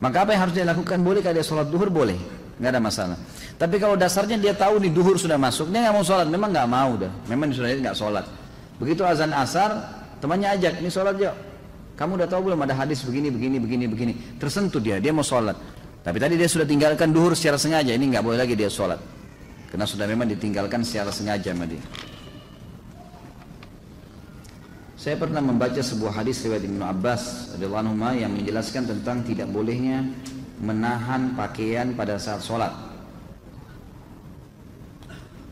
Maka 0.00 0.24
apa 0.24 0.30
yang 0.32 0.48
harus 0.48 0.54
dia 0.56 0.64
lakukan? 0.64 0.96
Boleh 1.04 1.20
kalau 1.20 1.36
dia 1.36 1.44
sholat 1.44 1.68
duhur? 1.68 1.92
Boleh, 1.92 2.16
nggak 2.56 2.70
ada 2.72 2.80
masalah. 2.80 3.18
Tapi 3.60 3.76
kalau 3.76 4.00
dasarnya 4.00 4.40
dia 4.40 4.56
tahu 4.56 4.80
nih 4.80 4.92
duhur 4.96 5.20
sudah 5.20 5.36
masuk, 5.36 5.68
dia 5.68 5.92
nggak 5.92 5.94
mau 6.00 6.04
sholat, 6.08 6.26
memang 6.32 6.48
nggak 6.48 6.68
mau 6.72 6.92
dah, 6.96 7.12
memang 7.28 7.52
sudah 7.52 7.68
nggak 7.68 7.96
sholat. 8.00 8.24
Begitu 8.80 9.04
azan 9.04 9.36
asar, 9.36 9.76
temannya 10.24 10.56
ajak, 10.56 10.80
ini 10.80 10.88
sholat 10.88 11.20
yuk. 11.20 11.36
Kamu 12.00 12.16
udah 12.16 12.26
tahu 12.32 12.48
belum 12.48 12.64
ada 12.64 12.72
hadis 12.72 13.04
begini, 13.04 13.28
begini, 13.28 13.60
begini, 13.60 13.84
begini. 13.92 14.12
Tersentuh 14.40 14.80
dia, 14.80 14.96
dia 15.04 15.12
mau 15.12 15.22
sholat. 15.22 15.83
Tapi 16.04 16.20
tadi 16.20 16.36
dia 16.36 16.44
sudah 16.44 16.68
tinggalkan 16.68 17.16
duhur 17.16 17.32
secara 17.32 17.56
sengaja, 17.56 17.96
ini 17.96 18.12
nggak 18.12 18.20
boleh 18.20 18.36
lagi 18.36 18.52
dia 18.52 18.68
sholat. 18.68 19.00
Karena 19.72 19.88
sudah 19.88 20.04
memang 20.04 20.28
ditinggalkan 20.28 20.84
secara 20.84 21.08
sengaja 21.08 21.50
sama 21.56 21.64
dia. 21.64 21.80
Saya 25.00 25.16
pernah 25.16 25.40
membaca 25.40 25.80
sebuah 25.80 26.20
hadis 26.20 26.44
riwayat 26.44 26.64
Ibnu 26.64 26.80
Abbas 26.80 27.56
radhiyallahu 27.56 27.92
anhu 27.92 28.20
yang 28.20 28.32
menjelaskan 28.36 28.88
tentang 28.88 29.24
tidak 29.24 29.48
bolehnya 29.52 30.00
menahan 30.60 31.36
pakaian 31.36 31.92
pada 31.92 32.20
saat 32.20 32.44
sholat. 32.44 32.72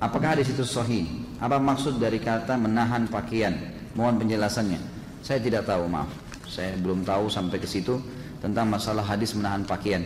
Apakah 0.00 0.36
hadis 0.36 0.52
itu 0.52 0.64
sahih? 0.64 1.04
Apa 1.36 1.60
maksud 1.60 2.00
dari 2.00 2.16
kata 2.16 2.56
menahan 2.60 3.08
pakaian? 3.08 3.54
Mohon 3.92 4.24
penjelasannya. 4.24 4.80
Saya 5.20 5.38
tidak 5.38 5.68
tahu, 5.68 5.84
maaf. 5.86 6.10
Saya 6.48 6.74
belum 6.80 7.06
tahu 7.06 7.30
sampai 7.30 7.60
ke 7.60 7.68
situ 7.68 8.02
tentang 8.42 8.66
masalah 8.66 9.06
hadis 9.06 9.36
menahan 9.36 9.62
pakaian. 9.62 10.02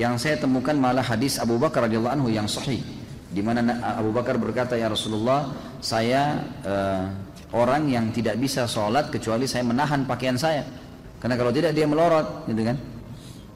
Yang 0.00 0.14
saya 0.24 0.36
temukan 0.40 0.72
malah 0.72 1.04
hadis 1.04 1.36
Abu 1.36 1.60
Bakar 1.60 1.84
radhiyallahu 1.84 2.16
anhu 2.16 2.32
yang 2.32 2.48
sahih 2.48 2.80
di 3.28 3.44
mana 3.44 3.60
Abu 4.00 4.16
Bakar 4.16 4.40
berkata 4.40 4.72
ya 4.72 4.88
Rasulullah 4.88 5.52
saya 5.84 6.40
uh, 6.64 7.04
orang 7.52 7.84
yang 7.92 8.08
tidak 8.08 8.40
bisa 8.40 8.64
sholat 8.64 9.12
kecuali 9.12 9.44
saya 9.44 9.60
menahan 9.60 10.08
pakaian 10.08 10.40
saya. 10.40 10.64
Karena 11.20 11.36
kalau 11.36 11.52
tidak 11.52 11.76
dia 11.76 11.84
melorot 11.84 12.48
gitu 12.48 12.64
kan. 12.64 12.80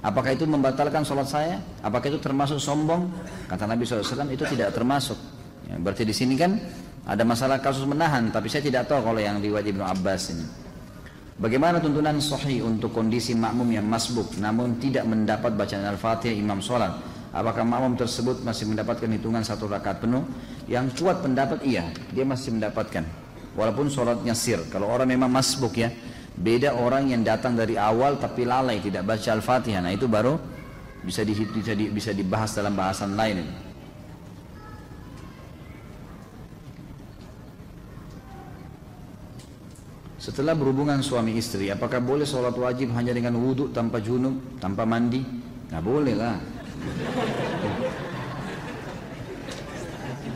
Apakah 0.04 0.36
itu 0.36 0.44
membatalkan 0.44 1.00
sholat 1.00 1.24
saya? 1.24 1.56
Apakah 1.80 2.12
itu 2.12 2.20
termasuk 2.20 2.60
sombong? 2.60 3.08
Kata 3.48 3.64
Nabi 3.64 3.88
SAW 3.88 4.28
itu 4.28 4.44
tidak 4.44 4.76
termasuk. 4.76 5.16
Ya, 5.64 5.80
berarti 5.80 6.04
di 6.04 6.12
sini 6.12 6.36
kan 6.36 6.60
ada 7.08 7.24
masalah 7.24 7.56
kasus 7.56 7.88
menahan 7.88 8.28
tapi 8.28 8.52
saya 8.52 8.60
tidak 8.60 8.84
tahu 8.84 9.00
kalau 9.00 9.16
yang 9.16 9.40
riwayat 9.40 9.64
Ibnu 9.64 9.80
Abbas 9.80 10.32
ini 10.36 10.63
Bagaimana 11.34 11.82
tuntunan 11.82 12.14
sahih 12.22 12.62
untuk 12.62 12.94
kondisi 12.94 13.34
makmum 13.34 13.66
yang 13.66 13.82
masbuk 13.82 14.38
namun 14.38 14.78
tidak 14.78 15.02
mendapat 15.02 15.58
bacaan 15.58 15.82
Al-Fatihah 15.82 16.30
imam 16.30 16.62
sholat? 16.62 16.94
Apakah 17.34 17.66
makmum 17.66 17.98
tersebut 17.98 18.46
masih 18.46 18.70
mendapatkan 18.70 19.10
hitungan 19.10 19.42
satu 19.42 19.66
rakaat 19.66 19.98
penuh? 19.98 20.22
Yang 20.70 21.02
kuat 21.02 21.26
pendapat 21.26 21.66
iya, 21.66 21.90
dia 22.14 22.22
masih 22.22 22.54
mendapatkan. 22.54 23.02
Walaupun 23.58 23.90
sholatnya 23.90 24.30
sir. 24.38 24.62
Kalau 24.70 24.86
orang 24.86 25.10
memang 25.10 25.26
masbuk 25.26 25.74
ya, 25.74 25.90
beda 26.38 26.78
orang 26.78 27.10
yang 27.10 27.26
datang 27.26 27.58
dari 27.58 27.74
awal 27.74 28.14
tapi 28.22 28.46
lalai 28.46 28.78
tidak 28.78 29.02
baca 29.02 29.34
Al-Fatihah. 29.34 29.82
Nah 29.82 29.90
itu 29.90 30.06
baru 30.06 30.38
bisa, 31.02 31.26
di, 31.26 31.34
bisa, 31.34 31.74
di, 31.74 31.90
bisa 31.90 32.10
dibahas 32.14 32.54
dalam 32.54 32.78
bahasan 32.78 33.18
lain. 33.18 33.42
Setelah 40.24 40.56
berhubungan 40.56 41.04
suami 41.04 41.36
istri, 41.36 41.68
apakah 41.68 42.00
boleh 42.00 42.24
sholat 42.24 42.56
wajib 42.56 42.96
hanya 42.96 43.12
dengan 43.12 43.36
wudhu 43.36 43.68
tanpa 43.76 44.00
junub, 44.00 44.32
tanpa 44.56 44.88
mandi? 44.88 45.20
Nggak 45.68 45.84
boleh 45.84 46.16
lah. 46.16 46.40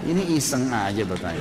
Ini 0.04 0.22
iseng 0.36 0.68
aja 0.68 1.08
bertanya. 1.08 1.40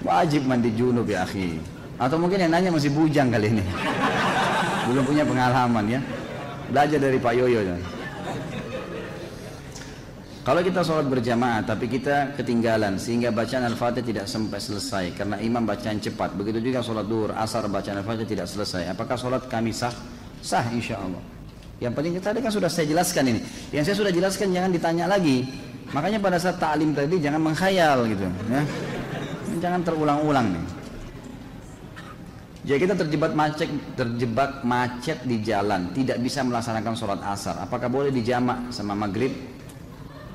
Wajib 0.00 0.48
mandi 0.48 0.72
junub 0.72 1.04
ya 1.04 1.28
akhi. 1.28 1.60
Atau 2.00 2.16
mungkin 2.16 2.48
yang 2.48 2.56
nanya 2.56 2.72
masih 2.72 2.88
bujang 2.88 3.28
kali 3.28 3.52
ini. 3.52 3.64
Belum 4.88 5.04
punya 5.04 5.28
pengalaman 5.28 5.84
ya. 5.84 6.00
Belajar 6.72 6.96
dari 6.96 7.20
Pak 7.20 7.32
Yoyo. 7.36 7.60
Ya. 7.60 7.76
Kalau 10.42 10.58
kita 10.58 10.82
sholat 10.82 11.06
berjamaah 11.06 11.62
tapi 11.62 11.86
kita 11.86 12.34
ketinggalan 12.34 12.98
sehingga 12.98 13.30
bacaan 13.30 13.62
Al-Fatihah 13.62 14.02
tidak 14.02 14.26
sampai 14.26 14.58
selesai 14.58 15.14
karena 15.14 15.38
imam 15.38 15.62
bacaan 15.62 16.02
cepat. 16.02 16.34
Begitu 16.34 16.58
juga 16.58 16.82
sholat 16.82 17.06
duhur, 17.06 17.30
asar 17.38 17.62
bacaan 17.70 18.02
Al-Fatihah 18.02 18.26
tidak 18.26 18.46
selesai. 18.50 18.90
Apakah 18.90 19.14
sholat 19.14 19.46
kami 19.46 19.70
sah? 19.70 19.94
Sah 20.42 20.66
insya 20.74 20.98
Allah. 20.98 21.22
Yang 21.78 21.92
penting 21.94 22.12
tadi 22.18 22.38
kan 22.42 22.50
sudah 22.50 22.66
saya 22.66 22.90
jelaskan 22.90 23.38
ini. 23.38 23.40
Yang 23.70 23.94
saya 23.94 23.96
sudah 24.02 24.12
jelaskan 24.18 24.50
jangan 24.50 24.70
ditanya 24.74 25.06
lagi. 25.06 25.46
Makanya 25.94 26.18
pada 26.18 26.42
saat 26.42 26.58
ta'lim 26.58 26.90
tadi 26.90 27.22
jangan 27.22 27.38
menghayal 27.38 28.02
gitu. 28.10 28.26
Ya. 28.50 28.62
Jangan 29.62 29.86
terulang-ulang 29.86 30.58
nih. 30.58 30.64
Jadi 32.62 32.78
kita 32.82 32.94
terjebak 32.98 33.32
macet, 33.34 33.70
terjebak 33.94 34.50
macet 34.66 35.18
di 35.22 35.38
jalan, 35.42 35.90
tidak 35.94 36.18
bisa 36.18 36.42
melaksanakan 36.46 36.94
sholat 36.98 37.20
asar. 37.26 37.58
Apakah 37.62 37.86
boleh 37.86 38.10
dijamak 38.10 38.74
sama 38.74 38.98
maghrib? 38.98 39.51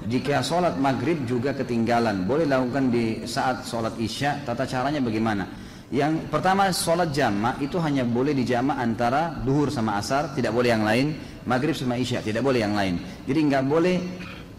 Jika 0.08 0.40
sholat 0.40 0.80
maghrib 0.80 1.28
juga 1.28 1.52
ketinggalan, 1.52 2.24
boleh 2.24 2.48
lakukan 2.48 2.88
di 2.88 3.28
saat 3.28 3.68
sholat 3.68 4.00
isya, 4.00 4.40
tata 4.48 4.64
caranya 4.64 5.04
bagaimana? 5.04 5.44
Yang 5.92 6.32
pertama 6.32 6.72
sholat 6.72 7.12
jama 7.12 7.60
itu 7.60 7.76
hanya 7.84 8.08
boleh 8.08 8.32
dijamak 8.32 8.80
antara 8.80 9.36
duhur 9.44 9.68
sama 9.68 10.00
asar, 10.00 10.32
tidak 10.32 10.56
boleh 10.56 10.72
yang 10.72 10.88
lain. 10.88 11.12
Maghrib 11.44 11.76
sama 11.76 12.00
isya, 12.00 12.24
tidak 12.24 12.40
boleh 12.40 12.64
yang 12.64 12.72
lain. 12.72 13.04
Jadi 13.28 13.40
nggak 13.52 13.64
boleh 13.68 13.96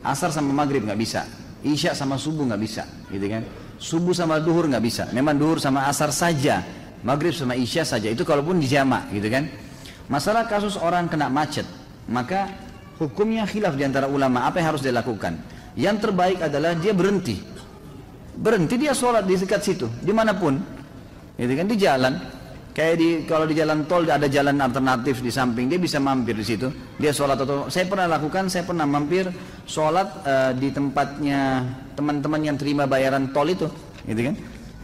asar 0.04 0.32
sama 0.36 0.52
maghrib 0.52 0.84
nggak 0.84 1.00
bisa. 1.00 1.24
Isya 1.64 1.96
sama 1.96 2.20
subuh 2.20 2.44
nggak 2.44 2.60
bisa, 2.60 2.84
gitu 3.08 3.26
kan? 3.28 3.42
Subuh 3.80 4.12
sama 4.12 4.44
duhur 4.44 4.68
nggak 4.68 4.84
bisa. 4.84 5.08
Memang 5.16 5.40
duhur 5.40 5.56
sama 5.60 5.88
asar 5.88 6.12
saja. 6.12 6.60
Maghrib 7.00 7.32
sama 7.32 7.56
isya 7.56 7.88
saja. 7.88 8.12
Itu 8.12 8.28
kalaupun 8.28 8.60
dijamak, 8.60 9.08
gitu 9.16 9.32
kan? 9.32 9.48
Masalah 10.12 10.44
kasus 10.44 10.76
orang 10.76 11.08
kena 11.08 11.32
macet, 11.32 11.64
maka 12.08 12.67
Hukumnya 12.98 13.46
khilaf 13.46 13.78
di 13.78 13.86
antara 13.86 14.10
ulama, 14.10 14.50
apa 14.50 14.58
yang 14.58 14.74
harus 14.74 14.82
dilakukan? 14.82 15.38
Yang 15.78 16.10
terbaik 16.10 16.42
adalah 16.42 16.74
dia 16.74 16.90
berhenti. 16.90 17.38
Berhenti 18.34 18.74
dia 18.74 18.90
sholat 18.90 19.22
di 19.22 19.38
dekat 19.38 19.62
situ, 19.62 19.86
di 20.02 20.10
mana 20.10 20.34
pun. 20.34 20.58
Itu 21.38 21.54
kan 21.54 21.66
di 21.70 21.78
jalan. 21.78 22.14
Kayak 22.74 22.94
di 22.98 23.08
kalau 23.26 23.42
di 23.42 23.58
jalan 23.58 23.90
tol 23.90 24.06
ada 24.06 24.30
jalan 24.30 24.54
alternatif 24.62 25.18
di 25.18 25.34
samping 25.34 25.66
dia 25.66 25.82
bisa 25.82 25.98
mampir 25.98 26.38
di 26.38 26.46
situ. 26.46 26.70
Dia 26.94 27.10
sholat 27.10 27.38
atau 27.42 27.66
saya 27.66 27.90
pernah 27.90 28.06
lakukan, 28.06 28.46
saya 28.46 28.62
pernah 28.62 28.86
mampir 28.86 29.26
sholat 29.66 30.06
uh, 30.22 30.50
di 30.54 30.70
tempatnya 30.70 31.66
teman-teman 31.98 32.38
yang 32.38 32.54
terima 32.54 32.86
bayaran 32.86 33.34
tol 33.34 33.50
itu, 33.50 33.66
gitu 34.06 34.30
kan? 34.30 34.34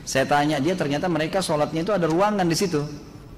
Saya 0.02 0.26
tanya 0.26 0.58
dia 0.58 0.74
ternyata 0.74 1.06
mereka 1.06 1.38
sholatnya 1.38 1.86
itu 1.86 1.94
ada 1.94 2.10
ruangan 2.10 2.46
di 2.46 2.58
situ. 2.58 2.82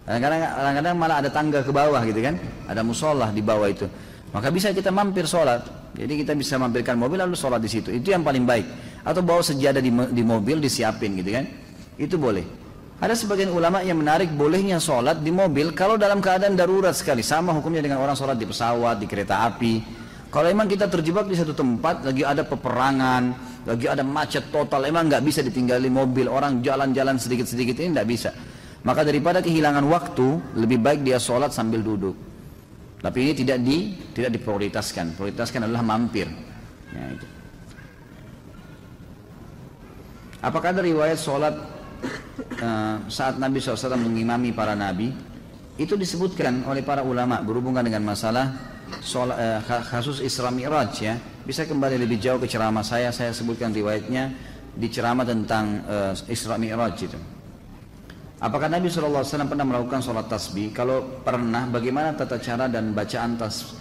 Kadang-kadang 0.08 0.96
malah 0.96 1.20
ada 1.20 1.28
tangga 1.28 1.60
ke 1.60 1.68
bawah 1.68 2.00
gitu 2.08 2.20
kan, 2.24 2.40
ada 2.64 2.80
musola 2.80 3.28
di 3.36 3.44
bawah 3.44 3.68
itu. 3.68 3.84
Maka 4.36 4.52
bisa 4.52 4.68
kita 4.68 4.92
mampir 4.92 5.24
sholat. 5.24 5.64
Jadi 5.96 6.20
kita 6.20 6.36
bisa 6.36 6.60
mampirkan 6.60 7.00
mobil 7.00 7.16
lalu 7.16 7.32
sholat 7.32 7.56
di 7.56 7.72
situ. 7.72 7.88
Itu 7.88 8.12
yang 8.12 8.20
paling 8.20 8.44
baik. 8.44 8.68
Atau 9.00 9.24
bawa 9.24 9.40
sejadah 9.40 9.80
di, 9.80 9.88
di 9.88 10.20
mobil 10.20 10.60
disiapin 10.60 11.16
gitu 11.16 11.32
kan. 11.32 11.48
Itu 11.96 12.20
boleh. 12.20 12.44
Ada 13.00 13.16
sebagian 13.16 13.48
ulama 13.48 13.80
yang 13.80 13.96
menarik 13.96 14.28
bolehnya 14.36 14.76
sholat 14.76 15.24
di 15.24 15.32
mobil 15.32 15.72
kalau 15.72 15.96
dalam 15.96 16.20
keadaan 16.20 16.52
darurat 16.52 16.92
sekali. 16.92 17.24
Sama 17.24 17.56
hukumnya 17.56 17.80
dengan 17.80 17.96
orang 17.96 18.12
sholat 18.12 18.36
di 18.36 18.44
pesawat, 18.44 19.00
di 19.00 19.08
kereta 19.08 19.48
api. 19.48 20.04
Kalau 20.28 20.52
emang 20.52 20.68
kita 20.68 20.84
terjebak 20.84 21.24
di 21.24 21.36
satu 21.40 21.56
tempat, 21.56 22.04
lagi 22.04 22.20
ada 22.20 22.44
peperangan, 22.44 23.22
lagi 23.64 23.88
ada 23.88 24.04
macet 24.04 24.52
total, 24.52 24.84
emang 24.84 25.08
nggak 25.08 25.24
bisa 25.24 25.40
ditinggali 25.40 25.88
mobil, 25.88 26.28
orang 26.28 26.60
jalan-jalan 26.60 27.16
sedikit-sedikit 27.16 27.80
ini 27.80 27.96
nggak 27.96 28.08
bisa. 28.10 28.36
Maka 28.84 29.00
daripada 29.00 29.40
kehilangan 29.40 29.80
waktu, 29.88 30.60
lebih 30.60 30.84
baik 30.84 31.08
dia 31.08 31.16
sholat 31.16 31.56
sambil 31.56 31.80
duduk. 31.80 32.35
Tapi 33.06 33.22
ini 33.22 33.32
tidak 33.38 33.62
di 33.62 33.94
tidak 34.10 34.34
diprioritaskan. 34.34 35.14
Prioritaskan 35.14 35.62
adalah 35.62 35.86
mampir. 35.86 36.26
Ya, 36.90 37.06
itu. 37.14 37.26
Apakah 40.42 40.74
ada 40.74 40.82
riwayat 40.82 41.14
sholat 41.14 41.54
uh, 42.58 42.98
saat 43.06 43.38
Nabi 43.38 43.62
SAW 43.62 43.94
mengimami 43.94 44.50
para 44.50 44.74
nabi? 44.74 45.14
Itu 45.78 45.94
disebutkan 45.94 46.66
oleh 46.66 46.82
para 46.82 47.06
ulama 47.06 47.38
berhubungan 47.46 47.86
dengan 47.86 48.02
masalah 48.10 48.74
sholat, 49.06 49.38
uh, 49.38 49.86
kasus 49.86 50.18
Isra 50.18 50.50
Mi'raj 50.50 50.98
ya. 50.98 51.14
Bisa 51.46 51.62
kembali 51.62 52.02
lebih 52.02 52.18
jauh 52.18 52.42
ke 52.42 52.50
ceramah 52.50 52.82
saya, 52.82 53.14
saya 53.14 53.30
sebutkan 53.30 53.70
riwayatnya 53.70 54.34
di 54.74 54.90
ceramah 54.90 55.22
tentang 55.22 55.78
uh, 55.86 56.10
Isra 56.26 56.58
Mi'raj 56.58 57.06
itu. 57.06 57.35
Apakah 58.36 58.68
Nabi 58.68 58.92
SAW 58.92 59.24
pernah 59.48 59.64
melakukan 59.64 60.04
sholat 60.04 60.28
tasbih? 60.28 60.68
Kalau 60.68 61.24
pernah, 61.24 61.64
bagaimana 61.72 62.12
tata 62.12 62.36
cara 62.36 62.68
dan 62.68 62.92
bacaan 62.92 63.40
tas 63.40 63.72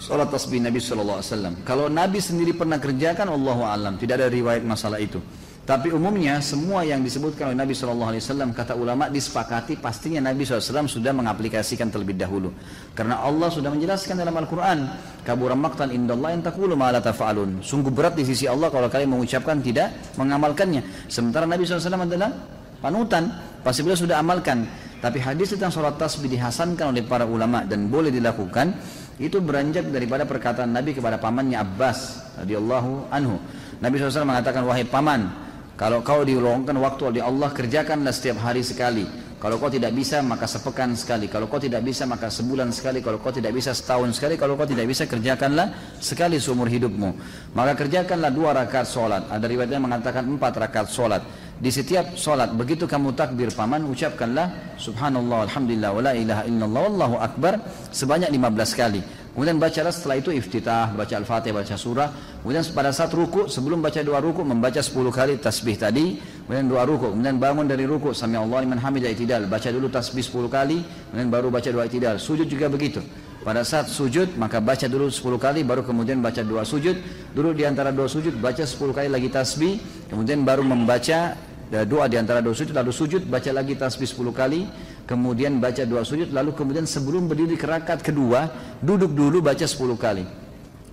sholat 0.00 0.32
tasbih 0.32 0.64
Nabi 0.64 0.80
SAW? 0.80 1.20
Kalau 1.68 1.92
Nabi 1.92 2.16
sendiri 2.16 2.56
pernah 2.56 2.80
kerjakan, 2.80 3.28
Allah 3.28 3.58
alam, 3.68 3.94
tidak 4.00 4.24
ada 4.24 4.28
riwayat 4.32 4.64
masalah 4.64 4.96
itu. 4.96 5.20
Tapi 5.68 5.92
umumnya 5.92 6.40
semua 6.40 6.80
yang 6.80 7.04
disebutkan 7.04 7.52
oleh 7.52 7.60
Nabi 7.60 7.76
SAW 7.76 8.56
kata 8.56 8.72
ulama 8.72 9.12
disepakati 9.12 9.76
pastinya 9.76 10.32
Nabi 10.32 10.48
SAW 10.48 10.88
sudah 10.88 11.12
mengaplikasikan 11.12 11.92
terlebih 11.92 12.16
dahulu. 12.16 12.56
Karena 12.96 13.20
Allah 13.20 13.52
sudah 13.52 13.68
menjelaskan 13.68 14.16
dalam 14.16 14.32
Al-Quran. 14.32 14.88
Kaburam 15.28 15.60
maktan 15.60 15.92
indallah 15.92 16.32
takulu 16.40 16.72
ma'ala 16.72 17.04
tafa'alun. 17.04 17.60
Sungguh 17.60 17.92
berat 17.92 18.16
di 18.16 18.24
sisi 18.24 18.48
Allah 18.48 18.72
kalau 18.72 18.88
kalian 18.88 19.12
mengucapkan 19.12 19.60
tidak 19.60 19.92
mengamalkannya. 20.16 21.04
Sementara 21.04 21.44
Nabi 21.44 21.68
SAW 21.68 22.00
adalah 22.00 22.32
panutan 22.80 23.28
pasti 23.68 23.84
beliau 23.84 24.00
sudah 24.00 24.16
amalkan 24.16 24.64
tapi 25.04 25.20
hadis 25.20 25.52
tentang 25.52 25.68
sholat 25.68 26.00
tasbih 26.00 26.32
dihasankan 26.32 26.88
oleh 26.88 27.04
para 27.04 27.28
ulama 27.28 27.68
dan 27.68 27.92
boleh 27.92 28.08
dilakukan 28.08 28.72
itu 29.20 29.44
beranjak 29.44 29.92
daripada 29.92 30.24
perkataan 30.24 30.72
Nabi 30.72 30.96
kepada 30.96 31.20
pamannya 31.20 31.60
Abbas 31.60 32.32
radhiyallahu 32.40 33.12
anhu 33.12 33.36
Nabi 33.84 34.00
SAW 34.00 34.24
mengatakan 34.24 34.64
wahai 34.64 34.88
paman 34.88 35.28
kalau 35.76 36.00
kau 36.00 36.24
diulangkan 36.24 36.80
waktu 36.80 37.12
oleh 37.12 37.20
Allah 37.20 37.52
kerjakanlah 37.52 38.08
setiap 38.08 38.40
hari 38.40 38.64
sekali 38.64 39.04
kalau 39.38 39.54
kau 39.62 39.70
tidak 39.70 39.94
bisa 39.94 40.18
maka 40.18 40.50
sepekan 40.50 40.98
sekali. 40.98 41.30
Kalau 41.30 41.46
kau 41.46 41.62
tidak 41.62 41.86
bisa 41.86 42.02
maka 42.10 42.26
sebulan 42.26 42.74
sekali. 42.74 42.98
Kalau 42.98 43.22
kau 43.22 43.30
tidak 43.30 43.54
bisa 43.54 43.70
setahun 43.70 44.10
sekali. 44.18 44.34
Kalau 44.34 44.58
kau 44.58 44.66
tidak 44.66 44.82
bisa 44.90 45.06
kerjakanlah 45.06 45.94
sekali 46.02 46.42
seumur 46.42 46.66
hidupmu. 46.66 47.14
Maka 47.54 47.78
kerjakanlah 47.78 48.34
dua 48.34 48.50
rakaat 48.58 48.90
sholat. 48.90 49.30
Ada 49.30 49.46
riwayatnya 49.46 49.78
mengatakan 49.78 50.26
empat 50.26 50.58
rakaat 50.58 50.90
sholat. 50.90 51.22
Di 51.58 51.74
setiap 51.74 52.14
sholat 52.14 52.54
begitu 52.54 52.86
kamu 52.86 53.18
takbir 53.18 53.50
paman 53.50 53.82
ucapkanlah 53.90 54.78
subhanallah 54.78 55.50
alhamdulillah 55.50 55.90
wala 55.90 56.14
ilaha 56.14 56.42
illallah 56.46 56.82
wallahu 56.86 57.16
akbar 57.18 57.58
sebanyak 57.90 58.30
15 58.30 58.78
kali. 58.78 59.02
Kemudian 59.34 59.58
bacalah 59.58 59.94
setelah 59.94 60.18
itu 60.18 60.34
iftitah 60.34 60.90
baca 60.94 61.14
al-fatihah 61.14 61.54
baca 61.54 61.74
surah. 61.78 62.10
Kemudian 62.42 62.62
pada 62.74 62.90
saat 62.90 63.14
ruku 63.14 63.46
sebelum 63.46 63.78
baca 63.82 64.02
dua 64.02 64.18
ruku 64.18 64.42
membaca 64.42 64.82
10 64.82 64.98
kali 65.10 65.38
tasbih 65.38 65.78
tadi. 65.78 66.18
Kemudian 66.46 66.66
dua 66.70 66.82
ruku 66.86 67.10
kemudian 67.10 67.38
bangun 67.38 67.66
dari 67.66 67.86
ruku 67.86 68.14
sami 68.14 68.38
Allah 68.38 68.62
liman 68.62 68.78
hamidah 68.78 69.10
itidal 69.10 69.46
baca 69.50 69.70
dulu 69.70 69.90
tasbih 69.90 70.22
10 70.22 70.46
kali 70.50 70.78
kemudian 71.10 71.30
baru 71.30 71.50
baca 71.50 71.70
dua 71.70 71.86
itidal. 71.90 72.22
Sujud 72.22 72.46
juga 72.46 72.70
begitu. 72.70 73.02
Pada 73.42 73.62
saat 73.62 73.86
sujud 73.86 74.34
maka 74.34 74.58
baca 74.58 74.86
dulu 74.90 75.06
10 75.06 75.22
kali 75.38 75.62
baru 75.62 75.82
kemudian 75.82 76.22
baca 76.22 76.42
dua 76.42 76.62
sujud. 76.62 76.98
Duduk 77.34 77.54
di 77.58 77.66
antara 77.66 77.94
dua 77.94 78.10
sujud 78.10 78.34
baca 78.42 78.62
10 78.66 78.78
kali 78.90 79.06
lagi 79.10 79.30
tasbih 79.30 79.78
kemudian 80.10 80.42
baru 80.42 80.66
membaca 80.66 81.47
doa 81.68 82.08
di 82.08 82.16
antara 82.16 82.40
dua 82.40 82.56
sujud 82.56 82.72
lalu 82.72 82.92
sujud 82.96 83.22
baca 83.28 83.50
lagi 83.52 83.76
tasbih 83.76 84.08
10 84.08 84.32
kali 84.32 84.64
kemudian 85.04 85.60
baca 85.60 85.84
dua 85.84 86.00
sujud 86.00 86.32
lalu 86.32 86.56
kemudian 86.56 86.88
sebelum 86.88 87.28
berdiri 87.28 87.60
ke 87.60 87.68
rakaat 87.68 88.00
kedua 88.00 88.48
duduk 88.80 89.12
dulu 89.12 89.44
baca 89.44 89.68
10 89.68 89.76
kali. 90.00 90.24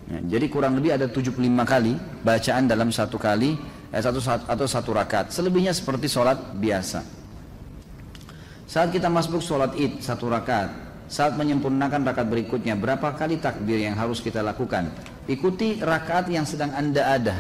Ya, 0.06 0.38
jadi 0.38 0.46
kurang 0.52 0.78
lebih 0.78 0.94
ada 0.94 1.10
75 1.10 1.40
kali 1.66 1.98
bacaan 2.22 2.64
dalam 2.70 2.94
satu 2.94 3.18
kali 3.18 3.58
eh, 3.90 4.02
satu 4.04 4.20
atau 4.22 4.68
satu 4.68 4.92
rakaat. 4.92 5.32
Selebihnya 5.32 5.72
seperti 5.72 6.12
sholat 6.12 6.38
biasa. 6.60 7.02
Saat 8.68 8.92
kita 8.92 9.08
masuk 9.08 9.40
sholat 9.40 9.74
id 9.80 10.04
satu 10.04 10.28
rakaat. 10.28 10.84
Saat 11.08 11.38
menyempurnakan 11.40 12.04
rakaat 12.04 12.28
berikutnya 12.28 12.76
berapa 12.76 13.16
kali 13.16 13.40
takbir 13.40 13.80
yang 13.80 13.96
harus 13.96 14.20
kita 14.20 14.44
lakukan? 14.44 14.92
Ikuti 15.26 15.80
rakaat 15.80 16.28
yang 16.30 16.44
sedang 16.44 16.76
anda 16.76 17.16
ada. 17.16 17.36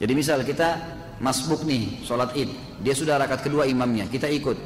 Jadi 0.00 0.12
misal 0.16 0.42
kita 0.42 0.74
masbuk 1.22 1.62
nih 1.66 2.02
sholat 2.02 2.34
id. 2.34 2.50
Dia 2.82 2.94
sudah 2.96 3.18
rakaat 3.20 3.46
kedua 3.46 3.68
imamnya 3.68 4.08
kita 4.10 4.26
ikut. 4.30 4.56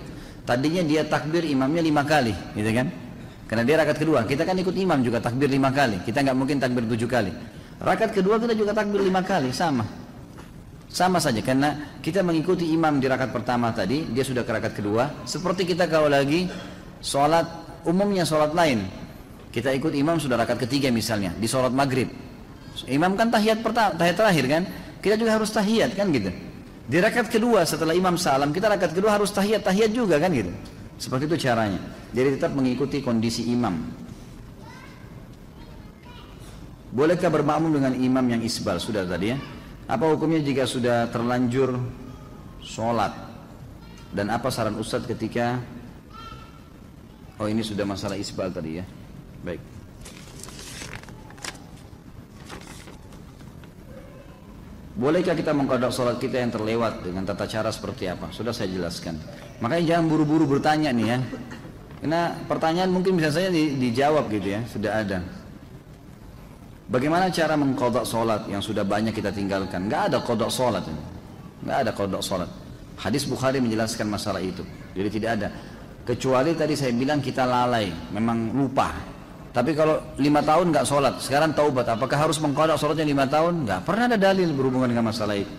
Tadinya 0.48 0.80
dia 0.80 1.04
takbir 1.04 1.44
imamnya 1.44 1.84
lima 1.84 2.02
kali 2.08 2.32
gitu 2.56 2.70
kan? 2.72 2.88
Karena 3.48 3.64
dia 3.64 3.76
rakaat 3.80 3.98
kedua 4.00 4.24
kita 4.28 4.44
kan 4.44 4.56
ikut 4.56 4.76
imam 4.76 5.00
juga 5.00 5.20
takbir 5.20 5.48
lima 5.48 5.72
kali. 5.72 6.00
Kita 6.04 6.20
nggak 6.24 6.36
mungkin 6.36 6.56
takbir 6.60 6.84
tujuh 6.84 7.08
kali. 7.08 7.32
Rakaat 7.80 8.12
kedua 8.16 8.36
kita 8.40 8.52
juga 8.56 8.72
takbir 8.76 9.00
lima 9.04 9.20
kali 9.24 9.52
sama. 9.52 9.84
Sama 10.88 11.20
saja 11.20 11.44
karena 11.44 12.00
kita 12.00 12.24
mengikuti 12.24 12.64
imam 12.72 12.96
di 12.96 13.04
rakaat 13.04 13.28
pertama 13.28 13.68
tadi 13.76 14.08
dia 14.08 14.24
sudah 14.24 14.44
ke 14.44 14.52
rakaat 14.52 14.74
kedua. 14.76 15.24
Seperti 15.28 15.68
kita 15.68 15.84
kalau 15.84 16.08
lagi 16.08 16.48
sholat 17.04 17.44
umumnya 17.84 18.24
sholat 18.24 18.56
lain. 18.56 18.88
Kita 19.48 19.72
ikut 19.72 19.96
imam 19.96 20.20
sudah 20.20 20.36
rakaat 20.40 20.64
ketiga 20.68 20.88
misalnya 20.88 21.32
di 21.36 21.48
sholat 21.48 21.72
maghrib. 21.72 22.08
Imam 22.88 23.16
kan 23.16 23.28
tahiyat 23.32 23.60
pertama 23.60 23.96
tahiyat 23.96 24.16
terakhir 24.16 24.44
kan 24.48 24.62
kita 25.02 25.14
juga 25.18 25.38
harus 25.38 25.50
tahiyat 25.50 25.94
kan 25.94 26.10
gitu. 26.10 26.30
Di 26.88 26.98
rakaat 26.98 27.28
kedua 27.28 27.68
setelah 27.68 27.92
imam 27.92 28.16
salam, 28.16 28.48
kita 28.50 28.72
rakaat 28.72 28.96
kedua 28.96 29.12
harus 29.12 29.28
tahiyat, 29.30 29.62
tahiyat 29.62 29.92
juga 29.92 30.16
kan 30.16 30.32
gitu. 30.32 30.52
Seperti 30.98 31.30
itu 31.30 31.36
caranya. 31.46 31.78
Jadi 32.10 32.28
tetap 32.40 32.56
mengikuti 32.56 33.04
kondisi 33.04 33.46
imam. 33.52 33.76
Bolehkah 36.88 37.28
bermakmum 37.28 37.76
dengan 37.76 37.92
imam 37.94 38.24
yang 38.26 38.42
isbal? 38.42 38.80
Sudah 38.80 39.04
tadi 39.04 39.30
ya. 39.30 39.38
Apa 39.86 40.08
hukumnya 40.08 40.40
jika 40.40 40.64
sudah 40.64 41.06
terlanjur 41.12 41.76
sholat? 42.64 43.12
Dan 44.08 44.32
apa 44.32 44.48
saran 44.48 44.80
Ustadz 44.80 45.04
ketika 45.04 45.60
Oh 47.38 47.46
ini 47.46 47.62
sudah 47.62 47.86
masalah 47.86 48.18
isbal 48.18 48.50
tadi 48.50 48.82
ya. 48.82 48.84
Baik. 49.46 49.77
Bolehkah 54.98 55.38
kita 55.38 55.54
mengkodok 55.54 55.94
sholat 55.94 56.18
kita 56.18 56.42
yang 56.42 56.50
terlewat 56.50 57.06
dengan 57.06 57.22
tata 57.22 57.46
cara 57.46 57.70
seperti 57.70 58.10
apa? 58.10 58.34
Sudah 58.34 58.50
saya 58.50 58.66
jelaskan. 58.66 59.14
Makanya 59.62 59.94
jangan 59.94 60.10
buru-buru 60.10 60.58
bertanya 60.58 60.90
nih 60.90 61.06
ya. 61.06 61.18
Karena 62.02 62.34
pertanyaan 62.50 62.90
mungkin 62.90 63.14
bisa 63.14 63.30
saja 63.30 63.46
di, 63.46 63.78
dijawab 63.78 64.26
gitu 64.26 64.58
ya, 64.58 64.60
sudah 64.66 64.92
ada. 64.98 65.22
Bagaimana 66.90 67.30
cara 67.30 67.54
mengkodok 67.54 68.02
sholat 68.02 68.50
yang 68.50 68.58
sudah 68.58 68.82
banyak 68.82 69.14
kita 69.14 69.30
tinggalkan? 69.30 69.86
Gak 69.86 70.10
ada 70.10 70.18
kodok 70.18 70.50
sholat. 70.50 70.82
Gak 71.62 71.78
ada 71.86 71.90
kodok 71.94 72.22
sholat. 72.24 72.50
Hadis 72.98 73.22
Bukhari 73.22 73.62
menjelaskan 73.62 74.10
masalah 74.10 74.42
itu. 74.42 74.66
Jadi 74.98 75.08
tidak 75.14 75.30
ada. 75.38 75.48
Kecuali 76.02 76.58
tadi 76.58 76.74
saya 76.74 76.90
bilang 76.90 77.22
kita 77.22 77.46
lalai, 77.46 77.86
memang 78.10 78.50
lupa. 78.50 78.90
Tapi 79.48 79.72
kalau 79.72 79.98
lima 80.20 80.44
tahun 80.44 80.70
nggak 80.70 80.84
sholat, 80.84 81.14
sekarang 81.24 81.56
taubat, 81.56 81.88
apakah 81.88 82.28
harus 82.28 82.36
mengkodok 82.38 82.76
sholatnya 82.76 83.08
lima 83.08 83.24
tahun? 83.24 83.64
Nggak 83.64 83.80
pernah 83.88 84.04
ada 84.12 84.18
dalil 84.20 84.52
berhubungan 84.52 84.92
dengan 84.92 85.08
masalah 85.08 85.40
itu. 85.40 85.50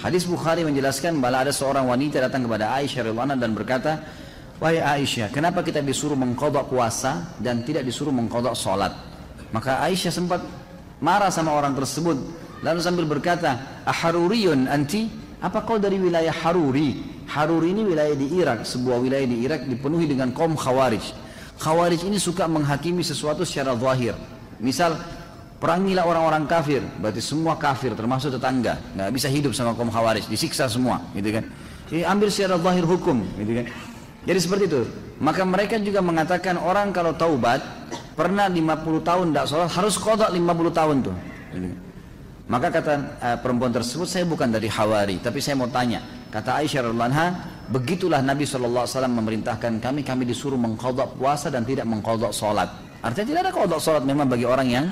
Hadis 0.00 0.24
Bukhari 0.24 0.64
menjelaskan 0.64 1.20
bahwa 1.20 1.44
ada 1.44 1.52
seorang 1.52 1.84
wanita 1.84 2.24
datang 2.24 2.48
kepada 2.48 2.72
Aisyah 2.72 3.04
radhiyallahu 3.04 3.36
dan 3.36 3.50
berkata, 3.52 3.92
Wahai 4.56 4.80
Aisyah, 4.80 5.32
kenapa 5.32 5.60
kita 5.60 5.84
disuruh 5.84 6.16
mengkodok 6.16 6.72
puasa 6.72 7.36
dan 7.40 7.64
tidak 7.64 7.84
disuruh 7.84 8.12
mengkodok 8.12 8.56
sholat? 8.56 8.92
Maka 9.52 9.80
Aisyah 9.84 10.12
sempat 10.12 10.40
marah 11.04 11.28
sama 11.28 11.52
orang 11.52 11.76
tersebut, 11.76 12.16
lalu 12.64 12.80
sambil 12.80 13.04
berkata, 13.04 13.84
Aharuriyun 13.84 14.68
anti? 14.68 15.08
Apa 15.40 15.64
kau 15.64 15.80
dari 15.80 15.96
wilayah 15.96 16.32
Haruri? 16.32 17.00
Haruri 17.24 17.72
ini 17.72 17.88
wilayah 17.88 18.12
di 18.12 18.28
Irak, 18.36 18.68
sebuah 18.68 19.00
wilayah 19.00 19.24
di 19.24 19.40
Irak 19.40 19.64
dipenuhi 19.64 20.04
dengan 20.04 20.36
kaum 20.36 20.52
Khawarij. 20.52 21.19
Khawarij 21.60 22.08
ini 22.08 22.16
suka 22.16 22.48
menghakimi 22.48 23.04
sesuatu 23.04 23.44
secara 23.44 23.76
zahir. 23.76 24.16
Misal 24.56 24.96
perangilah 25.60 26.08
orang-orang 26.08 26.48
kafir, 26.48 26.80
berarti 26.96 27.20
semua 27.20 27.60
kafir 27.60 27.92
termasuk 27.92 28.32
tetangga, 28.32 28.80
nggak 28.96 29.12
bisa 29.12 29.28
hidup 29.28 29.52
sama 29.52 29.76
kaum 29.76 29.92
Khawarij, 29.92 30.24
disiksa 30.24 30.72
semua, 30.72 31.04
gitu 31.12 31.36
kan. 31.36 31.44
Jadi 31.92 32.02
ambil 32.08 32.28
secara 32.32 32.56
zahir 32.56 32.84
hukum, 32.88 33.20
gitu 33.36 33.60
kan. 33.60 33.66
Jadi 34.24 34.38
seperti 34.40 34.64
itu. 34.72 34.82
Maka 35.20 35.44
mereka 35.44 35.76
juga 35.76 36.00
mengatakan 36.00 36.56
orang 36.56 36.96
kalau 36.96 37.12
taubat 37.12 37.60
pernah 38.16 38.48
50 38.48 39.04
tahun 39.04 39.24
tidak 39.32 39.46
sholat 39.52 39.68
harus 39.68 39.94
kodok 40.00 40.32
50 40.32 40.72
tahun 40.72 40.96
tuh. 41.04 41.16
Gitu 41.52 41.66
kan. 41.76 41.80
Maka 42.50 42.66
kata 42.72 42.92
uh, 43.20 43.36
perempuan 43.38 43.70
tersebut 43.70 44.08
saya 44.08 44.24
bukan 44.26 44.48
dari 44.50 44.66
Hawari, 44.66 45.20
tapi 45.22 45.38
saya 45.44 45.54
mau 45.60 45.68
tanya. 45.68 46.02
Kata 46.30 46.62
Aisyah 46.62 46.86
radhiallahu 46.86 47.58
Begitulah 47.70 48.18
Nabi 48.18 48.42
SAW 48.42 48.82
memerintahkan 49.06 49.78
kami, 49.78 50.02
kami 50.02 50.26
disuruh 50.26 50.58
mengkodok 50.58 51.14
puasa 51.14 51.54
dan 51.54 51.62
tidak 51.62 51.86
mengkodok 51.86 52.34
sholat. 52.34 52.66
Artinya 52.98 53.26
tidak 53.30 53.40
ada 53.46 53.52
kodok 53.54 53.78
sholat 53.78 54.02
memang 54.02 54.26
bagi 54.26 54.42
orang 54.42 54.66
yang 54.66 54.86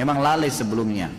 memang 0.00 0.24
lalai 0.24 0.48
sebelumnya. 0.48 1.12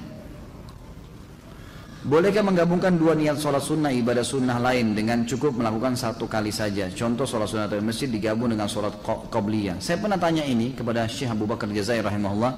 Bolehkah 2.08 2.41
menggabungkan 2.41 2.97
dua 2.97 3.14
niat 3.14 3.38
sholat 3.38 3.62
sunnah 3.62 3.93
ibadah 3.93 4.26
sunnah 4.26 4.58
lain 4.58 4.97
dengan 4.97 5.22
cukup 5.28 5.53
melakukan 5.60 5.93
satu 5.93 6.26
kali 6.26 6.49
saja? 6.49 6.89
Contoh 6.89 7.30
sholat 7.30 7.45
sunnah 7.45 7.70
di 7.70 7.78
masjid 7.78 8.10
digabung 8.10 8.49
dengan 8.49 8.66
sholat 8.66 8.97
qobliyah. 9.05 9.78
Saya 9.78 10.01
pernah 10.01 10.18
tanya 10.18 10.41
ini 10.49 10.74
kepada 10.74 11.05
Syekh 11.05 11.30
Abu 11.30 11.45
Bakar 11.45 11.70
Jazair 11.70 12.01
rahimahullah 12.01 12.53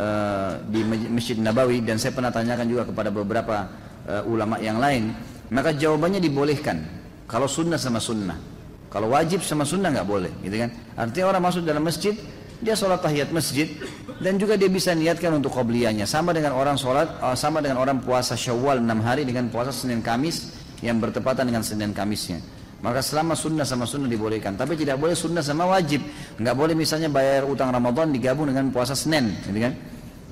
uh, 0.00 0.52
di 0.64 0.80
Masjid 1.12 1.36
Nabawi 1.36 1.84
dan 1.84 2.00
saya 2.00 2.16
pernah 2.16 2.32
tanyakan 2.32 2.66
juga 2.72 2.82
kepada 2.88 3.12
beberapa 3.12 3.68
uh, 4.06 4.22
ulama 4.24 4.56
yang 4.64 4.80
lain. 4.80 5.35
Maka 5.50 5.74
jawabannya 5.74 6.18
dibolehkan 6.18 6.82
kalau 7.30 7.46
sunnah 7.46 7.78
sama 7.78 8.02
sunnah. 8.02 8.38
Kalau 8.90 9.12
wajib 9.12 9.42
sama 9.42 9.66
sunnah 9.66 9.92
nggak 9.92 10.08
boleh, 10.08 10.32
gitu 10.46 10.56
kan? 10.62 10.70
Artinya 10.96 11.26
orang 11.36 11.42
masuk 11.42 11.62
dalam 11.66 11.84
masjid, 11.84 12.14
dia 12.62 12.72
sholat 12.72 13.04
tahiyat 13.04 13.28
masjid 13.34 13.68
dan 14.22 14.40
juga 14.40 14.56
dia 14.56 14.70
bisa 14.72 14.96
niatkan 14.96 15.36
untuk 15.36 15.52
qobliyahnya. 15.52 16.08
Sama 16.08 16.32
dengan 16.32 16.56
orang 16.56 16.80
sholat, 16.80 17.20
uh, 17.20 17.36
sama 17.36 17.60
dengan 17.60 17.82
orang 17.82 18.00
puasa 18.00 18.32
syawal 18.38 18.80
6 18.80 18.88
hari 19.04 19.28
dengan 19.28 19.52
puasa 19.52 19.74
Senin 19.74 20.00
Kamis 20.00 20.54
yang 20.80 20.96
bertepatan 20.96 21.44
dengan 21.50 21.60
Senin 21.60 21.92
Kamisnya. 21.92 22.40
Maka 22.80 23.00
selama 23.00 23.36
sunnah 23.36 23.64
sama 23.64 23.84
sunnah 23.88 24.08
dibolehkan. 24.08 24.54
Tapi 24.54 24.76
tidak 24.76 25.00
boleh 25.00 25.16
sunnah 25.16 25.44
sama 25.44 25.68
wajib. 25.68 26.00
Nggak 26.40 26.54
boleh 26.56 26.74
misalnya 26.76 27.12
bayar 27.12 27.44
utang 27.44 27.72
Ramadan 27.72 28.12
digabung 28.12 28.48
dengan 28.48 28.70
puasa 28.72 28.96
Senin, 28.96 29.32
gitu 29.44 29.58
kan? 29.60 29.74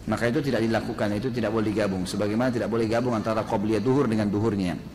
Maka 0.05 0.29
itu 0.29 0.45
tidak 0.45 0.61
dilakukan, 0.61 1.17
itu 1.17 1.33
tidak 1.33 1.51
boleh 1.53 1.73
digabung. 1.73 2.05
Sebagaimana 2.05 2.53
tidak 2.53 2.69
boleh 2.69 2.85
gabung 2.85 3.17
antara 3.17 3.41
qobliyah 3.45 3.81
duhur 3.81 4.05
dengan 4.05 4.29
duhurnya. 4.29 4.94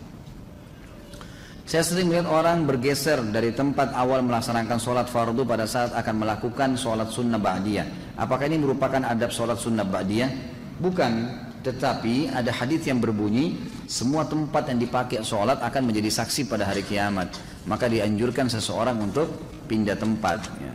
Saya 1.69 1.85
sering 1.85 2.09
melihat 2.09 2.25
orang 2.25 2.65
bergeser 2.65 3.21
dari 3.29 3.53
tempat 3.53 3.93
awal 3.93 4.25
melaksanakan 4.25 4.81
sholat 4.81 5.05
fardu 5.05 5.45
pada 5.45 5.69
saat 5.69 5.93
akan 5.93 6.25
melakukan 6.25 6.73
sholat 6.73 7.13
sunnah 7.13 7.37
ba'diyah. 7.37 8.17
Apakah 8.17 8.49
ini 8.49 8.57
merupakan 8.57 8.97
adab 9.05 9.29
sholat 9.29 9.61
sunnah 9.61 9.85
ba'diyah? 9.85 10.33
Bukan, 10.81 11.29
tetapi 11.61 12.33
ada 12.33 12.49
hadis 12.49 12.89
yang 12.89 12.97
berbunyi 12.97 13.53
semua 13.85 14.25
tempat 14.25 14.65
yang 14.65 14.81
dipakai 14.81 15.21
sholat 15.21 15.61
akan 15.61 15.93
menjadi 15.93 16.09
saksi 16.09 16.49
pada 16.49 16.65
hari 16.65 16.81
kiamat. 16.81 17.37
Maka 17.69 17.85
dianjurkan 17.85 18.49
seseorang 18.49 18.97
untuk 18.97 19.29
pindah 19.69 19.93
tempat. 19.93 20.49
Ya. 20.57 20.73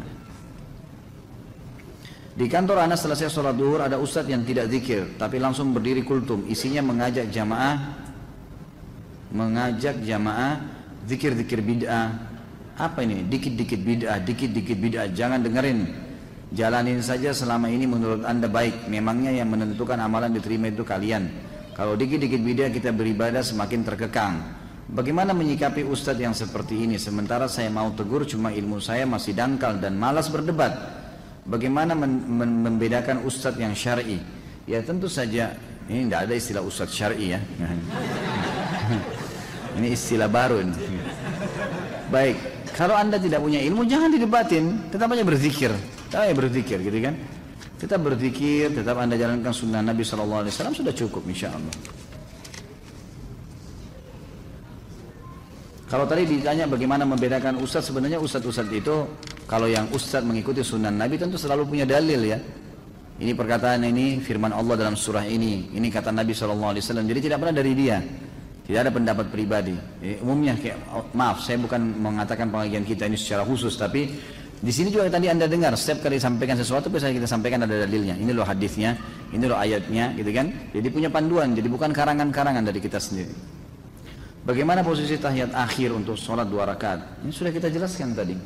Di 2.38 2.47
kantor 2.47 2.86
anak 2.86 3.03
selesai 3.03 3.34
sholat 3.34 3.59
duhur 3.59 3.82
ada 3.82 3.99
ustadz 3.99 4.30
yang 4.30 4.47
tidak 4.47 4.70
zikir 4.70 5.18
tapi 5.18 5.42
langsung 5.42 5.74
berdiri 5.74 6.07
kultum. 6.07 6.47
Isinya 6.47 6.86
mengajak 6.86 7.34
jamaah 7.34 8.07
mengajak 9.34 9.99
jamaah 10.07 10.84
zikir-zikir 11.07 11.61
bid'ah. 11.61 12.09
Apa 12.74 13.07
ini? 13.07 13.22
Dikit-dikit 13.28 13.80
bid'ah, 13.80 14.18
dikit-dikit 14.24 14.76
bid'ah. 14.76 15.07
Jangan 15.12 15.44
dengerin. 15.44 15.86
Jalanin 16.55 17.02
saja 17.02 17.34
selama 17.34 17.70
ini 17.70 17.86
menurut 17.86 18.26
anda 18.26 18.50
baik. 18.50 18.90
Memangnya 18.90 19.30
yang 19.30 19.50
menentukan 19.50 19.98
amalan 20.00 20.34
diterima 20.34 20.70
itu 20.70 20.82
kalian. 20.82 21.30
Kalau 21.74 21.94
dikit-dikit 21.98 22.38
bid'ah 22.38 22.70
kita 22.70 22.90
beribadah 22.94 23.42
semakin 23.42 23.80
terkekang. 23.82 24.34
Bagaimana 24.84 25.32
menyikapi 25.32 25.80
ustadz 25.80 26.20
yang 26.20 26.36
seperti 26.36 26.84
ini 26.84 27.00
sementara 27.00 27.48
saya 27.48 27.72
mau 27.72 27.88
tegur 27.96 28.28
cuma 28.28 28.52
ilmu 28.52 28.84
saya 28.84 29.09
masih 29.09 29.32
dangkal 29.32 29.80
dan 29.80 29.96
malas 29.96 30.28
berdebat. 30.28 30.76
Bagaimana 31.44 31.96
membedakan 31.96 33.24
ustadz 33.24 33.59
yang 33.59 33.72
syar'i? 33.72 34.20
Ya 34.68 34.84
tentu 34.84 35.09
saja 35.09 35.57
ini 35.88 36.09
tidak 36.09 36.20
ada 36.28 36.34
istilah 36.36 36.62
ustadz 36.62 36.94
syar'i 36.94 37.32
ya. 37.32 37.40
ini 39.79 39.95
istilah 39.95 40.31
baru 40.31 40.62
ini. 40.62 40.75
Baik, 42.11 42.37
kalau 42.75 42.95
anda 42.95 43.18
tidak 43.18 43.43
punya 43.43 43.59
ilmu 43.62 43.87
jangan 43.87 44.11
didebatin, 44.11 44.91
tetap 44.91 45.11
aja 45.14 45.25
berzikir, 45.27 45.70
tetap 46.11 46.27
aja 46.27 46.35
berzikir 46.35 46.79
gitu 46.83 46.99
kan. 47.03 47.14
Tetap 47.75 48.01
berzikir, 48.01 48.70
tetap 48.72 48.97
anda 48.97 49.18
jalankan 49.18 49.53
sunnah 49.53 49.83
Nabi 49.83 50.07
Shallallahu 50.07 50.47
Alaihi 50.47 50.55
Wasallam 50.55 50.75
sudah 50.79 50.95
cukup 50.95 51.22
insya 51.27 51.51
Allah. 51.53 51.75
Kalau 55.85 56.11
tadi 56.11 56.27
ditanya 56.27 56.64
bagaimana 56.66 57.07
membedakan 57.07 57.61
ustadz, 57.61 57.93
sebenarnya 57.93 58.18
ustadz-ustadz 58.18 58.72
itu 58.72 59.07
kalau 59.47 59.68
yang 59.68 59.87
ustadz 59.93 60.27
mengikuti 60.27 60.64
sunnah 60.64 60.91
Nabi 60.91 61.20
tentu 61.20 61.37
selalu 61.39 61.70
punya 61.70 61.87
dalil 61.87 62.18
ya. 62.25 62.39
Ini 63.14 63.31
perkataan 63.31 63.87
ini 63.87 64.18
firman 64.18 64.51
Allah 64.51 64.75
dalam 64.75 64.99
surah 64.99 65.22
ini, 65.22 65.70
ini 65.70 65.87
kata 65.87 66.11
Nabi 66.11 66.35
SAW. 66.35 66.75
Jadi 66.83 67.20
tidak 67.22 67.39
pernah 67.39 67.55
dari 67.55 67.70
dia, 67.79 68.03
tidak 68.65 68.89
ada 68.89 68.93
pendapat 68.93 69.27
pribadi. 69.29 69.77
Jadi, 70.01 70.25
umumnya 70.25 70.57
kayak 70.57 70.81
oh, 70.97 71.05
maaf, 71.12 71.45
saya 71.45 71.61
bukan 71.61 71.81
mengatakan 72.01 72.49
pengajian 72.49 72.85
kita 72.89 73.05
ini 73.05 73.21
secara 73.21 73.45
khusus, 73.45 73.77
tapi 73.77 74.09
di 74.65 74.73
sini 74.73 74.89
juga 74.89 75.12
tadi 75.12 75.29
anda 75.29 75.45
dengar 75.45 75.77
setiap 75.77 76.09
kali 76.09 76.17
sampaikan 76.17 76.57
sesuatu 76.57 76.89
biasanya 76.89 77.21
kita 77.21 77.29
sampaikan 77.29 77.69
ada 77.69 77.85
dalilnya. 77.85 78.17
Ini 78.17 78.33
loh 78.33 78.49
hadisnya, 78.49 78.97
ini 79.37 79.45
loh 79.45 79.61
ayatnya, 79.61 80.17
gitu 80.17 80.33
kan? 80.33 80.49
Jadi 80.73 80.89
punya 80.89 81.12
panduan, 81.12 81.53
jadi 81.53 81.69
bukan 81.69 81.93
karangan-karangan 81.93 82.65
dari 82.65 82.81
kita 82.81 82.97
sendiri. 82.97 83.37
Bagaimana 84.45 84.81
posisi 84.81 85.17
tahiyat 85.21 85.53
akhir 85.53 85.93
untuk 85.93 86.17
sholat 86.17 86.49
dua 86.49 86.69
rakaat? 86.69 87.25
Ini 87.25 87.33
sudah 87.33 87.53
kita 87.53 87.69
jelaskan 87.69 88.17
tadi. 88.17 88.37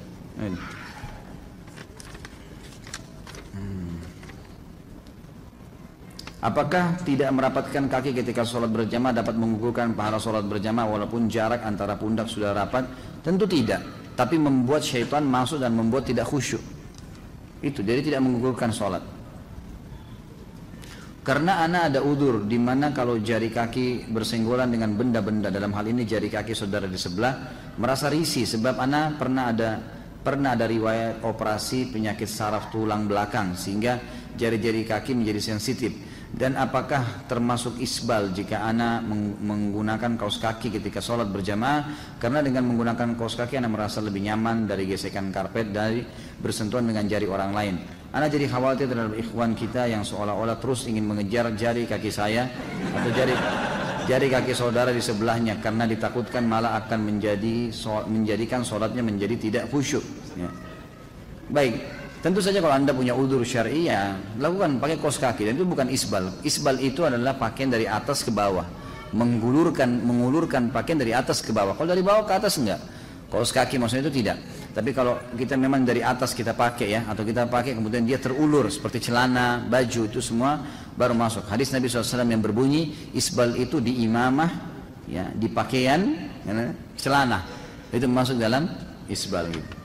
Apakah 6.39 6.95
tidak 7.03 7.35
merapatkan 7.35 7.91
kaki 7.91 8.15
ketika 8.15 8.47
sholat 8.47 8.71
berjamaah 8.71 9.11
dapat 9.11 9.35
mengukurkan 9.35 9.99
pahala 9.99 10.23
sholat 10.23 10.47
berjamaah 10.47 10.87
walaupun 10.87 11.27
jarak 11.27 11.67
antara 11.67 11.99
pundak 11.99 12.31
sudah 12.31 12.55
rapat? 12.55 12.87
Tentu 13.27 13.43
tidak. 13.51 13.83
Tapi 14.15 14.39
membuat 14.39 14.87
syaitan 14.87 15.27
masuk 15.27 15.59
dan 15.59 15.75
membuat 15.75 16.07
tidak 16.07 16.31
khusyuk. 16.31 16.63
Itu 17.59 17.83
jadi 17.83 18.07
tidak 18.07 18.23
mengukurkan 18.23 18.71
sholat. 18.71 19.03
Karena 21.27 21.67
anak 21.67 21.93
ada 21.93 22.01
udur 22.07 22.47
di 22.47 22.57
mana 22.57 22.95
kalau 22.95 23.19
jari 23.19 23.51
kaki 23.51 24.09
bersenggolan 24.09 24.71
dengan 24.71 24.95
benda-benda 24.95 25.51
dalam 25.51 25.75
hal 25.75 25.91
ini 25.91 26.07
jari 26.07 26.31
kaki 26.31 26.55
saudara 26.55 26.87
di 26.87 26.97
sebelah 26.97 27.35
merasa 27.77 28.09
risih 28.09 28.49
sebab 28.49 28.81
anak 28.81 29.21
pernah 29.21 29.53
ada 29.53 29.71
pernah 30.25 30.57
ada 30.57 30.65
riwayat 30.65 31.21
operasi 31.21 31.93
penyakit 31.93 32.25
saraf 32.25 32.73
tulang 32.73 33.05
belakang 33.05 33.53
sehingga 33.53 34.01
jari-jari 34.41 34.89
kaki 34.89 35.13
menjadi 35.13 35.53
sensitif 35.53 36.08
dan 36.29 36.61
apakah 36.61 37.25
termasuk 37.25 37.81
isbal 37.81 38.29
jika 38.37 38.61
anak 38.61 39.01
menggunakan 39.41 40.21
kaos 40.21 40.37
kaki 40.37 40.69
ketika 40.69 41.01
sholat 41.01 41.33
berjamaah 41.33 42.17
karena 42.21 42.45
dengan 42.45 42.69
menggunakan 42.69 43.17
kaos 43.17 43.33
kaki 43.33 43.57
anak 43.57 43.73
merasa 43.73 44.05
lebih 44.05 44.21
nyaman 44.29 44.69
dari 44.69 44.85
gesekan 44.85 45.33
karpet 45.33 45.73
dari 45.73 46.05
bersentuhan 46.37 46.85
dengan 46.85 47.09
jari 47.09 47.25
orang 47.25 47.53
lain 47.57 47.75
Anda 48.13 48.29
jadi 48.29 48.45
khawatir 48.45 48.93
terhadap 48.93 49.17
ikhwan 49.17 49.57
kita 49.57 49.89
yang 49.89 50.05
seolah-olah 50.05 50.61
terus 50.61 50.85
ingin 50.85 51.09
mengejar 51.09 51.49
jari 51.57 51.89
kaki 51.89 52.13
saya 52.13 52.45
atau 52.93 53.09
jari 53.09 53.33
jari 54.09 54.33
kaki 54.33 54.53
saudara 54.57 54.89
di 54.89 55.05
sebelahnya 55.05 55.61
karena 55.61 55.85
ditakutkan 55.85 56.45
malah 56.45 56.81
akan 56.81 57.09
menjadi 57.09 57.69
menjadikan 58.09 58.65
sholatnya 58.65 59.05
menjadi 59.05 59.37
tidak 59.37 59.65
khusyuk. 59.69 60.01
Ya. 60.33 60.49
Baik, 61.53 61.77
tentu 62.19 62.43
saja 62.43 62.59
kalau 62.59 62.75
anda 62.75 62.91
punya 62.91 63.15
udur 63.15 63.43
syari 63.47 63.87
ya 63.87 64.19
lakukan 64.39 64.83
pakai 64.83 64.97
kos 64.99 65.19
kaki 65.19 65.49
dan 65.49 65.53
itu 65.59 65.67
bukan 65.67 65.87
isbal. 65.91 66.31
Isbal 66.43 66.79
itu 66.83 67.07
adalah 67.07 67.39
pakaian 67.39 67.71
dari 67.71 67.87
atas 67.87 68.27
ke 68.27 68.31
bawah, 68.35 68.67
menggulurkan 69.15 70.03
mengulurkan 70.03 70.71
pakaian 70.75 70.99
dari 70.99 71.15
atas 71.15 71.41
ke 71.41 71.55
bawah. 71.55 71.79
Kalau 71.79 71.89
dari 71.91 72.03
bawah 72.03 72.27
ke 72.27 72.35
atas 72.35 72.59
enggak. 72.59 72.81
Kaos 73.29 73.53
kaki 73.53 73.77
maksudnya 73.77 74.09
itu 74.09 74.25
tidak. 74.25 74.41
Tapi 74.73 74.97
kalau 74.97 75.21
kita 75.37 75.53
memang 75.53 75.85
dari 75.85 76.01
atas 76.01 76.33
kita 76.33 76.57
pakai 76.57 76.89
ya, 76.97 77.01
atau 77.05 77.29
kita 77.29 77.45
pakai 77.45 77.77
kemudian 77.77 78.01
dia 78.09 78.17
terulur 78.17 78.73
seperti 78.73 79.13
celana, 79.13 79.61
baju 79.69 80.09
itu 80.09 80.25
semua 80.25 80.65
baru 80.97 81.13
masuk. 81.13 81.45
Hadis 81.45 81.69
Nabi 81.69 81.93
SAW 81.93 82.25
yang 82.25 82.41
berbunyi 82.41 83.13
isbal 83.13 83.53
itu 83.61 83.85
di 83.85 84.01
imamah, 84.09 84.49
ya 85.05 85.29
di 85.29 85.45
pakaian, 85.53 86.01
ya, 86.41 86.73
celana 86.97 87.45
itu 87.93 88.09
masuk 88.09 88.41
dalam 88.41 88.65
isbal 89.13 89.45
gitu. 89.53 89.78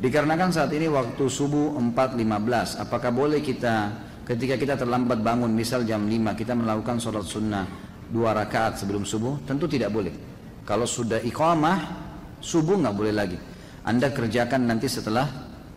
Dikarenakan 0.00 0.48
saat 0.48 0.72
ini 0.72 0.88
waktu 0.88 1.28
subuh 1.28 1.76
4.15, 1.76 2.80
apakah 2.80 3.12
boleh 3.12 3.44
kita 3.44 3.92
ketika 4.24 4.56
kita 4.56 4.74
terlambat 4.80 5.20
bangun, 5.20 5.52
misal 5.52 5.84
jam 5.84 6.08
5, 6.08 6.40
kita 6.40 6.56
melakukan 6.56 6.96
sholat 6.96 7.28
sunnah 7.28 7.68
dua 8.08 8.32
rakaat 8.32 8.80
sebelum 8.80 9.04
subuh? 9.04 9.44
Tentu 9.44 9.68
tidak 9.68 9.92
boleh. 9.92 10.16
Kalau 10.64 10.88
sudah 10.88 11.20
iqamah, 11.20 11.78
subuh 12.40 12.80
nggak 12.80 12.96
boleh 12.96 13.12
lagi. 13.12 13.36
Anda 13.84 14.08
kerjakan 14.08 14.72
nanti 14.72 14.88
setelah 14.88 15.28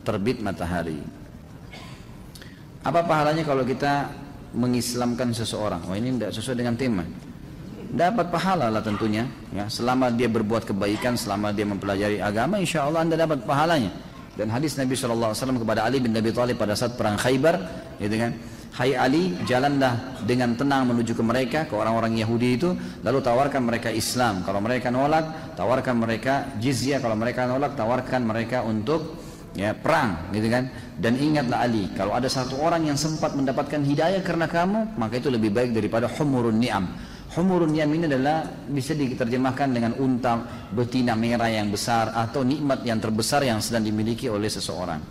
terbit 0.08 0.40
matahari. 0.40 1.04
Apa 2.88 3.04
pahalanya 3.04 3.44
kalau 3.44 3.68
kita 3.68 4.08
mengislamkan 4.56 5.36
seseorang? 5.36 5.84
Oh 5.84 6.00
ini 6.00 6.16
tidak 6.16 6.32
sesuai 6.32 6.64
dengan 6.64 6.80
tema. 6.80 7.04
Dapat 7.92 8.32
pahala 8.32 8.72
lah 8.72 8.80
tentunya. 8.80 9.28
Ya, 9.52 9.68
selama 9.68 10.16
dia 10.16 10.32
berbuat 10.32 10.64
kebaikan, 10.64 11.20
selama 11.20 11.52
dia 11.52 11.68
mempelajari 11.68 12.24
agama, 12.24 12.56
insya 12.56 12.88
Allah 12.88 13.04
anda 13.04 13.20
dapat 13.20 13.44
pahalanya. 13.44 14.13
Dan 14.34 14.50
hadis 14.50 14.74
Nabi 14.82 14.98
SAW 14.98 15.38
kepada 15.38 15.86
Ali 15.86 16.02
bin 16.02 16.10
Abi 16.18 16.34
Thalib 16.34 16.58
pada 16.58 16.74
saat 16.74 16.98
perang 16.98 17.22
Khaybar, 17.22 17.56
gitu 18.02 18.18
kan? 18.18 18.34
Hai 18.74 18.98
Ali, 18.98 19.38
jalanlah 19.46 20.26
dengan 20.26 20.58
tenang 20.58 20.90
menuju 20.90 21.14
ke 21.14 21.22
mereka, 21.22 21.70
ke 21.70 21.78
orang-orang 21.78 22.18
Yahudi 22.18 22.58
itu, 22.58 22.74
lalu 23.06 23.22
tawarkan 23.22 23.62
mereka 23.62 23.94
Islam. 23.94 24.42
Kalau 24.42 24.58
mereka 24.58 24.90
nolak, 24.90 25.54
tawarkan 25.54 26.02
mereka 26.02 26.50
jizyah. 26.58 26.98
Kalau 26.98 27.14
mereka 27.14 27.46
nolak, 27.46 27.78
tawarkan 27.78 28.26
mereka 28.26 28.66
untuk 28.66 29.22
ya 29.54 29.78
perang, 29.78 30.34
gitu 30.34 30.50
kan? 30.50 30.74
Dan 30.98 31.22
ingatlah 31.22 31.62
Ali, 31.62 31.94
kalau 31.94 32.18
ada 32.18 32.26
satu 32.26 32.58
orang 32.58 32.90
yang 32.90 32.98
sempat 32.98 33.38
mendapatkan 33.38 33.78
hidayah 33.78 34.26
karena 34.26 34.50
kamu, 34.50 34.98
maka 34.98 35.22
itu 35.22 35.30
lebih 35.30 35.54
baik 35.54 35.70
daripada 35.78 36.10
humurun 36.10 36.58
ni'am. 36.58 37.13
Humurun 37.34 37.74
ni'am 37.74 37.90
ini 37.98 38.06
adalah 38.06 38.46
bisa 38.70 38.94
diterjemahkan 38.94 39.74
dengan 39.74 39.98
unta 39.98 40.38
betina 40.70 41.18
merah 41.18 41.50
yang 41.50 41.74
besar 41.74 42.14
atau 42.14 42.46
nikmat 42.46 42.86
yang 42.86 43.02
terbesar 43.02 43.42
yang 43.42 43.58
sedang 43.58 43.82
dimiliki 43.82 44.30
oleh 44.30 44.46
seseorang. 44.46 45.02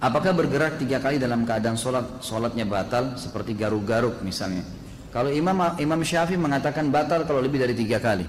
Apakah 0.00 0.32
bergerak 0.32 0.80
tiga 0.80 1.04
kali 1.04 1.20
dalam 1.20 1.44
keadaan 1.44 1.76
sholat, 1.76 2.24
sholatnya 2.24 2.64
batal 2.64 3.16
seperti 3.20 3.52
garuk-garuk 3.52 4.24
misalnya? 4.24 4.64
Kalau 5.12 5.28
Imam 5.28 5.56
Imam 5.80 6.00
Syafi'i 6.00 6.40
mengatakan 6.40 6.88
batal 6.88 7.28
kalau 7.28 7.40
lebih 7.40 7.60
dari 7.60 7.76
tiga 7.76 8.00
kali. 8.00 8.24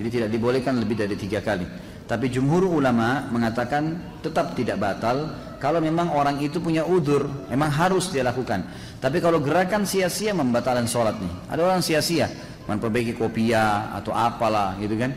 Jadi 0.00 0.08
tidak 0.08 0.28
dibolehkan 0.32 0.76
lebih 0.76 0.96
dari 0.96 1.16
tiga 1.16 1.40
kali. 1.40 1.64
Tapi 2.04 2.28
jumhur 2.28 2.68
ulama 2.68 3.28
mengatakan 3.32 3.96
tetap 4.20 4.52
tidak 4.52 4.76
batal 4.76 5.32
kalau 5.64 5.80
memang 5.80 6.12
orang 6.12 6.44
itu 6.44 6.60
punya 6.60 6.84
udur, 6.84 7.24
memang 7.48 7.72
harus 7.72 8.12
dia 8.12 8.20
lakukan. 8.20 8.68
Tapi 9.00 9.16
kalau 9.16 9.40
gerakan 9.40 9.88
sia-sia 9.88 10.36
membatalkan 10.36 10.84
sholat 10.84 11.16
nih. 11.16 11.32
Ada 11.48 11.60
orang 11.64 11.80
sia-sia, 11.80 12.28
memperbaiki 12.68 13.16
kopiah 13.16 13.96
atau 13.96 14.12
apalah 14.12 14.76
gitu 14.76 14.92
kan. 15.00 15.16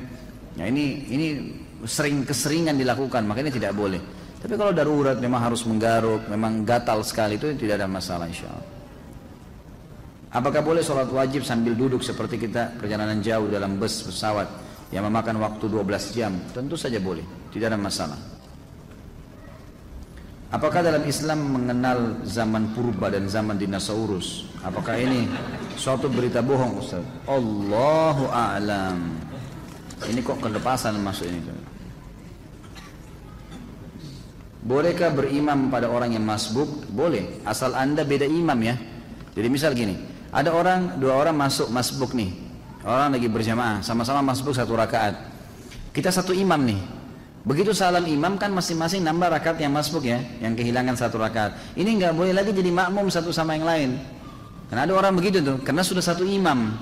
Ya 0.56 0.72
ini 0.72 1.04
ini 1.12 1.28
sering 1.84 2.24
keseringan 2.24 2.80
dilakukan, 2.80 3.28
makanya 3.28 3.52
tidak 3.52 3.76
boleh. 3.76 4.00
Tapi 4.40 4.56
kalau 4.56 4.72
darurat 4.72 5.20
memang 5.20 5.52
harus 5.52 5.68
menggaruk, 5.68 6.32
memang 6.32 6.64
gatal 6.64 7.04
sekali 7.04 7.36
itu 7.36 7.52
tidak 7.60 7.84
ada 7.84 7.88
masalah 7.92 8.32
insya 8.32 8.48
Allah. 8.48 8.72
Apakah 10.32 10.64
boleh 10.64 10.80
sholat 10.80 11.12
wajib 11.12 11.44
sambil 11.44 11.76
duduk 11.76 12.00
seperti 12.00 12.40
kita 12.40 12.72
perjalanan 12.80 13.20
jauh 13.20 13.52
dalam 13.52 13.76
bus 13.76 14.00
pesawat 14.00 14.48
yang 14.96 15.04
memakan 15.12 15.44
waktu 15.44 15.68
12 15.68 16.16
jam? 16.16 16.32
Tentu 16.56 16.80
saja 16.80 17.04
boleh, 17.04 17.52
tidak 17.52 17.76
ada 17.76 17.80
masalah. 17.84 18.37
Apakah 20.48 20.80
dalam 20.80 21.04
Islam 21.04 21.60
mengenal 21.60 22.24
zaman 22.24 22.72
purba 22.72 23.12
dan 23.12 23.28
zaman 23.28 23.60
dinosaurus? 23.60 24.48
Apakah 24.64 24.96
ini 24.96 25.28
suatu 25.76 26.08
berita 26.08 26.40
bohong 26.40 26.80
Ustaz? 26.80 27.04
Allahu 27.28 28.32
a'lam. 28.32 29.20
Ini 30.08 30.24
kok 30.24 30.40
kelepasan 30.40 30.96
masuk 31.04 31.28
ini? 31.28 31.44
Bolehkah 34.64 35.12
berimam 35.12 35.68
pada 35.68 35.92
orang 35.92 36.16
yang 36.16 36.24
masbuk? 36.24 36.88
Boleh, 36.96 37.44
asal 37.44 37.76
anda 37.76 38.08
beda 38.08 38.24
imam 38.24 38.60
ya. 38.64 38.80
Jadi 39.36 39.48
misal 39.52 39.76
gini, 39.76 40.00
ada 40.32 40.56
orang, 40.56 40.96
dua 40.96 41.28
orang 41.28 41.36
masuk 41.36 41.68
masbuk 41.76 42.16
nih. 42.16 42.32
Orang 42.88 43.20
lagi 43.20 43.28
berjamaah, 43.28 43.84
sama-sama 43.84 44.24
masbuk 44.24 44.56
satu 44.56 44.80
rakaat. 44.80 45.28
Kita 45.92 46.08
satu 46.08 46.32
imam 46.32 46.64
nih. 46.64 46.80
Begitu 47.48 47.72
salam 47.72 48.04
imam 48.04 48.36
kan 48.36 48.52
masing-masing 48.52 49.08
nambah 49.08 49.32
rakaat 49.32 49.64
yang 49.64 49.72
masbuk 49.72 50.04
ya, 50.04 50.20
yang 50.44 50.52
kehilangan 50.52 51.00
satu 51.00 51.16
rakaat. 51.16 51.56
Ini 51.80 51.96
nggak 51.96 52.12
boleh 52.12 52.36
lagi 52.36 52.52
jadi 52.52 52.68
makmum 52.68 53.08
satu 53.08 53.32
sama 53.32 53.56
yang 53.56 53.64
lain. 53.64 53.90
Karena 54.68 54.84
ada 54.84 54.94
orang 55.00 55.16
begitu 55.16 55.40
tuh, 55.40 55.56
karena 55.64 55.80
sudah 55.80 56.04
satu 56.04 56.28
imam. 56.28 56.76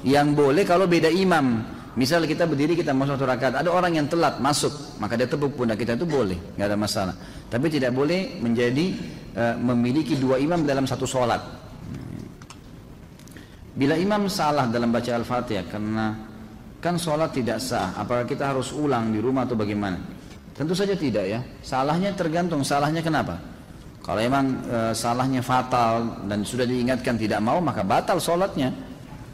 Yang 0.00 0.32
boleh 0.32 0.64
kalau 0.64 0.88
beda 0.88 1.12
imam. 1.12 1.76
Misal 2.00 2.24
kita 2.24 2.48
berdiri 2.48 2.80
kita 2.80 2.96
mau 2.96 3.04
satu 3.04 3.28
rakaat, 3.28 3.60
ada 3.60 3.68
orang 3.68 3.92
yang 3.92 4.08
telat 4.08 4.40
masuk, 4.40 4.72
maka 4.96 5.20
dia 5.20 5.28
tepuk 5.28 5.52
pundak 5.52 5.76
kita 5.76 6.00
itu 6.00 6.08
boleh, 6.08 6.56
nggak 6.56 6.68
ada 6.72 6.78
masalah. 6.80 7.14
Tapi 7.52 7.66
tidak 7.68 7.92
boleh 7.92 8.40
menjadi 8.40 8.96
uh, 9.36 9.54
memiliki 9.60 10.16
dua 10.16 10.40
imam 10.40 10.64
dalam 10.64 10.88
satu 10.88 11.04
sholat. 11.04 11.44
Bila 13.76 14.00
imam 14.00 14.32
salah 14.32 14.64
dalam 14.64 14.88
baca 14.88 15.12
al-fatihah 15.12 15.68
karena 15.68 16.29
kan 16.80 16.96
sholat 16.96 17.30
tidak 17.36 17.60
sah, 17.60 17.92
apakah 17.94 18.24
kita 18.24 18.56
harus 18.56 18.72
ulang 18.72 19.12
di 19.12 19.20
rumah 19.20 19.44
atau 19.44 19.54
bagaimana? 19.54 20.00
Tentu 20.56 20.72
saja 20.76 20.96
tidak 20.96 21.24
ya. 21.24 21.40
Salahnya 21.60 22.12
tergantung 22.16 22.64
salahnya 22.64 23.04
kenapa. 23.04 23.36
Kalau 24.00 24.20
memang 24.20 24.44
e, 24.64 24.78
salahnya 24.96 25.44
fatal 25.44 26.24
dan 26.24 26.40
sudah 26.44 26.64
diingatkan 26.64 27.20
tidak 27.20 27.40
mau 27.44 27.60
maka 27.60 27.84
batal 27.84 28.16
sholatnya. 28.16 28.72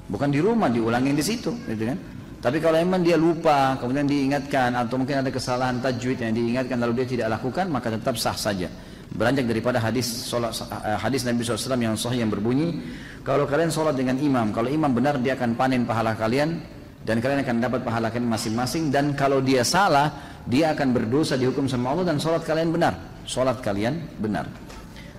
Bukan 0.06 0.30
di 0.30 0.38
rumah 0.38 0.70
diulangin 0.70 1.18
di 1.18 1.24
situ, 1.26 1.50
gitu 1.66 1.82
kan? 1.82 1.98
Tapi 2.38 2.62
kalau 2.62 2.78
memang 2.78 3.02
dia 3.02 3.18
lupa 3.18 3.74
kemudian 3.74 4.06
diingatkan 4.06 4.70
atau 4.78 5.02
mungkin 5.02 5.18
ada 5.18 5.30
kesalahan 5.34 5.82
tajwid 5.82 6.22
yang 6.22 6.30
diingatkan 6.30 6.78
lalu 6.78 7.02
dia 7.02 7.06
tidak 7.18 7.38
lakukan 7.38 7.66
maka 7.74 7.90
tetap 7.90 8.14
sah 8.14 8.38
saja. 8.38 8.70
Beranjak 9.10 9.50
daripada 9.50 9.82
hadis 9.82 10.30
sholat, 10.30 10.54
eh, 10.54 10.98
hadis 10.98 11.26
Nabi 11.26 11.42
SAW 11.42 11.78
yang 11.78 11.98
sahih 11.98 12.22
yang 12.22 12.30
berbunyi 12.30 12.86
kalau 13.26 13.50
kalian 13.50 13.74
sholat 13.74 13.98
dengan 13.98 14.14
imam, 14.22 14.54
kalau 14.54 14.70
imam 14.70 14.94
benar 14.94 15.18
dia 15.18 15.34
akan 15.34 15.58
panen 15.58 15.82
pahala 15.82 16.14
kalian 16.14 16.75
dan 17.06 17.22
kalian 17.22 17.46
akan 17.46 17.56
dapat 17.62 17.80
pahala 17.86 18.10
kalian 18.10 18.26
masing-masing 18.26 18.90
dan 18.90 19.14
kalau 19.14 19.38
dia 19.38 19.62
salah 19.62 20.10
dia 20.42 20.74
akan 20.74 20.90
berdosa 20.90 21.38
dihukum 21.38 21.70
sama 21.70 21.94
Allah 21.94 22.10
dan 22.10 22.18
sholat 22.18 22.42
kalian 22.42 22.74
benar. 22.74 22.98
Sholat 23.22 23.62
kalian 23.62 24.18
benar. 24.18 24.50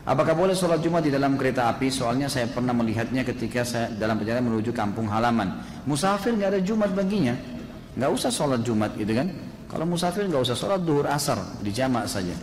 Apakah 0.08 0.36
boleh 0.36 0.56
sholat 0.56 0.84
Jumat 0.84 1.04
di 1.04 1.12
dalam 1.12 1.40
kereta 1.40 1.68
api? 1.72 1.88
Soalnya 1.88 2.28
saya 2.28 2.48
pernah 2.52 2.76
melihatnya 2.76 3.24
ketika 3.24 3.64
saya 3.64 3.92
dalam 3.92 4.20
perjalanan 4.20 4.52
menuju 4.52 4.76
kampung 4.76 5.08
halaman. 5.08 5.64
Musafir 5.88 6.36
nggak 6.36 6.60
ada 6.60 6.62
Jumat 6.64 6.92
baginya, 6.92 7.36
nggak 7.96 8.12
usah 8.12 8.32
sholat 8.32 8.64
Jumat 8.68 8.96
gitu 8.96 9.12
kan? 9.12 9.32
Kalau 9.68 9.84
musafir 9.84 10.24
nggak 10.28 10.44
usah 10.48 10.56
sholat 10.56 10.80
duhur 10.84 11.08
asar 11.08 11.40
di 11.60 11.72
jamak 11.76 12.08
saja. 12.08 12.36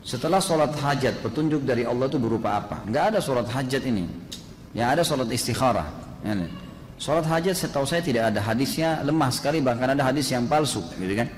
Setelah 0.00 0.40
sholat 0.40 0.72
hajat, 0.76 1.20
petunjuk 1.20 1.68
dari 1.68 1.84
Allah 1.84 2.08
itu 2.08 2.16
berupa 2.16 2.56
apa? 2.56 2.84
Nggak 2.88 3.04
ada 3.12 3.18
sholat 3.20 3.48
hajat 3.52 3.84
ini. 3.84 4.25
Yang 4.76 4.88
ada 4.92 5.02
sholat 5.02 5.28
istikharah. 5.32 5.88
Ya, 6.20 6.32
Sholat 6.96 7.28
hajat 7.28 7.56
setahu 7.56 7.84
saya 7.84 8.00
tidak 8.00 8.32
ada 8.32 8.40
hadisnya 8.40 9.04
lemah 9.04 9.28
sekali 9.28 9.60
bahkan 9.60 9.92
ada 9.92 10.00
hadis 10.00 10.32
yang 10.32 10.48
palsu 10.48 10.80
gitu 10.96 11.12
kan. 11.12 11.28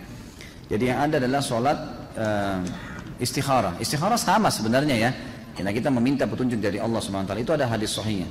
Jadi 0.71 0.85
yang 0.87 0.99
ada 1.03 1.19
adalah 1.19 1.43
sholat 1.43 1.79
uh, 2.15 2.63
istikharah. 3.19 3.75
Istikharah 3.83 4.19
sama 4.19 4.51
sebenarnya 4.55 4.95
ya. 4.95 5.11
Karena 5.59 5.75
kita 5.75 5.91
meminta 5.91 6.23
petunjuk 6.31 6.63
dari 6.63 6.79
Allah 6.79 7.03
SWT 7.03 7.35
itu 7.43 7.51
ada 7.51 7.67
hadis 7.67 7.91
sahihnya. 7.91 8.31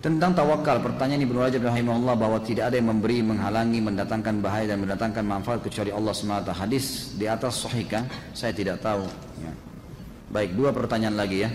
Tentang 0.00 0.32
tawakal, 0.32 0.80
pertanyaan 0.80 1.26
Ibnu 1.26 1.42
Rajab 1.42 1.66
rahimahullah 1.66 2.14
bahwa 2.16 2.38
tidak 2.40 2.72
ada 2.72 2.78
yang 2.78 2.88
memberi, 2.88 3.20
menghalangi, 3.20 3.82
mendatangkan 3.84 4.40
bahaya 4.40 4.70
dan 4.70 4.78
mendatangkan 4.80 5.24
manfaat 5.26 5.60
kecuali 5.60 5.90
Allah 5.90 6.14
SWT. 6.14 6.54
Hadis 6.54 7.12
di 7.18 7.26
atas 7.26 7.58
sahihkah? 7.60 8.06
Saya 8.32 8.54
tidak 8.54 8.80
tahu. 8.80 9.04
Ya. 9.42 9.52
Baik, 10.30 10.54
dua 10.54 10.70
pertanyaan 10.70 11.18
lagi 11.18 11.44
ya. 11.44 11.50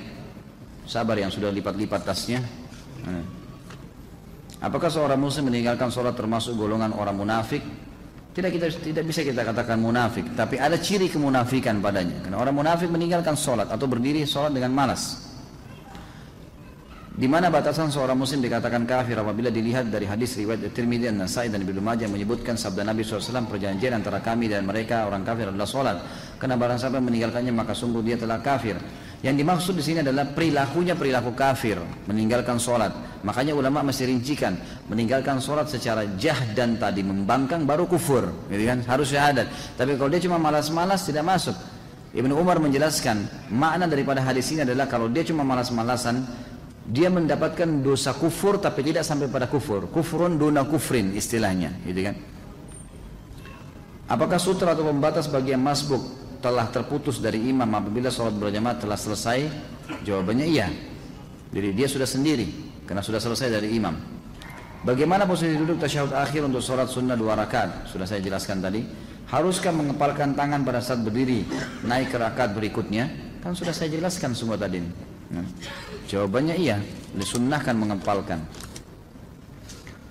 Sabar 0.86 1.18
yang 1.18 1.34
sudah 1.34 1.50
lipat-lipat 1.50 2.02
tasnya. 2.06 2.42
Hmm. 3.06 3.26
Apakah 4.62 4.90
seorang 4.90 5.20
muslim 5.20 5.52
meninggalkan 5.52 5.94
sholat 5.94 6.18
termasuk 6.18 6.58
golongan 6.58 6.94
orang 6.96 7.18
munafik? 7.18 7.62
Tidak 8.36 8.52
kita 8.52 8.68
tidak 8.84 9.04
bisa 9.08 9.24
kita 9.24 9.48
katakan 9.48 9.80
munafik, 9.80 10.36
tapi 10.36 10.60
ada 10.60 10.76
ciri 10.76 11.08
kemunafikan 11.08 11.80
padanya. 11.80 12.20
Karena 12.20 12.36
orang 12.36 12.56
munafik 12.56 12.92
meninggalkan 12.92 13.40
sholat 13.40 13.72
atau 13.72 13.88
berdiri 13.88 14.28
sholat 14.28 14.52
dengan 14.52 14.76
malas. 14.76 15.24
Di 17.16 17.32
mana 17.32 17.48
batasan 17.48 17.88
seorang 17.96 18.20
muslim 18.20 18.44
dikatakan 18.44 18.84
kafir 18.84 19.16
apabila 19.16 19.48
dilihat 19.48 19.88
dari 19.88 20.04
hadis 20.04 20.36
riwayat 20.36 20.68
Tirmidzi 20.76 21.08
dan 21.08 21.24
Nasai 21.24 21.48
dan 21.48 21.64
Ibnu 21.64 21.80
Majah 21.80 22.12
menyebutkan 22.12 22.60
sabda 22.60 22.84
Nabi 22.84 23.08
SAW 23.08 23.48
perjanjian 23.48 23.96
antara 23.96 24.20
kami 24.20 24.52
dan 24.52 24.68
mereka 24.68 25.08
orang 25.08 25.24
kafir 25.24 25.48
adalah 25.48 25.64
sholat. 25.64 25.98
Karena 26.36 26.60
barang 26.60 26.76
siapa 26.76 27.00
meninggalkannya 27.00 27.56
maka 27.56 27.72
sungguh 27.72 28.04
dia 28.04 28.20
telah 28.20 28.44
kafir. 28.44 28.76
Yang 29.26 29.42
dimaksud 29.42 29.74
di 29.74 29.82
sini 29.82 30.06
adalah 30.06 30.30
perilakunya 30.30 30.94
perilaku 30.94 31.34
kafir, 31.34 31.82
meninggalkan 32.06 32.62
sholat. 32.62 32.94
Makanya 33.26 33.58
ulama 33.58 33.82
mesti 33.82 34.06
rincikan, 34.06 34.54
meninggalkan 34.86 35.42
sholat 35.42 35.66
secara 35.66 36.06
jah 36.14 36.38
dan 36.54 36.78
tadi 36.78 37.02
membangkang 37.02 37.66
baru 37.66 37.90
kufur, 37.90 38.30
gitu 38.54 38.64
kan? 38.70 38.86
Harus 38.86 39.10
syahadat. 39.10 39.50
Tapi 39.74 39.98
kalau 39.98 40.14
dia 40.14 40.22
cuma 40.22 40.38
malas-malas 40.38 41.10
tidak 41.10 41.26
masuk. 41.26 41.58
Ibnu 42.14 42.38
Umar 42.38 42.62
menjelaskan 42.62 43.50
makna 43.50 43.90
daripada 43.90 44.22
hadis 44.22 44.46
ini 44.54 44.62
adalah 44.62 44.86
kalau 44.86 45.10
dia 45.10 45.26
cuma 45.26 45.42
malas-malasan, 45.42 46.22
dia 46.86 47.10
mendapatkan 47.10 47.82
dosa 47.82 48.14
kufur 48.14 48.62
tapi 48.62 48.86
tidak 48.86 49.02
sampai 49.10 49.26
pada 49.26 49.50
kufur. 49.50 49.90
Kufurun 49.90 50.38
duna 50.38 50.70
kufrin 50.70 51.18
istilahnya, 51.18 51.74
gitu 51.82 52.14
kan? 52.14 52.16
Apakah 54.06 54.38
sutra 54.38 54.78
atau 54.78 54.86
pembatas 54.86 55.26
bagi 55.26 55.50
yang 55.50 55.66
masbuk 55.66 56.25
telah 56.46 56.70
terputus 56.70 57.18
dari 57.18 57.42
imam 57.50 57.66
apabila 57.66 58.14
sholat 58.14 58.38
berjamaah 58.38 58.78
telah 58.78 58.94
selesai? 58.94 59.50
Jawabannya 60.06 60.46
iya. 60.46 60.70
Jadi 61.50 61.74
dia 61.74 61.90
sudah 61.90 62.06
sendiri 62.06 62.46
karena 62.86 63.02
sudah 63.02 63.18
selesai 63.18 63.50
dari 63.50 63.74
imam. 63.74 63.98
Bagaimana 64.86 65.26
posisi 65.26 65.58
duduk 65.58 65.82
tasyahud 65.82 66.14
akhir 66.14 66.46
untuk 66.46 66.62
sholat 66.62 66.86
sunnah 66.86 67.18
dua 67.18 67.34
rakaat? 67.34 67.90
Sudah 67.90 68.06
saya 68.06 68.22
jelaskan 68.22 68.62
tadi. 68.62 68.86
Haruskah 69.26 69.74
mengepalkan 69.74 70.38
tangan 70.38 70.62
pada 70.62 70.86
saat 70.86 71.02
berdiri 71.02 71.50
naik 71.82 72.14
ke 72.14 72.18
rakaat 72.22 72.54
berikutnya? 72.54 73.10
Kan 73.42 73.58
sudah 73.58 73.74
saya 73.74 73.90
jelaskan 73.90 74.38
semua 74.38 74.54
tadi. 74.54 74.86
Nah, 75.34 75.42
jawabannya 76.06 76.62
iya, 76.62 76.78
disunnahkan 77.18 77.74
mengepalkan. 77.74 78.46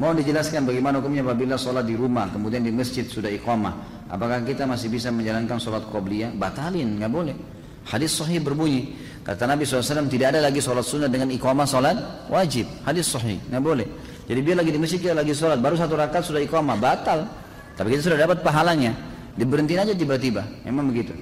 Mohon 0.03 0.27
dijelaskan 0.27 0.67
bagaimana 0.67 0.99
hukumnya 0.99 1.23
apabila 1.23 1.55
sholat 1.55 1.87
di 1.87 1.95
rumah 1.95 2.27
kemudian 2.35 2.67
di 2.67 2.75
masjid 2.75 3.07
sudah 3.07 3.31
iqamah 3.31 3.94
Apakah 4.09 4.45
kita 4.45 4.69
masih 4.69 4.93
bisa 4.93 5.09
menjalankan 5.09 5.57
sholat 5.57 5.89
qobliyah? 5.89 6.37
Batalin, 6.37 7.01
nggak 7.01 7.13
boleh. 7.13 7.37
Hadis 7.85 8.17
sahih 8.17 8.41
berbunyi, 8.41 8.97
kata 9.25 9.45
Nabi 9.45 9.69
SAW 9.69 10.09
tidak 10.09 10.33
ada 10.33 10.41
lagi 10.41 10.61
sholat 10.61 10.85
sunnah 10.85 11.09
dengan 11.09 11.29
iqamah 11.33 11.69
sholat 11.69 12.29
wajib. 12.33 12.65
Hadis 12.85 13.13
sahih, 13.13 13.41
nggak 13.49 13.63
boleh. 13.65 13.89
Jadi 14.25 14.41
dia 14.41 14.55
lagi 14.57 14.71
di 14.73 14.81
masjid, 14.81 15.01
dia 15.01 15.13
lagi 15.13 15.37
sholat, 15.37 15.61
baru 15.61 15.77
satu 15.77 15.97
rakaat 15.97 16.25
sudah 16.25 16.41
iqamah, 16.41 16.77
batal. 16.81 17.29
Tapi 17.77 17.97
kita 17.97 18.13
sudah 18.13 18.19
dapat 18.25 18.41
pahalanya. 18.41 18.97
Diberhentiin 19.37 19.81
aja 19.85 19.93
tiba-tiba, 19.93 20.47
memang 20.65 20.89
begitu. 20.89 21.13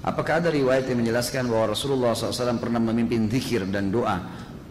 Apakah 0.00 0.40
ada 0.40 0.48
riwayat 0.48 0.88
yang 0.88 1.04
menjelaskan 1.04 1.44
bahwa 1.44 1.76
Rasulullah 1.76 2.16
SAW 2.16 2.56
pernah 2.56 2.80
memimpin 2.80 3.28
zikir 3.28 3.68
dan 3.68 3.92
doa 3.92 4.16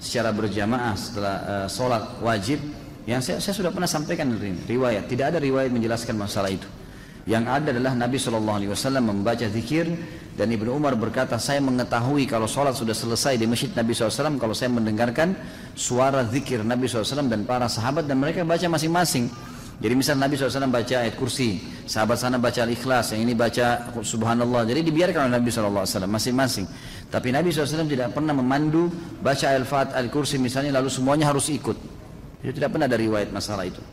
secara 0.02 0.34
berjamaah 0.34 0.98
setelah 0.98 1.36
uh, 1.46 1.68
sholat 1.70 2.18
wajib 2.26 2.58
yang 3.10 3.26
saya, 3.26 3.42
saya 3.42 3.58
sudah 3.58 3.74
pernah 3.74 3.90
sampaikan 3.90 4.30
ini 4.30 4.70
riwayat. 4.70 5.10
Tidak 5.10 5.34
ada 5.34 5.42
riwayat 5.42 5.74
menjelaskan 5.74 6.14
masalah 6.14 6.54
itu. 6.54 6.70
Yang 7.26 7.46
ada 7.50 7.70
adalah 7.74 7.94
Nabi 7.98 8.22
Shallallahu 8.22 8.58
Alaihi 8.62 8.72
Wasallam 8.74 9.04
membaca 9.10 9.46
zikir 9.50 9.90
dan 10.38 10.48
Ibnu 10.54 10.70
Umar 10.78 10.94
berkata 10.94 11.42
saya 11.42 11.58
mengetahui 11.60 12.30
kalau 12.30 12.46
sholat 12.46 12.78
sudah 12.78 12.94
selesai 12.94 13.36
di 13.36 13.50
masjid 13.50 13.74
Nabi 13.74 13.92
SAW 13.92 14.40
kalau 14.40 14.56
saya 14.56 14.72
mendengarkan 14.72 15.36
suara 15.76 16.24
zikir 16.30 16.64
Nabi 16.64 16.88
SAW 16.88 17.28
dan 17.28 17.44
para 17.44 17.68
sahabat 17.68 18.06
dan 18.06 18.22
mereka 18.22 18.46
baca 18.46 18.64
masing-masing. 18.70 19.28
Jadi 19.80 19.94
misal 19.96 20.20
Nabi 20.20 20.36
SAW 20.36 20.70
baca 20.70 20.96
ayat 21.02 21.16
kursi, 21.16 21.60
sahabat 21.88 22.20
sana 22.20 22.36
baca 22.36 22.62
al-ikhlas, 22.62 23.16
yang 23.16 23.24
ini 23.24 23.34
baca 23.34 23.90
subhanallah. 24.00 24.68
Jadi 24.70 24.86
dibiarkan 24.86 25.28
oleh 25.28 25.34
Nabi 25.40 25.50
SAW 25.50 26.06
masing-masing. 26.06 26.70
Tapi 27.10 27.34
Nabi 27.34 27.50
SAW 27.50 27.90
tidak 27.90 28.14
pernah 28.14 28.36
memandu 28.36 28.92
baca 29.24 29.50
al-fat, 29.56 29.98
al-kursi 29.98 30.36
misalnya 30.36 30.78
lalu 30.78 30.92
semuanya 30.92 31.32
harus 31.32 31.48
ikut. 31.50 31.89
Itu 32.40 32.56
tidak 32.56 32.72
pernah 32.76 32.88
ada 32.88 32.96
riwayat 32.96 33.30
masalah 33.36 33.68
itu. 33.68 33.84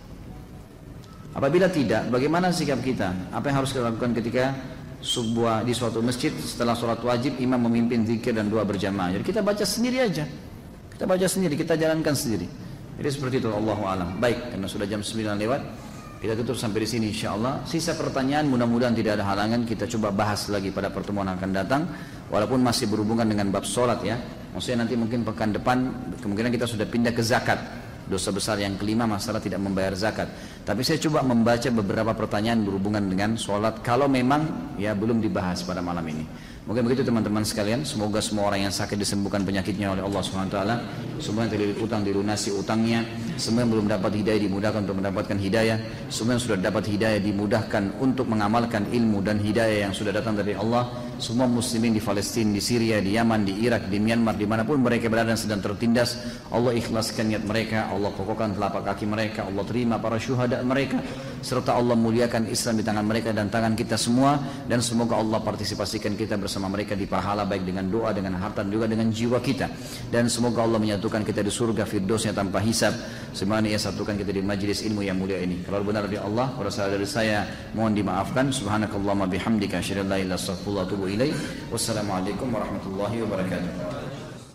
Apabila 1.36 1.68
tidak, 1.68 2.09
bagaimana 2.09 2.49
sikap 2.49 2.80
kita? 2.80 3.12
Apa 3.34 3.53
yang 3.53 3.61
harus 3.61 3.74
kita 3.74 3.84
lakukan 3.92 4.16
ketika 4.16 4.57
sebuah 5.05 5.62
di 5.62 5.76
suatu 5.76 6.01
masjid 6.01 6.32
setelah 6.32 6.72
sholat 6.72 6.99
wajib 7.05 7.36
imam 7.36 7.61
memimpin 7.68 8.09
zikir 8.09 8.32
dan 8.32 8.49
doa 8.49 8.64
berjamaah. 8.64 9.12
Jadi 9.12 9.24
kita 9.26 9.44
baca 9.44 9.62
sendiri 9.62 10.01
aja. 10.01 10.24
Kita 10.97 11.05
baca 11.05 11.26
sendiri, 11.28 11.55
kita 11.61 11.76
jalankan 11.76 12.16
sendiri. 12.16 12.49
Jadi 12.97 13.09
seperti 13.12 13.36
itu 13.44 13.53
Allah 13.53 13.76
alam. 13.84 14.09
Baik, 14.16 14.57
karena 14.57 14.64
sudah 14.64 14.88
jam 14.88 15.05
9 15.05 15.36
lewat, 15.36 15.61
kita 16.16 16.32
tutup 16.40 16.57
sampai 16.57 16.82
di 16.82 16.88
sini 16.88 17.12
insya 17.12 17.36
Allah. 17.36 17.61
Sisa 17.68 17.92
pertanyaan 17.92 18.49
mudah-mudahan 18.49 18.97
tidak 18.97 19.20
ada 19.20 19.24
halangan 19.28 19.68
kita 19.68 19.84
coba 19.92 20.09
bahas 20.09 20.49
lagi 20.49 20.72
pada 20.72 20.88
pertemuan 20.88 21.28
akan 21.28 21.51
datang. 21.53 21.84
Walaupun 22.32 22.64
masih 22.64 22.88
berhubungan 22.88 23.28
dengan 23.28 23.53
bab 23.53 23.68
sholat 23.68 24.01
ya. 24.01 24.16
Maksudnya 24.57 24.88
nanti 24.88 24.97
mungkin 24.97 25.20
pekan 25.28 25.53
depan 25.53 25.92
kemungkinan 26.24 26.49
kita 26.49 26.64
sudah 26.64 26.88
pindah 26.88 27.12
ke 27.12 27.20
zakat. 27.20 27.61
Dosa 28.07 28.30
besar 28.30 28.62
yang 28.62 28.78
kelima 28.78 29.02
masalah 29.02 29.42
tidak 29.42 29.59
membayar 29.59 29.90
zakat. 29.98 30.30
Tapi 30.62 30.86
saya 30.86 31.02
coba 31.02 31.26
membaca 31.26 31.66
beberapa 31.74 32.14
pertanyaan 32.14 32.62
berhubungan 32.62 33.02
dengan 33.02 33.34
sholat 33.34 33.82
kalau 33.82 34.07
memang 34.07 34.74
ya 34.78 34.94
belum 34.94 35.18
dibahas 35.18 35.66
pada 35.66 35.82
malam 35.82 36.07
ini. 36.07 36.22
Mungkin 36.66 36.82
begitu 36.82 37.07
teman-teman 37.07 37.46
sekalian. 37.46 37.86
Semoga 37.86 38.18
semua 38.18 38.50
orang 38.50 38.66
yang 38.66 38.74
sakit 38.74 38.98
disembuhkan 38.98 39.46
penyakitnya 39.46 39.94
oleh 39.94 40.02
Allah 40.02 40.18
SWT. 40.18 40.59
Semua 41.22 41.46
yang 41.46 41.50
terlilit 41.54 41.78
utang 41.78 42.02
dilunasi 42.02 42.50
utangnya. 42.59 43.07
Semua 43.38 43.62
yang 43.62 43.70
belum 43.70 43.86
dapat 43.86 44.18
hidayah 44.18 44.50
dimudahkan 44.50 44.82
untuk 44.82 44.98
mendapatkan 44.98 45.38
hidayah. 45.38 45.78
Semua 46.11 46.34
yang 46.34 46.42
sudah 46.42 46.59
dapat 46.59 46.90
hidayah 46.90 47.22
dimudahkan 47.22 48.02
untuk 48.02 48.26
mengamalkan 48.26 48.90
ilmu 48.90 49.22
dan 49.22 49.38
hidayah 49.38 49.86
yang 49.86 49.94
sudah 49.94 50.11
datang 50.11 50.34
dari 50.34 50.59
Allah. 50.59 51.05
Semua 51.16 51.48
muslimin 51.48 51.96
di 51.96 52.02
Palestina, 52.04 52.52
di 52.52 52.60
Syria, 52.60 53.00
di 53.00 53.16
Yaman, 53.16 53.48
di 53.48 53.64
Irak, 53.64 53.88
di 53.88 53.96
Myanmar, 53.96 54.36
di 54.36 54.44
mana 54.44 54.68
pun 54.68 54.76
mereka 54.84 55.08
berada 55.08 55.32
dan 55.32 55.40
sedang 55.40 55.64
tertindas. 55.64 56.20
Allah 56.52 56.76
ikhlaskan 56.76 57.32
niat 57.32 57.40
mereka. 57.48 57.88
Allah 57.88 58.12
kokohkan 58.12 58.52
telapak 58.52 58.84
kaki 58.84 59.08
mereka. 59.08 59.48
Allah 59.48 59.64
terima 59.64 59.96
para 59.96 60.20
syuhada 60.20 60.60
mereka. 60.60 61.00
Serta 61.40 61.72
Allah 61.72 61.96
muliakan 61.96 62.52
Islam 62.52 62.76
di 62.76 62.84
tangan 62.84 63.04
mereka 63.08 63.32
dan 63.32 63.48
tangan 63.48 63.72
kita 63.72 63.96
semua. 63.96 64.36
Dan 64.68 64.84
semoga 64.84 65.16
Allah 65.16 65.40
partisipasikan 65.40 66.12
kita 66.20 66.36
bersama 66.36 66.68
mereka 66.68 66.92
di 66.92 67.08
pahala 67.08 67.48
baik 67.48 67.64
dengan 67.64 67.88
doa, 67.88 68.12
dengan 68.12 68.36
harta 68.36 68.60
dan 68.60 68.68
juga 68.68 68.84
dengan 68.84 69.08
jiwa 69.08 69.40
kita. 69.40 69.72
Dan 70.12 70.28
semoga 70.28 70.68
Allah 70.68 70.76
menyatukan 70.76 71.24
kita 71.24 71.40
di 71.40 71.48
surga 71.48 71.88
firdosnya 71.88 72.36
tanpa 72.36 72.60
hisab. 72.60 72.92
Semana 73.32 73.64
ia 73.64 73.80
satukan 73.80 74.20
kita 74.20 74.36
di 74.36 74.44
majlis 74.44 74.84
ilmu 74.84 75.00
yang 75.00 75.16
mulia 75.16 75.40
ini. 75.40 75.64
Kalau 75.64 75.80
benar 75.80 76.04
dari 76.04 76.20
Allah, 76.20 76.52
kalau 76.52 76.68
salah 76.68 76.92
dari 76.92 77.08
saya, 77.08 77.48
mohon 77.72 77.96
dimaafkan. 77.96 78.52
Subhanakallahumma 78.52 79.24
bihamdika 79.32 79.80
asyhadu 79.80 80.04
an 80.04 80.12
la 81.07 81.24
ilaha 81.24 81.38
illa 81.70 82.66
anta 82.66 82.88
astaghfiruka 82.90 82.96
wa 82.98 84.15